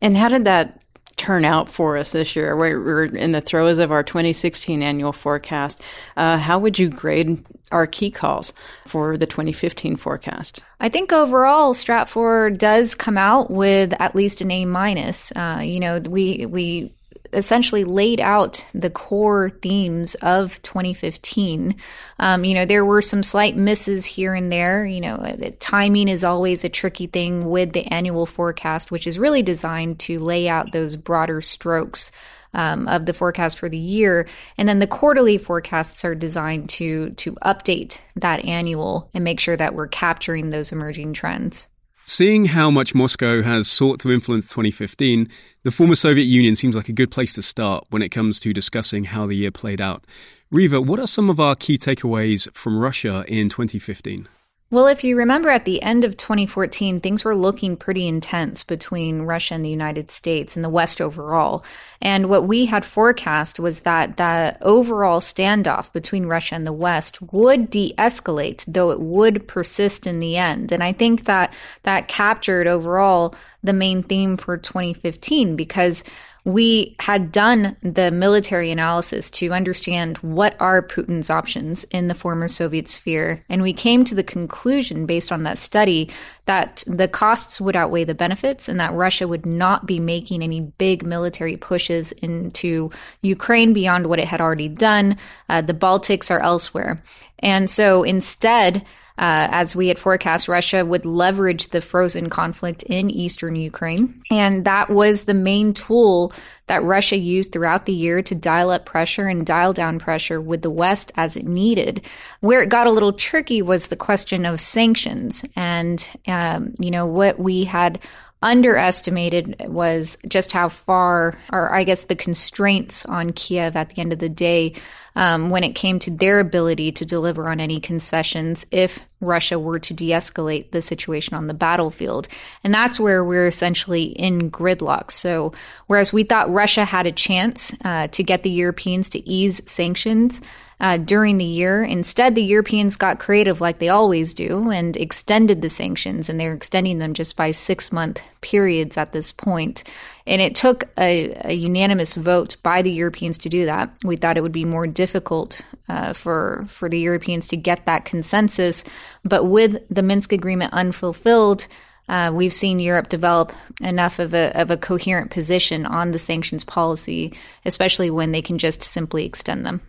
And 0.00 0.16
how 0.16 0.28
did 0.28 0.44
that 0.44 0.80
turn 1.16 1.44
out 1.44 1.68
for 1.68 1.96
us 1.96 2.12
this 2.12 2.34
year? 2.34 2.56
We're, 2.56 2.82
we're 2.82 3.04
in 3.04 3.32
the 3.32 3.40
throes 3.40 3.78
of 3.78 3.92
our 3.92 4.02
2016 4.02 4.82
annual 4.82 5.12
forecast. 5.12 5.82
Uh, 6.16 6.38
how 6.38 6.58
would 6.58 6.78
you 6.78 6.88
grade 6.88 7.44
our 7.72 7.86
key 7.86 8.10
calls 8.10 8.52
for 8.86 9.16
the 9.16 9.26
2015 9.26 9.96
forecast? 9.96 10.60
I 10.80 10.88
think 10.88 11.12
overall, 11.12 11.74
Stratfor 11.74 12.56
does 12.56 12.94
come 12.94 13.18
out 13.18 13.50
with 13.50 13.94
at 14.00 14.14
least 14.14 14.40
an 14.40 14.50
A 14.50 14.64
minus. 14.64 15.32
Uh, 15.32 15.60
you 15.62 15.80
know, 15.80 16.00
we 16.00 16.46
we 16.46 16.92
essentially 17.32 17.84
laid 17.84 18.20
out 18.20 18.64
the 18.74 18.90
core 18.90 19.50
themes 19.50 20.14
of 20.16 20.60
2015. 20.62 21.76
Um, 22.18 22.44
you 22.44 22.54
know, 22.54 22.64
there 22.64 22.84
were 22.84 23.02
some 23.02 23.22
slight 23.22 23.56
misses 23.56 24.04
here 24.04 24.34
and 24.34 24.50
there. 24.50 24.84
You 24.84 25.00
know, 25.00 25.14
uh, 25.14 25.50
timing 25.58 26.08
is 26.08 26.24
always 26.24 26.64
a 26.64 26.68
tricky 26.68 27.06
thing 27.06 27.48
with 27.48 27.72
the 27.72 27.86
annual 27.86 28.26
forecast, 28.26 28.90
which 28.90 29.06
is 29.06 29.18
really 29.18 29.42
designed 29.42 29.98
to 30.00 30.18
lay 30.18 30.48
out 30.48 30.72
those 30.72 30.96
broader 30.96 31.40
strokes. 31.40 32.10
Um, 32.52 32.88
of 32.88 33.06
the 33.06 33.14
forecast 33.14 33.60
for 33.60 33.68
the 33.68 33.78
year, 33.78 34.26
and 34.58 34.68
then 34.68 34.80
the 34.80 34.88
quarterly 34.88 35.38
forecasts 35.38 36.04
are 36.04 36.16
designed 36.16 36.68
to 36.70 37.10
to 37.10 37.34
update 37.44 38.00
that 38.16 38.44
annual 38.44 39.08
and 39.14 39.22
make 39.22 39.38
sure 39.38 39.56
that 39.56 39.72
we're 39.72 39.86
capturing 39.86 40.50
those 40.50 40.72
emerging 40.72 41.12
trends. 41.12 41.68
Seeing 42.04 42.46
how 42.46 42.70
much 42.70 42.94
Moscow 42.94 43.42
has 43.42 43.68
sought 43.70 44.00
to 44.00 44.10
influence 44.10 44.48
2015, 44.48 45.28
the 45.62 45.70
former 45.70 45.94
Soviet 45.94 46.24
Union 46.24 46.56
seems 46.56 46.74
like 46.74 46.88
a 46.88 46.92
good 46.92 47.10
place 47.10 47.32
to 47.34 47.42
start 47.42 47.84
when 47.90 48.02
it 48.02 48.08
comes 48.08 48.40
to 48.40 48.52
discussing 48.52 49.04
how 49.04 49.26
the 49.26 49.34
year 49.34 49.50
played 49.50 49.80
out. 49.80 50.04
Reva, 50.50 50.80
what 50.80 50.98
are 50.98 51.06
some 51.06 51.30
of 51.30 51.38
our 51.38 51.54
key 51.54 51.78
takeaways 51.78 52.52
from 52.52 52.78
Russia 52.78 53.24
in 53.28 53.48
2015? 53.48 54.26
Well, 54.72 54.86
if 54.86 55.02
you 55.02 55.16
remember 55.16 55.50
at 55.50 55.64
the 55.64 55.82
end 55.82 56.04
of 56.04 56.16
2014, 56.16 57.00
things 57.00 57.24
were 57.24 57.34
looking 57.34 57.76
pretty 57.76 58.06
intense 58.06 58.62
between 58.62 59.22
Russia 59.22 59.54
and 59.54 59.64
the 59.64 59.70
United 59.70 60.12
States 60.12 60.54
and 60.54 60.64
the 60.64 60.68
West 60.68 61.00
overall. 61.00 61.64
And 62.00 62.28
what 62.28 62.46
we 62.46 62.66
had 62.66 62.84
forecast 62.84 63.58
was 63.58 63.80
that 63.80 64.16
the 64.16 64.56
overall 64.60 65.18
standoff 65.18 65.92
between 65.92 66.26
Russia 66.26 66.54
and 66.54 66.64
the 66.64 66.72
West 66.72 67.20
would 67.32 67.68
de 67.68 67.94
escalate, 67.98 68.64
though 68.68 68.92
it 68.92 69.00
would 69.00 69.48
persist 69.48 70.06
in 70.06 70.20
the 70.20 70.36
end. 70.36 70.70
And 70.70 70.84
I 70.84 70.92
think 70.92 71.24
that 71.24 71.52
that 71.82 72.06
captured 72.06 72.68
overall 72.68 73.34
the 73.64 73.72
main 73.72 74.04
theme 74.04 74.36
for 74.36 74.56
2015 74.56 75.56
because 75.56 76.04
we 76.44 76.96
had 76.98 77.32
done 77.32 77.76
the 77.82 78.10
military 78.10 78.70
analysis 78.70 79.30
to 79.30 79.52
understand 79.52 80.18
what 80.18 80.56
are 80.60 80.82
Putin's 80.82 81.30
options 81.30 81.84
in 81.84 82.08
the 82.08 82.14
former 82.14 82.48
Soviet 82.48 82.88
sphere. 82.88 83.44
And 83.48 83.62
we 83.62 83.72
came 83.72 84.04
to 84.04 84.14
the 84.14 84.24
conclusion, 84.24 85.06
based 85.06 85.32
on 85.32 85.42
that 85.42 85.58
study, 85.58 86.10
that 86.46 86.82
the 86.86 87.08
costs 87.08 87.60
would 87.60 87.76
outweigh 87.76 88.04
the 88.04 88.14
benefits 88.14 88.68
and 88.68 88.80
that 88.80 88.92
Russia 88.94 89.28
would 89.28 89.44
not 89.46 89.86
be 89.86 90.00
making 90.00 90.42
any 90.42 90.60
big 90.60 91.04
military 91.04 91.56
pushes 91.56 92.12
into 92.12 92.90
Ukraine 93.20 93.72
beyond 93.72 94.06
what 94.06 94.18
it 94.18 94.28
had 94.28 94.40
already 94.40 94.68
done. 94.68 95.16
Uh, 95.48 95.60
the 95.60 95.74
Baltics 95.74 96.30
are 96.30 96.40
elsewhere. 96.40 97.02
And 97.38 97.68
so 97.68 98.02
instead, 98.02 98.84
uh, 99.20 99.48
as 99.50 99.76
we 99.76 99.88
had 99.88 99.98
forecast, 99.98 100.48
Russia 100.48 100.82
would 100.82 101.04
leverage 101.04 101.68
the 101.68 101.82
frozen 101.82 102.30
conflict 102.30 102.82
in 102.84 103.10
eastern 103.10 103.54
Ukraine. 103.54 104.22
And 104.30 104.64
that 104.64 104.88
was 104.88 105.22
the 105.22 105.34
main 105.34 105.74
tool 105.74 106.32
that 106.68 106.82
Russia 106.82 107.18
used 107.18 107.52
throughout 107.52 107.84
the 107.84 107.92
year 107.92 108.22
to 108.22 108.34
dial 108.34 108.70
up 108.70 108.86
pressure 108.86 109.26
and 109.26 109.44
dial 109.44 109.74
down 109.74 109.98
pressure 109.98 110.40
with 110.40 110.62
the 110.62 110.70
West 110.70 111.12
as 111.16 111.36
it 111.36 111.44
needed. 111.44 112.06
Where 112.40 112.62
it 112.62 112.70
got 112.70 112.86
a 112.86 112.90
little 112.90 113.12
tricky 113.12 113.60
was 113.60 113.88
the 113.88 113.96
question 113.96 114.46
of 114.46 114.58
sanctions. 114.58 115.44
And, 115.54 116.08
um, 116.26 116.74
you 116.80 116.90
know, 116.90 117.04
what 117.04 117.38
we 117.38 117.64
had 117.64 118.00
underestimated 118.42 119.56
was 119.68 120.16
just 120.26 120.50
how 120.50 120.70
far, 120.70 121.36
or 121.52 121.74
I 121.74 121.84
guess 121.84 122.04
the 122.04 122.16
constraints 122.16 123.04
on 123.04 123.34
Kiev 123.34 123.76
at 123.76 123.90
the 123.90 124.00
end 124.00 124.14
of 124.14 124.18
the 124.18 124.30
day 124.30 124.76
um, 125.16 125.50
when 125.50 125.64
it 125.64 125.74
came 125.74 125.98
to 126.00 126.10
their 126.10 126.40
ability 126.40 126.92
to 126.92 127.04
deliver 127.04 127.48
on 127.48 127.60
any 127.60 127.80
concessions 127.80 128.66
if 128.70 129.04
Russia 129.20 129.58
were 129.58 129.78
to 129.78 129.94
de 129.94 130.10
escalate 130.10 130.70
the 130.70 130.82
situation 130.82 131.34
on 131.34 131.46
the 131.46 131.54
battlefield. 131.54 132.28
And 132.64 132.72
that's 132.72 132.98
where 132.98 133.24
we're 133.24 133.46
essentially 133.46 134.04
in 134.04 134.50
gridlock. 134.50 135.10
So, 135.10 135.52
whereas 135.86 136.12
we 136.12 136.24
thought 136.24 136.52
Russia 136.52 136.84
had 136.84 137.06
a 137.06 137.12
chance 137.12 137.74
uh, 137.84 138.08
to 138.08 138.22
get 138.22 138.42
the 138.42 138.50
Europeans 138.50 139.08
to 139.10 139.28
ease 139.28 139.60
sanctions, 139.66 140.40
uh, 140.80 140.96
during 140.96 141.38
the 141.38 141.44
year. 141.44 141.84
Instead, 141.84 142.34
the 142.34 142.42
Europeans 142.42 142.96
got 142.96 143.18
creative 143.18 143.60
like 143.60 143.78
they 143.78 143.90
always 143.90 144.32
do 144.32 144.70
and 144.70 144.96
extended 144.96 145.60
the 145.60 145.68
sanctions, 145.68 146.28
and 146.28 146.40
they're 146.40 146.54
extending 146.54 146.98
them 146.98 147.12
just 147.12 147.36
by 147.36 147.50
six 147.50 147.92
month 147.92 148.20
periods 148.40 148.96
at 148.96 149.12
this 149.12 149.30
point. 149.30 149.84
And 150.26 150.40
it 150.40 150.54
took 150.54 150.84
a, 150.98 151.34
a, 151.44 151.52
unanimous 151.52 152.14
vote 152.14 152.56
by 152.62 152.82
the 152.82 152.90
Europeans 152.90 153.38
to 153.38 153.48
do 153.48 153.64
that. 153.64 153.92
We 154.04 154.16
thought 154.16 154.36
it 154.36 154.42
would 154.42 154.52
be 154.52 154.64
more 154.64 154.86
difficult 154.86 155.60
uh, 155.88 156.12
for 156.12 156.64
for 156.68 156.88
the 156.88 156.98
Europeans 156.98 157.48
to 157.48 157.56
get 157.56 157.86
that 157.86 158.04
consensus, 158.04 158.84
but 159.24 159.44
with 159.44 159.82
the 159.88 160.02
Minsk 160.02 160.32
agreement 160.32 160.72
unfulfilled. 160.72 161.66
Uh, 162.08 162.32
we've 162.34 162.52
seen 162.52 162.80
Europe 162.80 163.08
develop 163.08 163.52
enough 163.80 164.18
of 164.18 164.34
a, 164.34 164.50
of 164.60 164.68
a 164.68 164.76
coherent 164.76 165.30
position 165.30 165.86
on 165.86 166.10
the 166.10 166.18
sanctions 166.18 166.64
policy, 166.64 167.32
especially 167.64 168.10
when 168.10 168.32
they 168.32 168.42
can 168.42 168.58
just 168.58 168.82
simply 168.82 169.24
extend 169.24 169.64
them. 169.64 169.80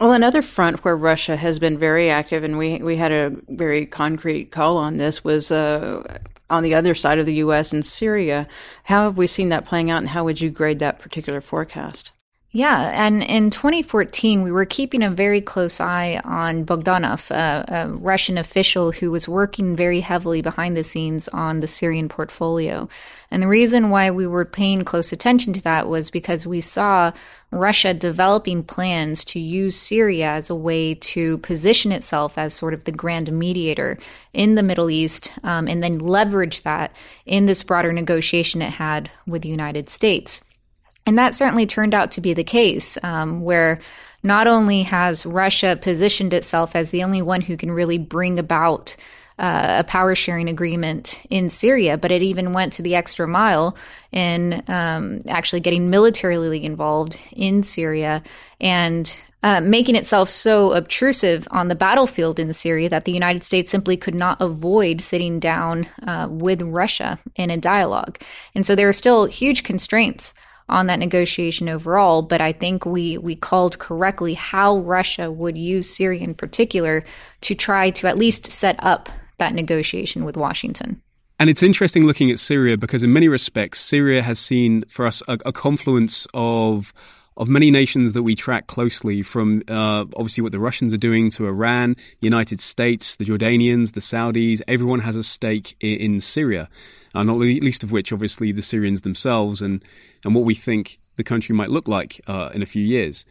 Well, 0.00 0.12
another 0.12 0.42
front 0.42 0.84
where 0.84 0.96
Russia 0.96 1.36
has 1.36 1.58
been 1.58 1.78
very 1.78 2.10
active, 2.10 2.44
and 2.44 2.58
we 2.58 2.78
we 2.78 2.96
had 2.96 3.12
a 3.12 3.32
very 3.48 3.86
concrete 3.86 4.50
call 4.50 4.76
on 4.76 4.98
this, 4.98 5.24
was 5.24 5.50
uh, 5.50 6.18
on 6.48 6.62
the 6.62 6.74
other 6.74 6.94
side 6.94 7.18
of 7.18 7.26
the 7.26 7.34
U.S. 7.34 7.72
in 7.72 7.82
Syria. 7.82 8.46
How 8.84 9.04
have 9.04 9.18
we 9.18 9.26
seen 9.26 9.48
that 9.50 9.64
playing 9.64 9.90
out, 9.90 9.98
and 9.98 10.10
how 10.10 10.24
would 10.24 10.40
you 10.40 10.50
grade 10.50 10.78
that 10.78 10.98
particular 10.98 11.40
forecast? 11.40 12.12
Yeah, 12.52 12.90
and 12.94 13.22
in 13.24 13.50
2014, 13.50 14.42
we 14.42 14.52
were 14.52 14.64
keeping 14.64 15.02
a 15.02 15.10
very 15.10 15.40
close 15.40 15.80
eye 15.80 16.20
on 16.24 16.64
Bogdanov, 16.64 17.30
a, 17.30 17.92
Russian 17.92 18.38
official 18.38 18.92
who 18.92 19.10
was 19.10 19.28
working 19.28 19.74
very 19.74 20.00
heavily 20.00 20.42
behind 20.42 20.76
the 20.76 20.84
scenes 20.84 21.28
on 21.28 21.60
the 21.60 21.66
Syrian 21.66 22.08
portfolio. 22.08 22.88
And 23.30 23.42
the 23.42 23.48
reason 23.48 23.90
why 23.90 24.10
we 24.10 24.26
were 24.26 24.44
paying 24.44 24.84
close 24.84 25.12
attention 25.12 25.52
to 25.54 25.62
that 25.64 25.88
was 25.88 26.10
because 26.10 26.46
we 26.46 26.60
saw 26.60 27.12
Russia 27.50 27.92
developing 27.92 28.62
plans 28.62 29.24
to 29.26 29.40
use 29.40 29.76
Syria 29.76 30.30
as 30.30 30.48
a 30.48 30.54
way 30.54 30.94
to 30.94 31.38
position 31.38 31.90
itself 31.90 32.38
as 32.38 32.54
sort 32.54 32.74
of 32.74 32.84
the 32.84 32.92
grand 32.92 33.30
mediator 33.32 33.98
in 34.32 34.54
the 34.54 34.62
Middle 34.62 34.88
East 34.88 35.32
um, 35.42 35.66
and 35.66 35.82
then 35.82 35.98
leverage 35.98 36.62
that 36.62 36.94
in 37.26 37.46
this 37.46 37.64
broader 37.64 37.92
negotiation 37.92 38.62
it 38.62 38.70
had 38.70 39.10
with 39.26 39.42
the 39.42 39.48
United 39.48 39.90
States. 39.90 40.42
And 41.06 41.16
that 41.18 41.34
certainly 41.34 41.66
turned 41.66 41.94
out 41.94 42.10
to 42.12 42.20
be 42.20 42.34
the 42.34 42.44
case, 42.44 42.98
um, 43.02 43.42
where 43.42 43.80
not 44.22 44.48
only 44.48 44.82
has 44.82 45.24
Russia 45.24 45.78
positioned 45.80 46.34
itself 46.34 46.74
as 46.74 46.90
the 46.90 47.04
only 47.04 47.22
one 47.22 47.40
who 47.40 47.56
can 47.56 47.70
really 47.70 47.98
bring 47.98 48.38
about 48.38 48.96
uh, 49.38 49.76
a 49.80 49.84
power 49.84 50.14
sharing 50.14 50.48
agreement 50.48 51.20
in 51.30 51.50
Syria, 51.50 51.96
but 51.96 52.10
it 52.10 52.22
even 52.22 52.52
went 52.52 52.72
to 52.74 52.82
the 52.82 52.94
extra 52.94 53.28
mile 53.28 53.76
in 54.10 54.62
um, 54.66 55.20
actually 55.28 55.60
getting 55.60 55.90
militarily 55.90 56.64
involved 56.64 57.18
in 57.32 57.62
Syria 57.62 58.22
and 58.60 59.16
uh, 59.42 59.60
making 59.60 59.94
itself 59.94 60.30
so 60.30 60.72
obtrusive 60.72 61.46
on 61.50 61.68
the 61.68 61.74
battlefield 61.74 62.40
in 62.40 62.52
Syria 62.52 62.88
that 62.88 63.04
the 63.04 63.12
United 63.12 63.44
States 63.44 63.70
simply 63.70 63.96
could 63.96 64.14
not 64.14 64.40
avoid 64.40 65.02
sitting 65.02 65.38
down 65.38 65.86
uh, 66.04 66.26
with 66.28 66.62
Russia 66.62 67.18
in 67.36 67.50
a 67.50 67.56
dialogue. 67.58 68.18
And 68.54 68.66
so 68.66 68.74
there 68.74 68.88
are 68.88 68.94
still 68.94 69.26
huge 69.26 69.62
constraints 69.62 70.34
on 70.68 70.86
that 70.86 70.98
negotiation 70.98 71.68
overall, 71.68 72.22
but 72.22 72.40
I 72.40 72.52
think 72.52 72.84
we 72.84 73.18
we 73.18 73.36
called 73.36 73.78
correctly 73.78 74.34
how 74.34 74.78
Russia 74.78 75.30
would 75.30 75.56
use 75.56 75.88
Syria 75.88 76.22
in 76.22 76.34
particular 76.34 77.04
to 77.42 77.54
try 77.54 77.90
to 77.90 78.08
at 78.08 78.18
least 78.18 78.46
set 78.46 78.76
up 78.80 79.08
that 79.38 79.54
negotiation 79.54 80.24
with 80.24 80.36
Washington. 80.36 81.02
And 81.38 81.50
it's 81.50 81.62
interesting 81.62 82.04
looking 82.04 82.30
at 82.30 82.38
Syria 82.38 82.76
because, 82.78 83.02
in 83.02 83.12
many 83.12 83.28
respects, 83.28 83.78
Syria 83.80 84.22
has 84.22 84.38
seen 84.38 84.84
for 84.88 85.06
us 85.06 85.22
a, 85.28 85.38
a 85.44 85.52
confluence 85.52 86.26
of 86.32 86.94
of 87.36 87.48
many 87.48 87.70
nations 87.70 88.12
that 88.14 88.22
we 88.22 88.34
track 88.34 88.66
closely, 88.66 89.22
from 89.22 89.62
uh, 89.68 90.04
obviously 90.16 90.42
what 90.42 90.52
the 90.52 90.58
Russians 90.58 90.94
are 90.94 90.98
doing 90.98 91.30
to 91.30 91.46
Iran, 91.46 91.94
the 92.20 92.26
United 92.26 92.60
States, 92.60 93.16
the 93.16 93.24
Jordanians, 93.24 93.92
the 93.92 94.00
Saudis. 94.00 94.62
Everyone 94.66 95.00
has 95.00 95.16
a 95.16 95.22
stake 95.22 95.76
in, 95.80 95.98
in 95.98 96.20
Syria, 96.20 96.68
uh, 97.14 97.22
not 97.22 97.38
least 97.38 97.84
of 97.84 97.92
which, 97.92 98.12
obviously, 98.12 98.52
the 98.52 98.62
Syrians 98.62 99.02
themselves 99.02 99.60
and 99.60 99.84
and 100.24 100.34
what 100.34 100.44
we 100.44 100.54
think 100.54 100.98
the 101.16 101.24
country 101.24 101.54
might 101.54 101.70
look 101.70 101.88
like 101.88 102.20
uh, 102.26 102.50
in 102.54 102.62
a 102.62 102.66
few 102.66 102.82
years. 102.82 103.24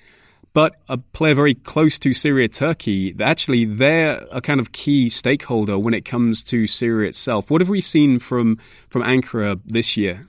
But 0.54 0.76
a 0.88 0.98
player 0.98 1.36
very 1.36 1.54
close 1.54 2.00
to 2.00 2.14
Syria, 2.14 2.48
Turkey, 2.48 3.14
actually, 3.20 3.66
they're 3.66 4.26
a 4.32 4.40
kind 4.40 4.62
of 4.62 4.72
key 4.72 5.10
stakeholder 5.10 5.78
when 5.78 5.94
it 5.94 6.06
comes 6.06 6.44
to 6.46 6.66
Syria 6.66 7.10
itself. 7.10 7.52
What 7.52 7.60
have 7.60 7.68
we 7.70 7.82
seen 7.82 8.20
from 8.20 8.58
from 8.88 9.04
Ankara 9.04 9.60
this 9.66 9.98
year? 9.98 10.22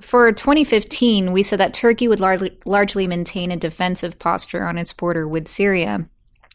For 0.00 0.32
2015, 0.32 1.32
we 1.32 1.42
said 1.42 1.60
that 1.60 1.74
Turkey 1.74 2.08
would 2.08 2.20
largely, 2.20 2.58
largely 2.64 3.06
maintain 3.06 3.50
a 3.50 3.56
defensive 3.56 4.18
posture 4.18 4.66
on 4.66 4.78
its 4.78 4.92
border 4.92 5.28
with 5.28 5.48
Syria. 5.48 6.06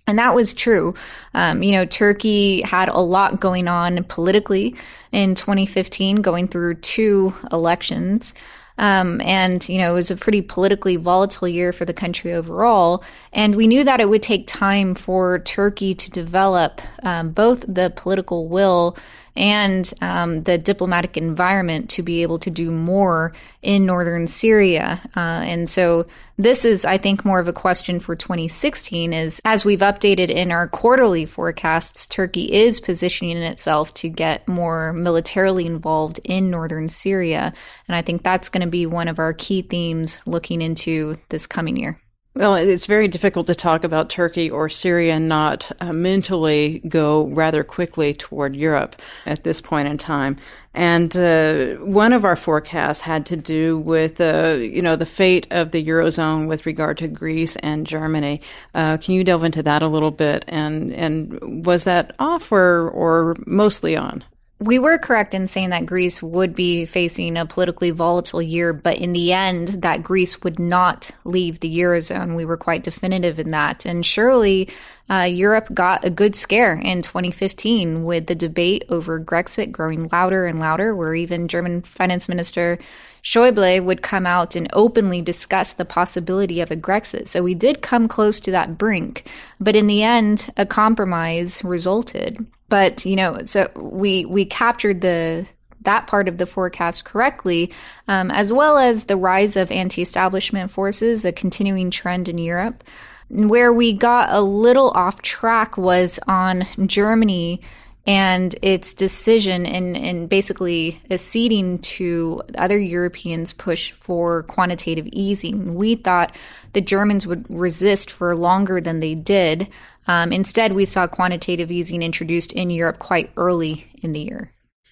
And 0.08 0.20
that 0.20 0.36
was 0.36 0.54
true. 0.54 0.94
Um, 1.34 1.64
you 1.64 1.72
know, 1.72 1.86
Turkey 1.86 2.62
had 2.62 2.90
a 2.90 3.00
lot 3.00 3.40
going 3.40 3.68
on 3.68 4.04
politically 4.04 4.76
in 5.12 5.36
2015, 5.36 6.18
going 6.18 6.48
through 6.48 6.76
two 6.76 7.34
elections. 7.52 8.36
Um, 8.78 9.22
and, 9.22 9.68
you 9.70 9.78
know, 9.78 9.92
it 9.92 9.96
was 9.96 10.12
a 10.12 10.18
pretty 10.18 10.42
politically 10.42 10.98
volatile 10.98 11.48
year 11.48 11.72
for 11.72 11.86
the 11.86 11.94
country 11.94 12.34
overall. 12.34 13.04
And 13.32 13.56
we 13.56 13.68
knew 13.68 13.84
that 13.84 14.02
it 14.02 14.10
would 14.10 14.22
take 14.22 14.48
time 14.48 14.96
for 14.96 15.40
Turkey 15.40 15.96
to 15.96 16.12
develop 16.12 16.82
um, 17.02 17.32
both 17.32 17.64
the 17.68 17.92
political 17.96 18.48
will 18.48 18.98
and 19.36 19.92
um, 20.02 20.44
the 20.44 20.58
diplomatic 20.58 21.18
environment 21.18 21.90
to 21.92 22.04
be 22.04 22.22
able 22.22 22.40
to 22.40 22.50
do 22.50 22.72
more 22.72 23.34
in 23.62 23.86
northern 23.86 24.28
Syria. 24.28 25.02
Uh, 25.16 25.20
and 25.20 25.70
so 25.70 26.06
this 26.38 26.66
is, 26.66 26.86
I 26.86 26.98
think, 26.98 27.26
more 27.26 27.40
of 27.40 27.48
a 27.48 27.54
question 27.54 28.00
for 28.00 28.16
2016 28.16 29.14
is 29.14 29.42
as 29.46 29.66
we've 29.66 29.80
updated 29.80 30.30
in 30.30 30.52
our 30.52 30.68
quarterly 30.68 31.26
forecasts, 31.26 32.08
Turkey 32.08 32.52
is 32.54 32.80
positioning 32.80 33.38
itself 33.38 33.94
to 33.96 34.10
get 34.10 34.48
more 34.48 34.94
militarily 34.94 35.66
involved 35.66 36.20
in 36.24 36.50
northern 36.50 36.90
Syria. 36.90 37.54
And 37.88 37.96
I 37.96 38.02
think 38.02 38.24
that's 38.24 38.50
going 38.50 38.62
to 38.62 38.68
be 38.68 38.86
one 38.86 39.08
of 39.08 39.20
our 39.20 39.34
key 39.34 39.62
themes 39.62 40.20
looking 40.26 40.62
into 40.62 41.16
this 41.30 41.48
coming 41.48 41.78
year. 41.78 42.00
Well, 42.38 42.56
it's 42.56 42.86
very 42.86 43.08
difficult 43.08 43.48
to 43.48 43.56
talk 43.56 43.86
about 43.86 44.10
Turkey 44.10 44.50
or 44.50 44.68
Syria 44.68 45.14
and 45.14 45.30
not 45.30 45.72
uh, 45.80 45.94
mentally 45.94 46.80
go 46.86 47.28
rather 47.28 47.64
quickly 47.64 48.14
toward 48.14 48.58
Europe 48.58 48.98
at 49.26 49.46
this 49.46 49.62
point 49.62 49.88
in 49.88 49.98
time. 49.98 50.36
And 50.74 51.16
uh, 51.16 51.76
one 51.76 52.12
of 52.12 52.26
our 52.26 52.36
forecasts 52.36 53.00
had 53.00 53.26
to 53.28 53.38
do 53.38 53.78
with, 53.78 54.20
uh, 54.20 54.58
you 54.60 54.82
know, 54.82 54.98
the 54.98 55.06
fate 55.06 55.48
of 55.50 55.72
the 55.72 55.88
eurozone 55.88 56.50
with 56.50 56.66
regard 56.66 56.98
to 56.98 57.08
Greece 57.08 57.56
and 57.58 57.88
Germany. 57.88 58.42
Uh, 58.74 58.98
can 58.98 59.16
you 59.16 59.24
delve 59.24 59.46
into 59.46 59.64
that 59.64 59.82
a 59.82 59.88
little 59.88 60.12
bit? 60.12 60.44
And 60.50 60.92
and 60.92 61.66
was 61.66 61.86
that 61.86 62.18
off 62.20 62.52
or 62.52 62.90
or 62.90 63.38
mostly 63.46 63.96
on? 63.96 64.26
We 64.66 64.80
were 64.80 64.98
correct 64.98 65.36
in 65.36 65.46
saying 65.46 65.70
that 65.70 65.86
Greece 65.86 66.24
would 66.24 66.56
be 66.56 66.86
facing 66.88 67.38
a 67.38 67.46
politically 67.46 67.92
volatile 67.92 68.42
year, 68.42 68.74
but 68.74 68.98
in 68.98 69.14
the 69.14 69.32
end, 69.32 69.68
that 69.84 70.02
Greece 70.02 70.42
would 70.42 70.58
not 70.58 71.12
leave 71.24 71.60
the 71.60 71.78
Eurozone. 71.78 72.36
We 72.36 72.46
were 72.46 72.58
quite 72.58 72.84
definitive 72.84 73.38
in 73.38 73.52
that. 73.52 73.86
And 73.86 74.04
surely 74.04 74.68
uh, 75.08 75.28
Europe 75.30 75.68
got 75.72 76.04
a 76.04 76.10
good 76.10 76.36
scare 76.36 76.74
in 76.74 77.04
2015 77.04 78.06
with 78.06 78.26
the 78.26 78.34
debate 78.34 78.86
over 78.90 79.20
Grexit 79.20 79.72
growing 79.72 80.10
louder 80.12 80.48
and 80.48 80.60
louder, 80.60 80.96
where 80.96 81.14
even 81.14 81.48
German 81.48 81.84
Finance 81.84 82.28
Minister 82.28 82.80
Schäuble 83.24 83.84
would 83.84 84.02
come 84.02 84.26
out 84.26 84.56
and 84.56 84.68
openly 84.74 85.22
discuss 85.22 85.74
the 85.74 85.86
possibility 85.86 86.60
of 86.60 86.72
a 86.72 86.76
Grexit. 86.76 87.28
So 87.28 87.44
we 87.44 87.54
did 87.54 87.84
come 87.84 88.08
close 88.08 88.40
to 88.40 88.52
that 88.52 88.80
brink, 88.80 89.30
but 89.60 89.76
in 89.76 89.86
the 89.86 90.02
end, 90.02 90.50
a 90.58 90.66
compromise 90.66 91.64
resulted. 91.64 92.48
But 92.70 93.06
you 93.06 93.16
know, 93.16 93.40
so 93.46 93.70
we 93.76 94.26
we 94.26 94.46
captured 94.46 95.02
the 95.02 95.48
that 95.82 96.08
part 96.08 96.28
of 96.28 96.38
the 96.38 96.46
forecast 96.48 97.06
correctly, 97.06 97.72
um, 98.08 98.32
as 98.32 98.52
well 98.52 98.78
as 98.78 99.06
the 99.06 99.16
rise 99.16 99.56
of 99.56 99.72
anti-establishment 99.72 100.72
forces, 100.72 101.26
a 101.26 101.32
continuing 101.32 101.92
trend 101.92 102.28
in 102.28 102.38
Europe. 102.38 102.84
Where 103.30 103.74
we 103.74 103.94
got 103.94 104.30
a 104.32 104.42
little 104.42 104.92
off 104.92 105.22
track 105.22 105.78
was 105.78 106.20
on 106.28 106.66
Germany 106.86 107.62
and 108.08 108.56
its 108.62 108.94
decision 108.94 109.66
in, 109.66 109.96
and 109.96 110.30
basically 110.30 111.02
acceding 111.10 111.80
to 111.80 112.42
other 112.56 112.78
Europeans' 112.78 113.52
push 113.52 113.94
for 113.94 114.44
quantitative 114.44 115.08
easing. 115.12 115.74
We 115.74 115.96
thought 115.96 116.36
the 116.74 116.82
Germans 116.82 117.26
would 117.26 117.46
resist 117.50 118.12
for 118.12 118.36
longer 118.36 118.80
than 118.80 119.00
they 119.00 119.16
did. 119.16 119.70
Um, 120.08 120.32
instead, 120.32 120.74
we 120.74 120.86
saw 120.86 121.08
quantitative 121.08 121.72
easing 121.72 122.02
introduced 122.02 122.52
in 122.52 122.70
Europe 122.70 123.00
quite 123.00 123.32
early 123.38 123.88
in 124.02 124.14
the 124.14 124.22
year. 124.22 124.52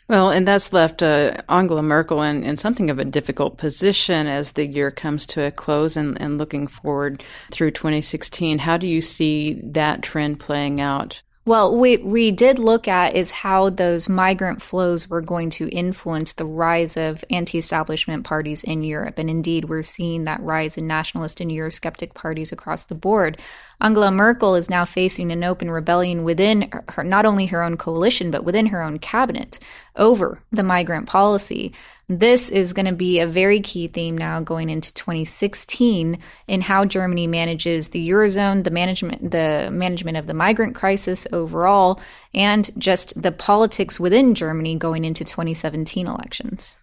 Well, 0.09 0.31
and 0.31 0.47
that's 0.47 0.73
left 0.73 1.01
uh, 1.01 1.37
Angela 1.47 1.81
Merkel 1.81 2.21
in, 2.21 2.43
in 2.43 2.57
something 2.57 2.89
of 2.89 2.99
a 2.99 3.05
difficult 3.05 3.57
position 3.57 4.27
as 4.27 4.51
the 4.51 4.67
year 4.67 4.91
comes 4.91 5.25
to 5.27 5.43
a 5.43 5.51
close 5.51 5.95
and, 5.95 6.19
and 6.21 6.37
looking 6.37 6.67
forward 6.67 7.23
through 7.51 7.71
2016. 7.71 8.59
How 8.59 8.77
do 8.77 8.85
you 8.85 9.01
see 9.01 9.61
that 9.63 10.03
trend 10.03 10.39
playing 10.39 10.81
out? 10.81 11.21
Well, 11.45 11.77
we 11.77 11.97
we 11.97 12.31
did 12.31 12.57
look 12.57 12.87
at 12.87 13.15
is 13.15 13.33
how 13.33 13.69
those 13.69 14.07
migrant 14.07 14.61
flows 14.61 15.09
were 15.09 15.19
going 15.19 15.49
to 15.51 15.67
influence 15.67 16.31
the 16.31 16.45
rise 16.45 16.95
of 16.95 17.25
anti-establishment 17.29 18.23
parties 18.23 18.63
in 18.63 18.81
Europe, 18.83 19.19
and 19.19 19.29
indeed, 19.29 19.65
we're 19.65 19.83
seeing 19.83 20.23
that 20.23 20.41
rise 20.41 20.77
in 20.77 20.87
nationalist 20.87 21.41
and 21.41 21.51
Eurosceptic 21.51 22.13
parties 22.13 22.53
across 22.53 22.85
the 22.85 22.95
board. 22.95 23.41
Angela 23.81 24.11
Merkel 24.11 24.55
is 24.55 24.69
now 24.69 24.85
facing 24.85 25.31
an 25.31 25.43
open 25.43 25.69
rebellion 25.69 26.23
within 26.23 26.69
her, 26.89 27.03
not 27.03 27.25
only 27.25 27.47
her 27.47 27.63
own 27.63 27.77
coalition 27.77 28.31
but 28.31 28.43
within 28.43 28.67
her 28.67 28.81
own 28.81 28.99
cabinet 28.99 29.59
over 29.95 30.39
the 30.51 30.63
migrant 30.63 31.07
policy. 31.07 31.73
This 32.09 32.49
is 32.49 32.73
going 32.73 32.85
to 32.85 32.93
be 32.93 33.19
a 33.19 33.27
very 33.27 33.61
key 33.61 33.87
theme 33.87 34.17
now 34.17 34.41
going 34.41 34.69
into 34.69 34.93
2016 34.93 36.17
in 36.47 36.61
how 36.61 36.85
Germany 36.85 37.27
manages 37.27 37.89
the 37.89 38.09
eurozone, 38.09 38.63
the 38.63 38.71
management 38.71 39.31
the 39.31 39.69
management 39.71 40.17
of 40.17 40.27
the 40.27 40.33
migrant 40.33 40.75
crisis 40.75 41.25
overall, 41.31 42.01
and 42.33 42.69
just 42.77 43.19
the 43.21 43.31
politics 43.31 43.99
within 43.99 44.35
Germany 44.35 44.75
going 44.75 45.05
into 45.05 45.23
2017 45.23 46.05
elections. 46.05 46.77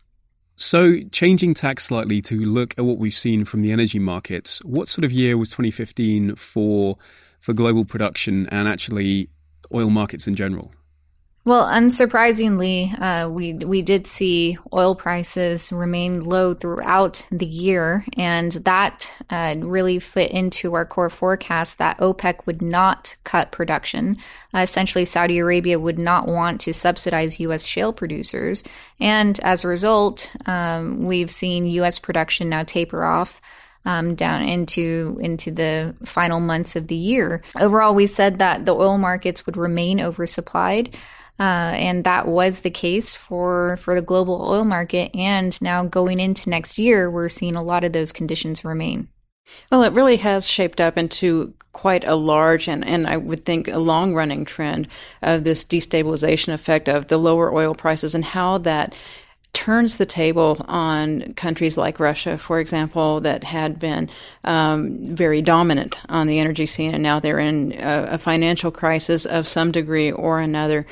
So, 0.60 0.98
changing 1.10 1.54
tack 1.54 1.80
slightly 1.80 2.20
to 2.20 2.36
look 2.36 2.74
at 2.76 2.84
what 2.84 2.98
we've 2.98 3.14
seen 3.14 3.46
from 3.46 3.62
the 3.62 3.72
energy 3.72 3.98
markets, 3.98 4.62
what 4.62 4.90
sort 4.90 5.06
of 5.06 5.10
year 5.10 5.38
was 5.38 5.48
2015 5.48 6.36
for 6.36 6.98
for 7.38 7.54
global 7.54 7.86
production 7.86 8.46
and 8.48 8.68
actually 8.68 9.30
oil 9.72 9.88
markets 9.88 10.28
in 10.28 10.34
general? 10.34 10.70
Well, 11.42 11.64
unsurprisingly, 11.64 13.00
uh, 13.00 13.30
we 13.30 13.54
we 13.54 13.80
did 13.80 14.06
see 14.06 14.58
oil 14.74 14.94
prices 14.94 15.72
remain 15.72 16.20
low 16.20 16.52
throughout 16.52 17.26
the 17.32 17.46
year, 17.46 18.04
and 18.18 18.52
that 18.52 19.10
uh, 19.30 19.54
really 19.58 20.00
fit 20.00 20.32
into 20.32 20.74
our 20.74 20.84
core 20.84 21.08
forecast 21.08 21.78
that 21.78 21.96
OPEC 21.98 22.44
would 22.44 22.60
not 22.60 23.16
cut 23.24 23.52
production. 23.52 24.18
Uh, 24.54 24.58
essentially, 24.58 25.06
Saudi 25.06 25.38
Arabia 25.38 25.80
would 25.80 25.98
not 25.98 26.28
want 26.28 26.60
to 26.60 26.74
subsidize 26.74 27.40
U.S. 27.40 27.64
shale 27.64 27.94
producers, 27.94 28.62
and 29.00 29.40
as 29.40 29.64
a 29.64 29.68
result, 29.68 30.30
um, 30.44 31.06
we've 31.06 31.30
seen 31.30 31.64
U.S. 31.64 31.98
production 31.98 32.50
now 32.50 32.64
taper 32.64 33.02
off. 33.02 33.40
Um, 33.86 34.14
down 34.14 34.42
into 34.42 35.16
into 35.22 35.50
the 35.50 35.96
final 36.04 36.38
months 36.38 36.76
of 36.76 36.88
the 36.88 36.94
year. 36.94 37.42
Overall, 37.58 37.94
we 37.94 38.06
said 38.06 38.40
that 38.40 38.66
the 38.66 38.74
oil 38.74 38.98
markets 38.98 39.46
would 39.46 39.56
remain 39.56 40.00
oversupplied. 40.00 40.94
Uh, 41.40 41.72
and 41.74 42.04
that 42.04 42.28
was 42.28 42.60
the 42.60 42.70
case 42.70 43.14
for, 43.14 43.78
for 43.78 43.94
the 43.94 44.02
global 44.02 44.42
oil 44.42 44.64
market. 44.64 45.10
And 45.14 45.58
now 45.62 45.84
going 45.84 46.20
into 46.20 46.50
next 46.50 46.78
year, 46.78 47.10
we're 47.10 47.30
seeing 47.30 47.56
a 47.56 47.62
lot 47.62 47.82
of 47.82 47.94
those 47.94 48.12
conditions 48.12 48.62
remain. 48.62 49.08
Well, 49.72 49.82
it 49.82 49.94
really 49.94 50.18
has 50.18 50.46
shaped 50.46 50.82
up 50.82 50.98
into 50.98 51.54
quite 51.72 52.04
a 52.04 52.14
large 52.14 52.68
and, 52.68 52.86
and 52.86 53.06
I 53.06 53.16
would 53.16 53.44
think 53.44 53.68
a 53.68 53.78
long 53.78 54.14
running 54.14 54.44
trend 54.44 54.88
of 55.22 55.44
this 55.44 55.64
destabilization 55.64 56.52
effect 56.52 56.88
of 56.88 57.06
the 57.06 57.16
lower 57.16 57.54
oil 57.54 57.74
prices 57.74 58.14
and 58.14 58.24
how 58.24 58.58
that 58.58 58.94
turns 59.52 59.96
the 59.96 60.06
table 60.06 60.64
on 60.68 61.34
countries 61.34 61.76
like 61.76 61.98
Russia, 61.98 62.38
for 62.38 62.60
example, 62.60 63.20
that 63.20 63.42
had 63.42 63.78
been 63.78 64.08
um, 64.44 64.98
very 65.04 65.42
dominant 65.42 66.00
on 66.08 66.28
the 66.28 66.38
energy 66.38 66.66
scene, 66.66 66.94
and 66.94 67.02
now 67.02 67.18
they're 67.18 67.40
in 67.40 67.72
a, 67.72 68.10
a, 68.12 68.18
financial 68.18 68.70
crisis 68.70 69.26
of 69.26 69.48
some 69.48 69.72
degree 69.72 70.12
or 70.12 70.38
another. 70.38 70.86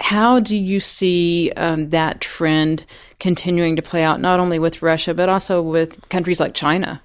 How 0.00 0.40
do 0.40 0.56
you 0.56 0.80
see 0.80 1.52
um, 1.56 1.90
that 1.90 2.20
trend 2.20 2.84
continuing 3.18 3.76
to 3.76 3.82
play 3.82 4.04
out, 4.04 4.20
not 4.20 4.40
only 4.40 4.58
with 4.58 4.82
Russia, 4.82 5.12
but 5.12 5.28
also 5.28 5.60
with 5.60 6.08
countries 6.08 6.40
like 6.40 6.54
China? 6.54 7.02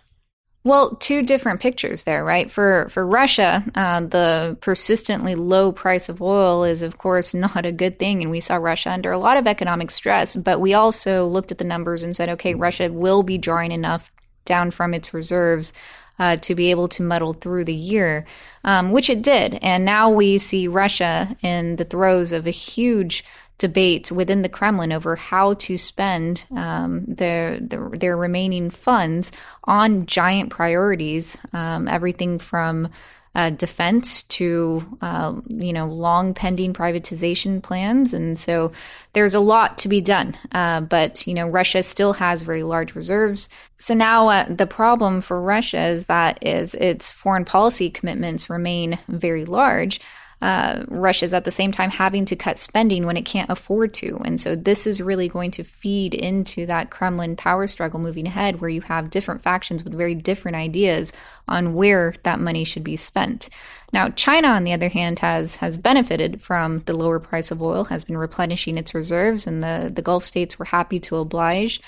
Well, 0.66 0.96
two 0.96 1.24
different 1.24 1.60
pictures 1.60 2.04
there, 2.04 2.24
right? 2.24 2.50
For 2.50 2.88
for 2.90 3.06
Russia, 3.06 3.64
uh, 3.76 4.02
the 4.02 4.58
persistently 4.62 5.36
low 5.36 5.74
price 5.74 6.08
of 6.08 6.22
oil 6.22 6.64
is, 6.64 6.82
of 6.82 6.98
course, 6.98 7.34
not 7.34 7.66
a 7.66 7.72
good 7.72 8.00
thing, 8.00 8.22
and 8.22 8.32
we 8.32 8.40
saw 8.40 8.56
Russia 8.56 8.92
under 8.92 9.12
a 9.12 9.18
lot 9.18 9.38
of 9.38 9.48
economic 9.48 9.92
stress. 9.92 10.36
But 10.36 10.62
we 10.62 10.74
also 10.74 11.26
looked 11.26 11.52
at 11.52 11.58
the 11.58 11.66
numbers 11.66 12.04
and 12.04 12.16
said, 12.16 12.30
okay, 12.30 12.56
Russia 12.56 12.92
will 12.92 13.24
be 13.24 13.38
drawing 13.38 13.72
enough 13.74 14.14
down 14.46 14.72
from 14.72 14.94
its 14.94 15.14
reserves 15.14 15.74
uh, 16.20 16.38
to 16.38 16.56
be 16.56 16.72
able 16.72 16.88
to 16.90 17.04
muddle 17.04 17.34
through 17.34 17.66
the 17.66 17.74
year, 17.74 18.26
um, 18.64 18.92
which 18.92 19.10
it 19.10 19.22
did. 19.22 19.60
And 19.62 19.86
now 19.86 20.10
we 20.10 20.38
see 20.38 20.68
Russia 20.68 21.36
in 21.42 21.78
the 21.78 21.86
throes 21.86 22.32
of 22.32 22.48
a 22.48 22.52
huge 22.52 23.24
debate 23.58 24.12
within 24.12 24.42
the 24.42 24.50
Kremlin 24.50 24.92
over 24.92 25.16
how 25.16 25.54
to 25.54 25.78
spend 25.78 26.46
um, 26.52 27.06
their, 27.06 27.60
their, 27.60 27.90
their 27.90 28.18
remaining 28.18 28.70
funds 28.70 29.32
on 29.64 30.06
giant 30.06 30.50
priorities, 30.50 31.38
um, 31.54 31.88
everything 31.88 32.40
from 32.40 32.90
uh, 33.36 33.50
defense 33.50 34.24
to 34.24 34.86
uh, 35.02 35.34
you 35.48 35.74
know 35.74 35.88
long 35.88 36.34
pending 36.34 36.74
privatization 36.74 37.62
plans, 37.62 38.14
and 38.14 38.38
so 38.38 38.72
there's 39.14 39.34
a 39.34 39.40
lot 39.40 39.78
to 39.80 39.88
be 39.88 40.02
done. 40.02 40.38
Uh, 40.52 40.82
but 40.82 41.26
you 41.26 41.34
know 41.34 41.48
Russia 41.48 41.82
still 41.82 42.14
has 42.14 42.44
very 42.44 42.64
large 42.64 42.96
reserves. 42.96 43.50
So 43.80 43.94
now 43.94 44.30
uh, 44.30 44.46
the 44.48 44.68
problem 44.68 45.22
for 45.22 45.42
Russia 45.42 45.88
is 45.88 46.06
that 46.06 46.46
is 46.46 46.76
its 46.76 47.10
foreign 47.10 47.46
policy 47.46 47.90
commitments 47.90 48.50
remain 48.50 49.00
very 49.08 49.46
large 49.46 50.00
uh, 50.44 50.84
Russia's 50.90 51.34
at 51.34 51.46
the 51.46 51.52
same 51.52 51.72
time 51.72 51.90
having 51.90 52.26
to 52.26 52.36
cut 52.36 52.58
spending 52.58 53.06
when 53.06 53.16
it 53.16 53.22
can't 53.22 53.50
afford 53.50 53.94
to. 53.94 54.18
And 54.26 54.42
so 54.42 54.58
this 54.58 54.86
is 54.86 55.00
really 55.00 55.30
going 55.30 55.52
to 55.52 55.64
feed 55.64 56.14
into 56.14 56.66
that 56.66 56.90
Kremlin 56.90 57.38
power 57.38 57.66
struggle 57.66 58.02
moving 58.02 58.28
ahead, 58.28 58.60
where 58.60 58.70
you 58.70 58.82
have 58.82 59.10
different 59.10 59.42
factions 59.42 59.86
with 59.86 59.94
very 59.94 60.16
different 60.16 60.58
ideas 60.58 61.14
on 61.48 61.74
where 61.74 62.14
that 62.24 62.42
money 62.42 62.66
should 62.66 62.84
be 62.84 62.98
spent. 62.98 63.48
Now, 63.94 64.10
China, 64.10 64.48
on 64.48 64.64
the 64.64 64.74
other 64.74 64.90
hand, 64.90 65.20
has 65.20 65.58
has 65.58 65.78
benefited 65.78 66.42
from 66.42 66.80
the 66.80 66.96
lower 66.96 67.20
price 67.20 67.52
of 67.52 67.62
oil, 67.62 67.86
has 67.86 68.04
been 68.04 68.18
replenishing 68.18 68.78
its 68.78 68.96
reserves, 68.96 69.46
and 69.48 69.62
the, 69.62 69.92
the 69.94 70.02
Gulf 70.02 70.26
states 70.26 70.58
were 70.58 70.66
happy 70.66 71.00
to 71.02 71.18
oblige. 71.18 71.80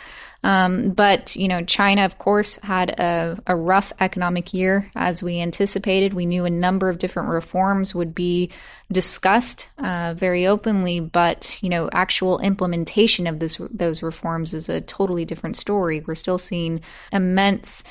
Um, 0.43 0.91
but, 0.91 1.35
you 1.35 1.47
know, 1.47 1.63
China, 1.63 2.05
of 2.05 2.19
course, 2.19 2.57
had 2.57 2.91
a, 2.99 3.41
a 3.47 3.55
rough 3.55 3.91
economic 3.99 4.53
year 4.53 4.91
as 4.95 5.23
we 5.23 5.41
anticipated. 5.41 6.13
We 6.13 6.27
knew 6.27 6.45
a 6.45 6.51
number 6.51 6.87
of 6.87 6.99
different 6.99 7.29
reforms 7.29 7.95
would 7.95 8.13
be 8.13 8.51
discussed 8.91 9.67
uh, 9.79 10.13
very 10.15 10.45
openly, 10.45 10.99
but, 10.99 11.57
you 11.63 11.69
know, 11.69 11.89
actual 11.91 12.37
implementation 12.37 13.25
of 13.25 13.39
this, 13.39 13.59
those 13.71 14.03
reforms 14.03 14.53
is 14.53 14.69
a 14.69 14.81
totally 14.81 15.25
different 15.25 15.55
story. 15.55 16.03
We're 16.05 16.13
still 16.13 16.37
seeing 16.37 16.81
immense. 17.11 17.83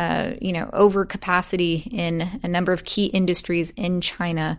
Uh, 0.00 0.34
you 0.40 0.50
know, 0.50 0.64
overcapacity 0.72 1.86
in 1.92 2.40
a 2.42 2.48
number 2.48 2.72
of 2.72 2.84
key 2.84 3.04
industries 3.06 3.70
in 3.72 4.00
China. 4.00 4.58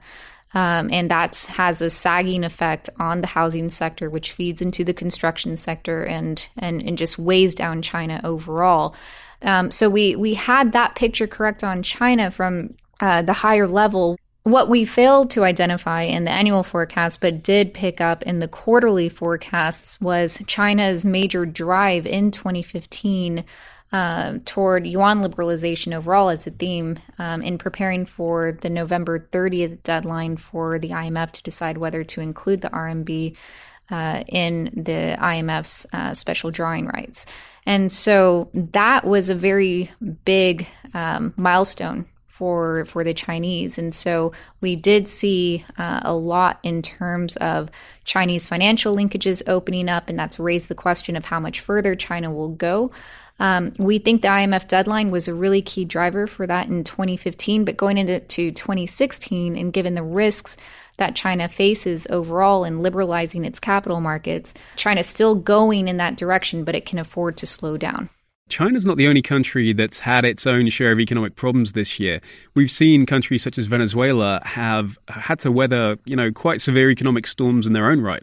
Um, 0.54 0.92
and 0.92 1.10
that 1.10 1.48
has 1.50 1.82
a 1.82 1.90
sagging 1.90 2.44
effect 2.44 2.92
on 3.00 3.22
the 3.22 3.28
housing 3.28 3.72
sector, 3.72 4.08
which 4.08 4.34
feeds 4.34 4.62
into 4.62 4.84
the 4.84 4.94
construction 4.94 5.58
sector 5.58 6.04
and 6.04 6.48
and, 6.58 6.84
and 6.84 6.96
just 6.96 7.18
weighs 7.18 7.56
down 7.56 7.82
China 7.82 8.22
overall. 8.24 8.96
Um, 9.42 9.72
so 9.72 9.90
we 9.90 10.16
we 10.16 10.36
had 10.36 10.74
that 10.74 10.94
picture 10.94 11.26
correct 11.26 11.64
on 11.64 11.82
China 11.82 12.30
from 12.30 12.76
uh, 13.00 13.24
the 13.24 13.34
higher 13.34 13.66
level. 13.66 14.20
What 14.44 14.70
we 14.70 14.86
failed 14.86 15.32
to 15.32 15.44
identify 15.44 16.04
in 16.04 16.24
the 16.26 16.32
annual 16.32 16.62
forecast, 16.62 17.20
but 17.20 17.42
did 17.42 17.74
pick 17.74 18.00
up 18.00 18.22
in 18.24 18.38
the 18.38 18.48
quarterly 18.48 19.10
forecasts, 19.10 20.00
was 20.00 20.44
China's 20.46 21.04
major 21.04 21.48
drive 21.48 22.06
in 22.06 22.30
2015 22.30 23.44
uh, 23.92 24.40
toward 24.46 24.88
yuan 24.88 25.22
liberalization 25.22 25.94
overall 25.94 26.30
as 26.30 26.48
a 26.48 26.52
theme 26.52 26.98
um, 27.20 27.42
in 27.42 27.58
preparing 27.58 28.06
for 28.06 28.58
the 28.62 28.70
November 28.70 29.20
30th 29.32 29.84
deadline 29.84 30.38
for 30.38 30.80
the 30.80 30.90
IMF 30.90 31.32
to 31.32 31.44
decide 31.44 31.78
whether 31.78 32.04
to 32.04 32.22
include 32.22 32.62
the 32.62 32.70
RMB 32.70 33.36
uh, 33.90 34.24
in 34.28 34.66
the 34.74 35.18
IMF's 35.20 35.86
uh, 35.92 36.14
special 36.14 36.50
drawing 36.50 36.88
rights. 36.88 37.26
And 37.66 37.92
so 37.92 38.50
that 38.54 39.06
was 39.06 39.30
a 39.30 39.36
very 39.36 39.92
big 40.26 40.66
um, 40.94 41.34
milestone 41.36 42.06
for 42.28 42.86
for 42.86 43.04
the 43.04 43.14
Chinese, 43.14 43.78
and 43.78 43.94
so 43.94 44.32
we 44.62 44.76
did 44.78 45.08
see 45.08 45.66
uh, 45.78 46.00
a 46.04 46.14
lot 46.14 46.60
in 46.64 46.82
terms 46.82 47.36
of 47.38 47.70
Chinese 48.06 48.48
financial 48.48 48.96
linkages 48.96 49.44
opening 49.48 49.90
up, 49.90 50.08
and 50.08 50.18
that's 50.18 50.40
raised 50.40 50.70
the 50.70 50.76
question 50.76 51.18
of 51.18 51.26
how 51.26 51.42
much 51.42 51.60
further 51.60 51.94
China 51.94 52.32
will 52.32 52.50
go. 52.50 52.90
Um, 53.42 53.74
we 53.80 53.98
think 53.98 54.22
the 54.22 54.28
IMF 54.28 54.68
deadline 54.68 55.10
was 55.10 55.28
a 55.28 55.34
really 55.34 55.64
key 55.64 55.84
driver 55.84 56.28
for 56.28 56.46
that 56.46 56.68
in 56.68 56.84
2015, 56.84 57.66
but 57.66 57.76
going 57.76 57.98
into 57.98 58.20
2016, 58.20 59.58
and 59.58 59.74
given 59.74 59.96
the 59.96 60.04
risks 60.04 60.56
that 60.98 61.16
China 61.16 61.50
faces 61.50 62.06
overall 62.12 62.64
in 62.64 62.84
liberalizing 62.84 63.44
its 63.44 63.60
capital 63.60 64.00
markets, 64.00 64.54
China's 64.76 65.08
still 65.08 65.34
going 65.34 65.88
in 65.88 65.98
that 65.98 66.18
direction, 66.18 66.64
but 66.64 66.76
it 66.76 66.86
can 66.86 67.00
afford 67.00 67.36
to 67.38 67.48
slow 67.48 67.78
down. 67.78 68.12
China's 68.48 68.86
not 68.86 68.98
the 68.98 69.08
only 69.08 69.24
country 69.24 69.74
that's 69.74 70.02
had 70.02 70.24
its 70.24 70.46
own 70.46 70.70
share 70.70 70.92
of 70.92 71.00
economic 71.00 71.36
problems 71.36 71.74
this 71.74 72.00
year. 72.00 72.22
We've 72.54 72.70
seen 72.70 73.08
countries 73.08 73.42
such 73.42 73.58
as 73.58 73.66
Venezuela 73.66 74.40
have 74.44 75.00
had 75.08 75.40
to 75.40 75.52
weather, 75.52 75.98
you 76.06 76.16
know, 76.16 76.32
quite 76.32 76.62
severe 76.62 76.92
economic 76.92 77.26
storms 77.26 77.66
in 77.66 77.74
their 77.74 77.90
own 77.90 78.02
right. 78.02 78.22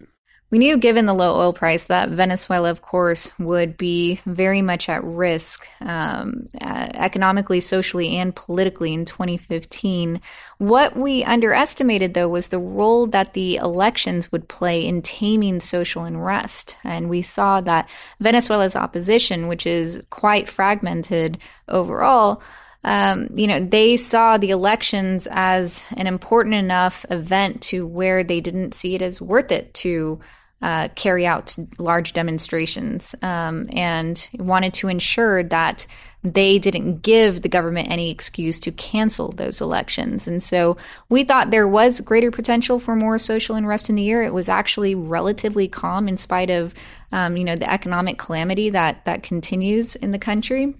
We 0.51 0.57
knew, 0.57 0.79
given 0.79 1.05
the 1.05 1.13
low 1.13 1.39
oil 1.39 1.53
price, 1.53 1.85
that 1.85 2.09
Venezuela, 2.09 2.71
of 2.71 2.81
course, 2.81 3.39
would 3.39 3.77
be 3.77 4.21
very 4.25 4.63
much 4.63 4.89
at 4.89 5.05
risk 5.05 5.69
um, 5.81 6.47
uh, 6.59 6.89
economically, 6.95 7.61
socially, 7.61 8.17
and 8.17 8.35
politically 8.35 8.95
in 8.95 9.05
2015. 9.05 10.23
What 10.57 10.97
we 10.97 11.23
underestimated, 11.23 12.15
though, 12.15 12.31
was 12.31 12.49
the 12.49 12.59
role 12.59 13.07
that 13.09 13.35
the 13.35 13.57
elections 13.57 14.33
would 14.33 14.49
play 14.49 14.87
in 14.87 15.03
taming 15.03 15.61
social 15.61 16.05
unrest. 16.05 16.79
And 16.83 17.11
we 17.11 17.21
saw 17.21 17.61
that 17.61 17.91
Venezuela's 18.19 18.75
opposition, 18.75 19.49
which 19.49 19.67
is 19.67 20.03
quite 20.09 20.49
fragmented 20.49 21.37
overall, 21.69 22.43
um, 22.85 23.29
you 23.35 23.47
know, 23.47 23.63
they 23.63 23.97
saw 23.97 24.39
the 24.39 24.51
elections 24.51 25.29
as 25.31 25.87
an 25.97 26.07
important 26.07 26.55
enough 26.55 27.05
event 27.11 27.61
to 27.63 27.87
where 27.87 28.25
they 28.25 28.41
didn't 28.41 28.73
see 28.73 28.95
it 28.95 29.03
as 29.03 29.21
worth 29.21 29.51
it 29.51 29.75
to 29.75 30.19
uh, 30.61 30.89
carry 30.97 31.27
out 31.27 31.57
large 31.79 32.13
demonstrations 32.13 33.15
um, 33.23 33.67
and 33.73 34.29
wanted 34.39 34.75
to 34.75 34.89
ensure 34.89 35.43
that 35.45 35.87
they 36.25 36.59
didn't 36.59 37.03
give 37.03 37.43
the 37.43 37.49
government 37.49 37.89
any 37.91 38.11
excuse 38.11 38.59
to 38.59 38.73
cancel 38.73 39.31
those 39.33 39.61
elections. 39.61 40.27
And 40.27 40.43
so 40.43 40.77
we 41.09 41.23
thought 41.23 41.51
there 41.51 41.69
was 41.69 42.01
greater 42.01 42.33
potential 42.33 42.81
for 42.81 42.97
more 42.97 43.19
social 43.19 43.55
unrest 43.55 43.89
in 43.89 43.95
the 43.95 44.03
year. 44.03 44.23
It 44.23 44.35
was 44.35 44.49
actually 44.49 44.97
relatively 44.97 45.69
calm 45.69 46.09
in 46.09 46.19
spite 46.19 46.51
of, 46.51 46.75
um, 47.13 47.37
you 47.37 47.45
know, 47.45 47.55
the 47.55 47.71
economic 47.71 48.19
calamity 48.19 48.71
that 48.71 49.05
that 49.05 49.23
continues 49.23 49.95
in 49.95 50.11
the 50.11 50.19
country. 50.19 50.75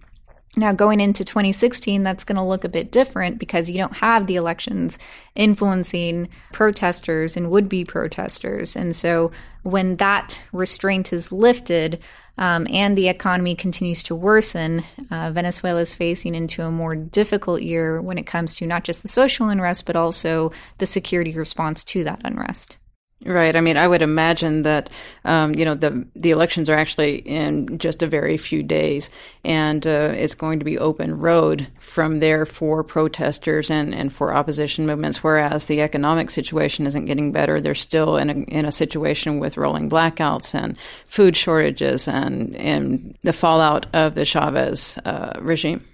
Now, 0.59 0.73
going 0.73 0.99
into 0.99 1.25
2016, 1.25 2.03
that's 2.03 2.25
going 2.25 2.35
to 2.35 2.43
look 2.43 2.65
a 2.65 2.69
bit 2.69 2.91
different 2.91 3.39
because 3.39 3.71
you 3.71 3.79
don't 3.79 3.95
have 3.99 4.27
the 4.27 4.35
elections 4.35 4.99
influencing 5.37 6.29
protesters 6.53 7.37
and 7.37 7.49
would 7.49 7.69
be 7.69 7.85
protesters. 7.85 8.75
And 8.75 8.95
so, 8.95 9.31
when 9.63 9.97
that 9.97 10.41
restraint 10.53 11.13
is 11.13 11.31
lifted 11.31 12.01
um, 12.39 12.67
and 12.71 12.99
the 12.99 13.09
economy 13.09 13.55
continues 13.55 14.03
to 14.05 14.17
worsen, 14.17 14.83
uh, 15.13 15.31
Venezuela 15.31 15.81
is 15.81 15.93
facing 15.93 16.35
into 16.35 16.65
a 16.65 16.73
more 16.73 16.97
difficult 16.97 17.63
year 17.63 18.03
when 18.03 18.19
it 18.19 18.27
comes 18.27 18.57
to 18.57 18.67
not 18.67 18.83
just 18.83 19.03
the 19.03 19.09
social 19.09 19.51
unrest, 19.51 19.87
but 19.87 19.95
also 19.95 20.51
the 20.79 20.87
security 20.87 21.35
response 21.37 21.85
to 21.85 22.03
that 22.03 22.21
unrest. 22.25 22.79
Right. 23.25 23.57
I 23.57 23.61
mean, 23.61 23.77
I 23.77 23.89
would 23.89 24.01
imagine 24.01 24.63
that 24.63 24.91
um, 25.25 25.53
you 25.57 25.65
know 25.65 25.75
the 25.75 26.07
the 26.15 26.31
elections 26.31 26.71
are 26.71 26.79
actually 26.79 27.17
in 27.17 27.77
just 27.79 28.01
a 28.01 28.07
very 28.07 28.37
few 28.37 28.63
days, 28.63 29.11
and 29.45 29.85
uh, 29.85 30.13
it's 30.15 30.37
going 30.37 30.61
to 30.61 30.65
be 30.65 30.79
open 30.79 31.19
road 31.19 31.67
from 31.81 32.21
there 32.21 32.47
for 32.47 32.85
protesters 32.85 33.73
and, 33.73 33.93
and 33.93 34.13
for 34.13 34.33
opposition 34.33 34.87
movements. 34.87 35.25
Whereas 35.25 35.67
the 35.67 35.81
economic 35.81 36.31
situation 36.31 36.87
isn't 36.87 37.07
getting 37.07 37.33
better; 37.33 37.61
they're 37.61 37.75
still 37.75 38.17
in 38.17 38.31
a 38.31 38.35
in 38.35 38.65
a 38.65 38.73
situation 38.73 39.41
with 39.41 39.57
rolling 39.57 39.91
blackouts 39.91 40.55
and 40.55 40.79
food 41.07 41.37
shortages 41.37 42.07
and 42.07 42.55
and 42.55 43.19
the 43.25 43.33
fallout 43.33 43.87
of 43.93 44.15
the 44.15 44.25
Chavez 44.25 44.97
uh, 45.05 45.33
regime. 45.41 45.85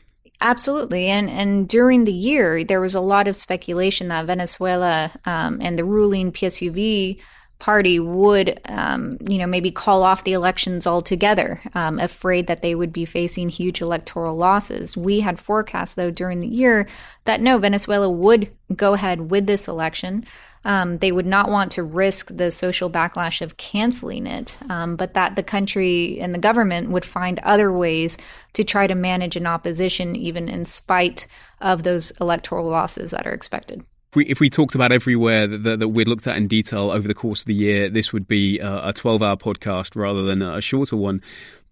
Absolutely, 0.44 1.06
and 1.08 1.30
and 1.30 1.66
during 1.66 2.04
the 2.04 2.12
year 2.12 2.64
there 2.64 2.82
was 2.82 2.94
a 2.94 3.00
lot 3.00 3.26
of 3.28 3.34
speculation 3.34 4.08
that 4.08 4.26
Venezuela 4.26 5.10
um, 5.24 5.58
and 5.62 5.78
the 5.78 5.86
ruling 5.86 6.32
PSUV 6.32 7.18
party 7.58 7.98
would, 7.98 8.60
um, 8.66 9.16
you 9.26 9.38
know, 9.38 9.46
maybe 9.46 9.70
call 9.70 10.02
off 10.02 10.24
the 10.24 10.34
elections 10.34 10.86
altogether, 10.86 11.62
um, 11.74 11.98
afraid 11.98 12.46
that 12.46 12.60
they 12.60 12.74
would 12.74 12.92
be 12.92 13.06
facing 13.06 13.48
huge 13.48 13.80
electoral 13.80 14.36
losses. 14.36 14.98
We 14.98 15.20
had 15.20 15.40
forecast, 15.40 15.96
though, 15.96 16.10
during 16.10 16.40
the 16.40 16.46
year 16.46 16.86
that 17.24 17.40
no, 17.40 17.56
Venezuela 17.56 18.10
would 18.10 18.54
go 18.76 18.92
ahead 18.92 19.30
with 19.30 19.46
this 19.46 19.66
election. 19.66 20.26
Um, 20.64 20.98
they 20.98 21.12
would 21.12 21.26
not 21.26 21.50
want 21.50 21.72
to 21.72 21.82
risk 21.82 22.34
the 22.34 22.50
social 22.50 22.90
backlash 22.90 23.40
of 23.40 23.56
canceling 23.56 24.26
it, 24.26 24.56
um, 24.70 24.96
but 24.96 25.14
that 25.14 25.36
the 25.36 25.42
country 25.42 26.18
and 26.20 26.34
the 26.34 26.38
government 26.38 26.90
would 26.90 27.04
find 27.04 27.38
other 27.40 27.72
ways 27.72 28.16
to 28.54 28.64
try 28.64 28.86
to 28.86 28.94
manage 28.94 29.36
an 29.36 29.46
opposition, 29.46 30.16
even 30.16 30.48
in 30.48 30.64
spite 30.64 31.26
of 31.60 31.82
those 31.82 32.10
electoral 32.20 32.68
losses 32.68 33.10
that 33.10 33.26
are 33.26 33.32
expected 33.32 33.84
if 34.14 34.16
we, 34.16 34.26
if 34.26 34.38
we 34.38 34.48
talked 34.48 34.76
about 34.76 34.92
everywhere 34.92 35.48
that, 35.48 35.80
that, 35.80 35.88
we'd 35.88 36.06
looked 36.06 36.28
at 36.28 36.36
in 36.36 36.46
detail 36.46 36.92
over 36.92 37.08
the 37.08 37.14
course 37.14 37.40
of 37.40 37.46
the 37.46 37.54
year, 37.54 37.90
this 37.90 38.12
would 38.12 38.28
be 38.28 38.60
a 38.60 38.92
12 38.92 39.20
hour 39.20 39.36
podcast 39.36 39.96
rather 39.96 40.22
than 40.22 40.40
a 40.40 40.60
shorter 40.60 40.96
one. 40.96 41.20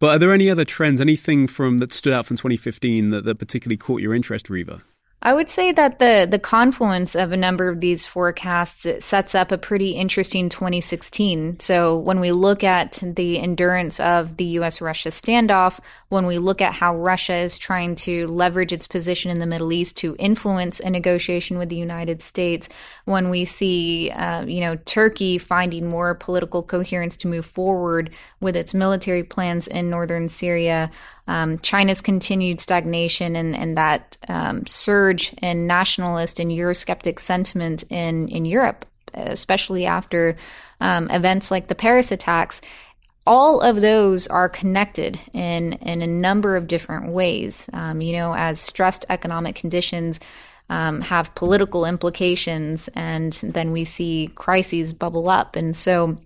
But 0.00 0.16
are 0.16 0.18
there 0.18 0.32
any 0.32 0.50
other 0.50 0.64
trends, 0.64 1.00
anything 1.00 1.46
from 1.46 1.78
that 1.78 1.92
stood 1.92 2.12
out 2.12 2.26
from 2.26 2.36
2015 2.36 3.10
that, 3.10 3.24
that 3.24 3.38
particularly 3.38 3.76
caught 3.76 4.00
your 4.00 4.12
interest, 4.12 4.50
Reva? 4.50 4.82
I 5.24 5.32
would 5.32 5.50
say 5.50 5.70
that 5.70 6.00
the 6.00 6.26
the 6.28 6.40
confluence 6.40 7.14
of 7.14 7.30
a 7.30 7.36
number 7.36 7.68
of 7.68 7.80
these 7.80 8.04
forecasts 8.06 8.86
sets 9.04 9.36
up 9.36 9.52
a 9.52 9.58
pretty 9.58 9.92
interesting 9.92 10.48
2016. 10.48 11.60
So 11.60 11.96
when 11.96 12.18
we 12.18 12.32
look 12.32 12.64
at 12.64 12.98
the 13.00 13.38
endurance 13.38 14.00
of 14.00 14.36
the 14.36 14.44
U.S. 14.58 14.80
Russia 14.80 15.10
standoff, 15.10 15.78
when 16.08 16.26
we 16.26 16.38
look 16.38 16.60
at 16.60 16.74
how 16.74 16.96
Russia 16.96 17.36
is 17.36 17.56
trying 17.56 17.94
to 17.94 18.26
leverage 18.26 18.72
its 18.72 18.88
position 18.88 19.30
in 19.30 19.38
the 19.38 19.46
Middle 19.46 19.72
East 19.72 19.96
to 19.98 20.16
influence 20.18 20.80
a 20.80 20.90
negotiation 20.90 21.56
with 21.56 21.68
the 21.68 21.76
United 21.76 22.20
States, 22.20 22.68
when 23.04 23.30
we 23.30 23.44
see 23.44 24.10
uh, 24.10 24.44
you 24.44 24.60
know 24.60 24.76
Turkey 24.84 25.38
finding 25.38 25.88
more 25.88 26.14
political 26.14 26.62
coherence 26.62 27.16
to 27.18 27.28
move 27.28 27.46
forward 27.46 28.10
with 28.40 28.56
its 28.56 28.74
military 28.74 29.24
plans 29.24 29.66
in 29.66 29.90
northern 29.90 30.28
Syria 30.28 30.90
um, 31.26 31.58
China's 31.60 32.00
continued 32.00 32.60
stagnation 32.60 33.36
and, 33.36 33.56
and 33.56 33.76
that 33.76 34.16
um, 34.28 34.66
surge 34.66 35.32
in 35.34 35.66
nationalist 35.66 36.40
and 36.40 36.50
Eurosceptic 36.50 37.20
sentiment 37.20 37.84
in, 37.90 38.28
in 38.28 38.44
Europe, 38.44 38.84
especially 39.14 39.86
after 39.86 40.36
um, 40.80 41.08
events 41.10 41.50
like 41.50 41.68
the 41.68 41.74
Paris 41.74 42.10
attacks, 42.10 42.60
all 43.24 43.60
of 43.60 43.80
those 43.80 44.26
are 44.26 44.48
connected 44.48 45.18
in, 45.32 45.74
in 45.74 46.02
a 46.02 46.08
number 46.08 46.56
of 46.56 46.66
different 46.66 47.12
ways. 47.12 47.70
Um, 47.72 48.00
you 48.00 48.14
know, 48.14 48.34
as 48.34 48.60
stressed 48.60 49.04
economic 49.08 49.54
conditions 49.54 50.18
um, 50.72 51.02
have 51.02 51.34
political 51.34 51.84
implications, 51.84 52.88
and 52.94 53.32
then 53.44 53.72
we 53.72 53.84
see 53.84 54.30
crises 54.34 54.94
bubble 54.94 55.28
up. 55.28 55.54
And 55.54 55.76
so, 55.76 56.16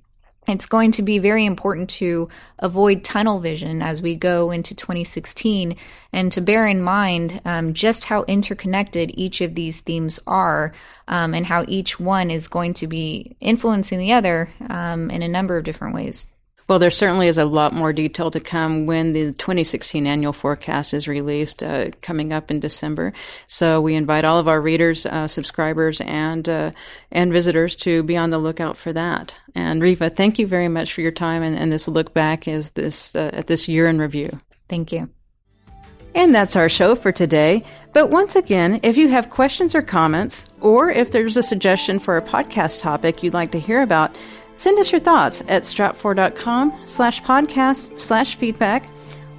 it's 0.47 0.67
going 0.67 0.93
to 0.93 1.03
be 1.03 1.19
very 1.19 1.45
important 1.45 1.91
to 1.91 2.29
avoid 2.61 3.03
tunnel 3.03 3.41
vision 3.41 3.83
as 3.83 4.01
we 4.01 4.15
go 4.15 4.53
into 4.53 4.77
2016 4.77 5.77
and 6.13 6.31
to 6.31 6.41
bear 6.41 6.69
in 6.69 6.81
mind 6.81 7.41
um, 7.45 7.75
just 7.75 8.05
how 8.05 8.23
interconnected 8.29 9.11
each 9.15 9.41
of 9.41 9.57
these 9.57 9.81
themes 9.81 10.21
are 10.25 10.73
um, 11.09 11.35
and 11.35 11.47
how 11.47 11.65
each 11.67 11.99
one 11.99 12.31
is 12.31 12.47
going 12.47 12.75
to 12.75 12.87
be 12.87 13.37
influencing 13.41 13.99
the 13.99 14.13
other 14.13 14.49
um, 14.69 15.11
in 15.11 15.23
a 15.23 15.29
number 15.29 15.57
of 15.57 15.65
different 15.65 15.97
ways. 15.97 16.27
Well, 16.69 16.81
there 16.81 16.91
certainly 16.91 17.29
is 17.29 17.39
a 17.39 17.45
lot 17.45 17.73
more 17.73 17.93
detail 17.93 18.31
to 18.33 18.41
come 18.41 18.87
when 18.87 19.13
the 19.13 19.27
2016 19.33 20.05
annual 20.07 20.33
forecast 20.33 20.95
is 20.95 21.07
released, 21.07 21.63
uh, 21.63 21.91
coming 22.03 22.33
up 22.33 22.51
in 22.51 22.59
December. 22.59 23.13
So 23.47 23.81
we 23.81 23.95
invite 23.95 24.25
all 24.25 24.39
of 24.39 24.49
our 24.49 24.61
readers, 24.61 25.07
uh, 25.07 25.29
subscribers, 25.29 26.01
and 26.01 26.49
uh, 26.49 26.73
and 27.13 27.33
visitors 27.33 27.77
to 27.77 28.03
be 28.03 28.17
on 28.17 28.31
the 28.31 28.39
lookout 28.39 28.77
for 28.77 28.93
that. 28.93 29.37
And 29.55 29.81
Reva, 29.81 30.11
thank 30.11 30.41
you 30.41 30.47
very 30.47 30.69
much 30.69 30.93
for 30.93 31.03
your 31.03 31.13
time 31.13 31.43
and, 31.43 31.57
and 31.57 31.71
this 31.71 31.87
look 31.87 32.13
back 32.13 32.49
as 32.49 32.71
this 32.71 33.15
uh, 33.15 33.31
at 33.33 33.47
this 33.47 33.69
year 33.69 33.87
in 33.87 34.01
review. 34.01 34.41
Thank 34.69 34.91
you. 34.91 35.09
And 36.17 36.35
that's 36.35 36.57
our 36.57 36.71
show 36.71 36.95
for 36.95 37.13
today. 37.13 37.63
But 37.93 38.09
once 38.09 38.37
again, 38.37 38.81
if 38.83 38.97
you 38.97 39.09
have 39.09 39.29
questions 39.29 39.75
or 39.75 39.83
comments, 39.83 40.49
or 40.63 40.91
if 40.91 41.11
there's 41.11 41.37
a 41.37 41.43
suggestion 41.43 41.99
for 41.99 42.17
a 42.17 42.23
podcast 42.23 42.81
topic 42.81 43.23
you'd 43.23 43.35
like 43.35 43.53
to 43.53 43.61
hear 43.61 43.83
about, 43.83 44.17
Send 44.57 44.79
us 44.79 44.91
your 44.91 45.01
thoughts 45.01 45.43
at 45.49 45.63
stratfor.com 45.63 46.73
slash 46.85 47.23
podcast 47.23 48.01
slash 48.01 48.37
feedback, 48.37 48.89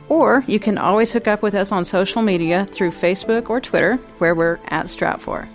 or 0.09 0.43
you 0.47 0.59
can 0.59 0.77
always 0.77 1.11
hook 1.11 1.27
up 1.27 1.41
with 1.41 1.53
us 1.53 1.71
on 1.71 1.83
social 1.83 2.21
media 2.21 2.65
through 2.71 2.91
Facebook 2.91 3.49
or 3.49 3.59
Twitter, 3.59 3.95
where 4.19 4.35
we're 4.35 4.59
at 4.67 4.85
Stratfor. 4.85 5.47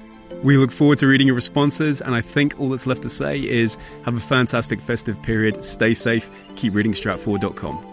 We 0.42 0.56
look 0.56 0.72
forward 0.72 0.98
to 0.98 1.06
reading 1.06 1.28
your 1.28 1.36
responses, 1.36 2.00
and 2.00 2.14
I 2.14 2.20
think 2.20 2.58
all 2.58 2.70
that's 2.70 2.86
left 2.86 3.02
to 3.02 3.08
say 3.08 3.38
is 3.38 3.78
have 4.04 4.16
a 4.16 4.20
fantastic 4.20 4.80
festive 4.80 5.22
period, 5.22 5.64
stay 5.64 5.94
safe, 5.94 6.28
keep 6.56 6.74
reading 6.74 6.92
stratfor.com. 6.92 7.91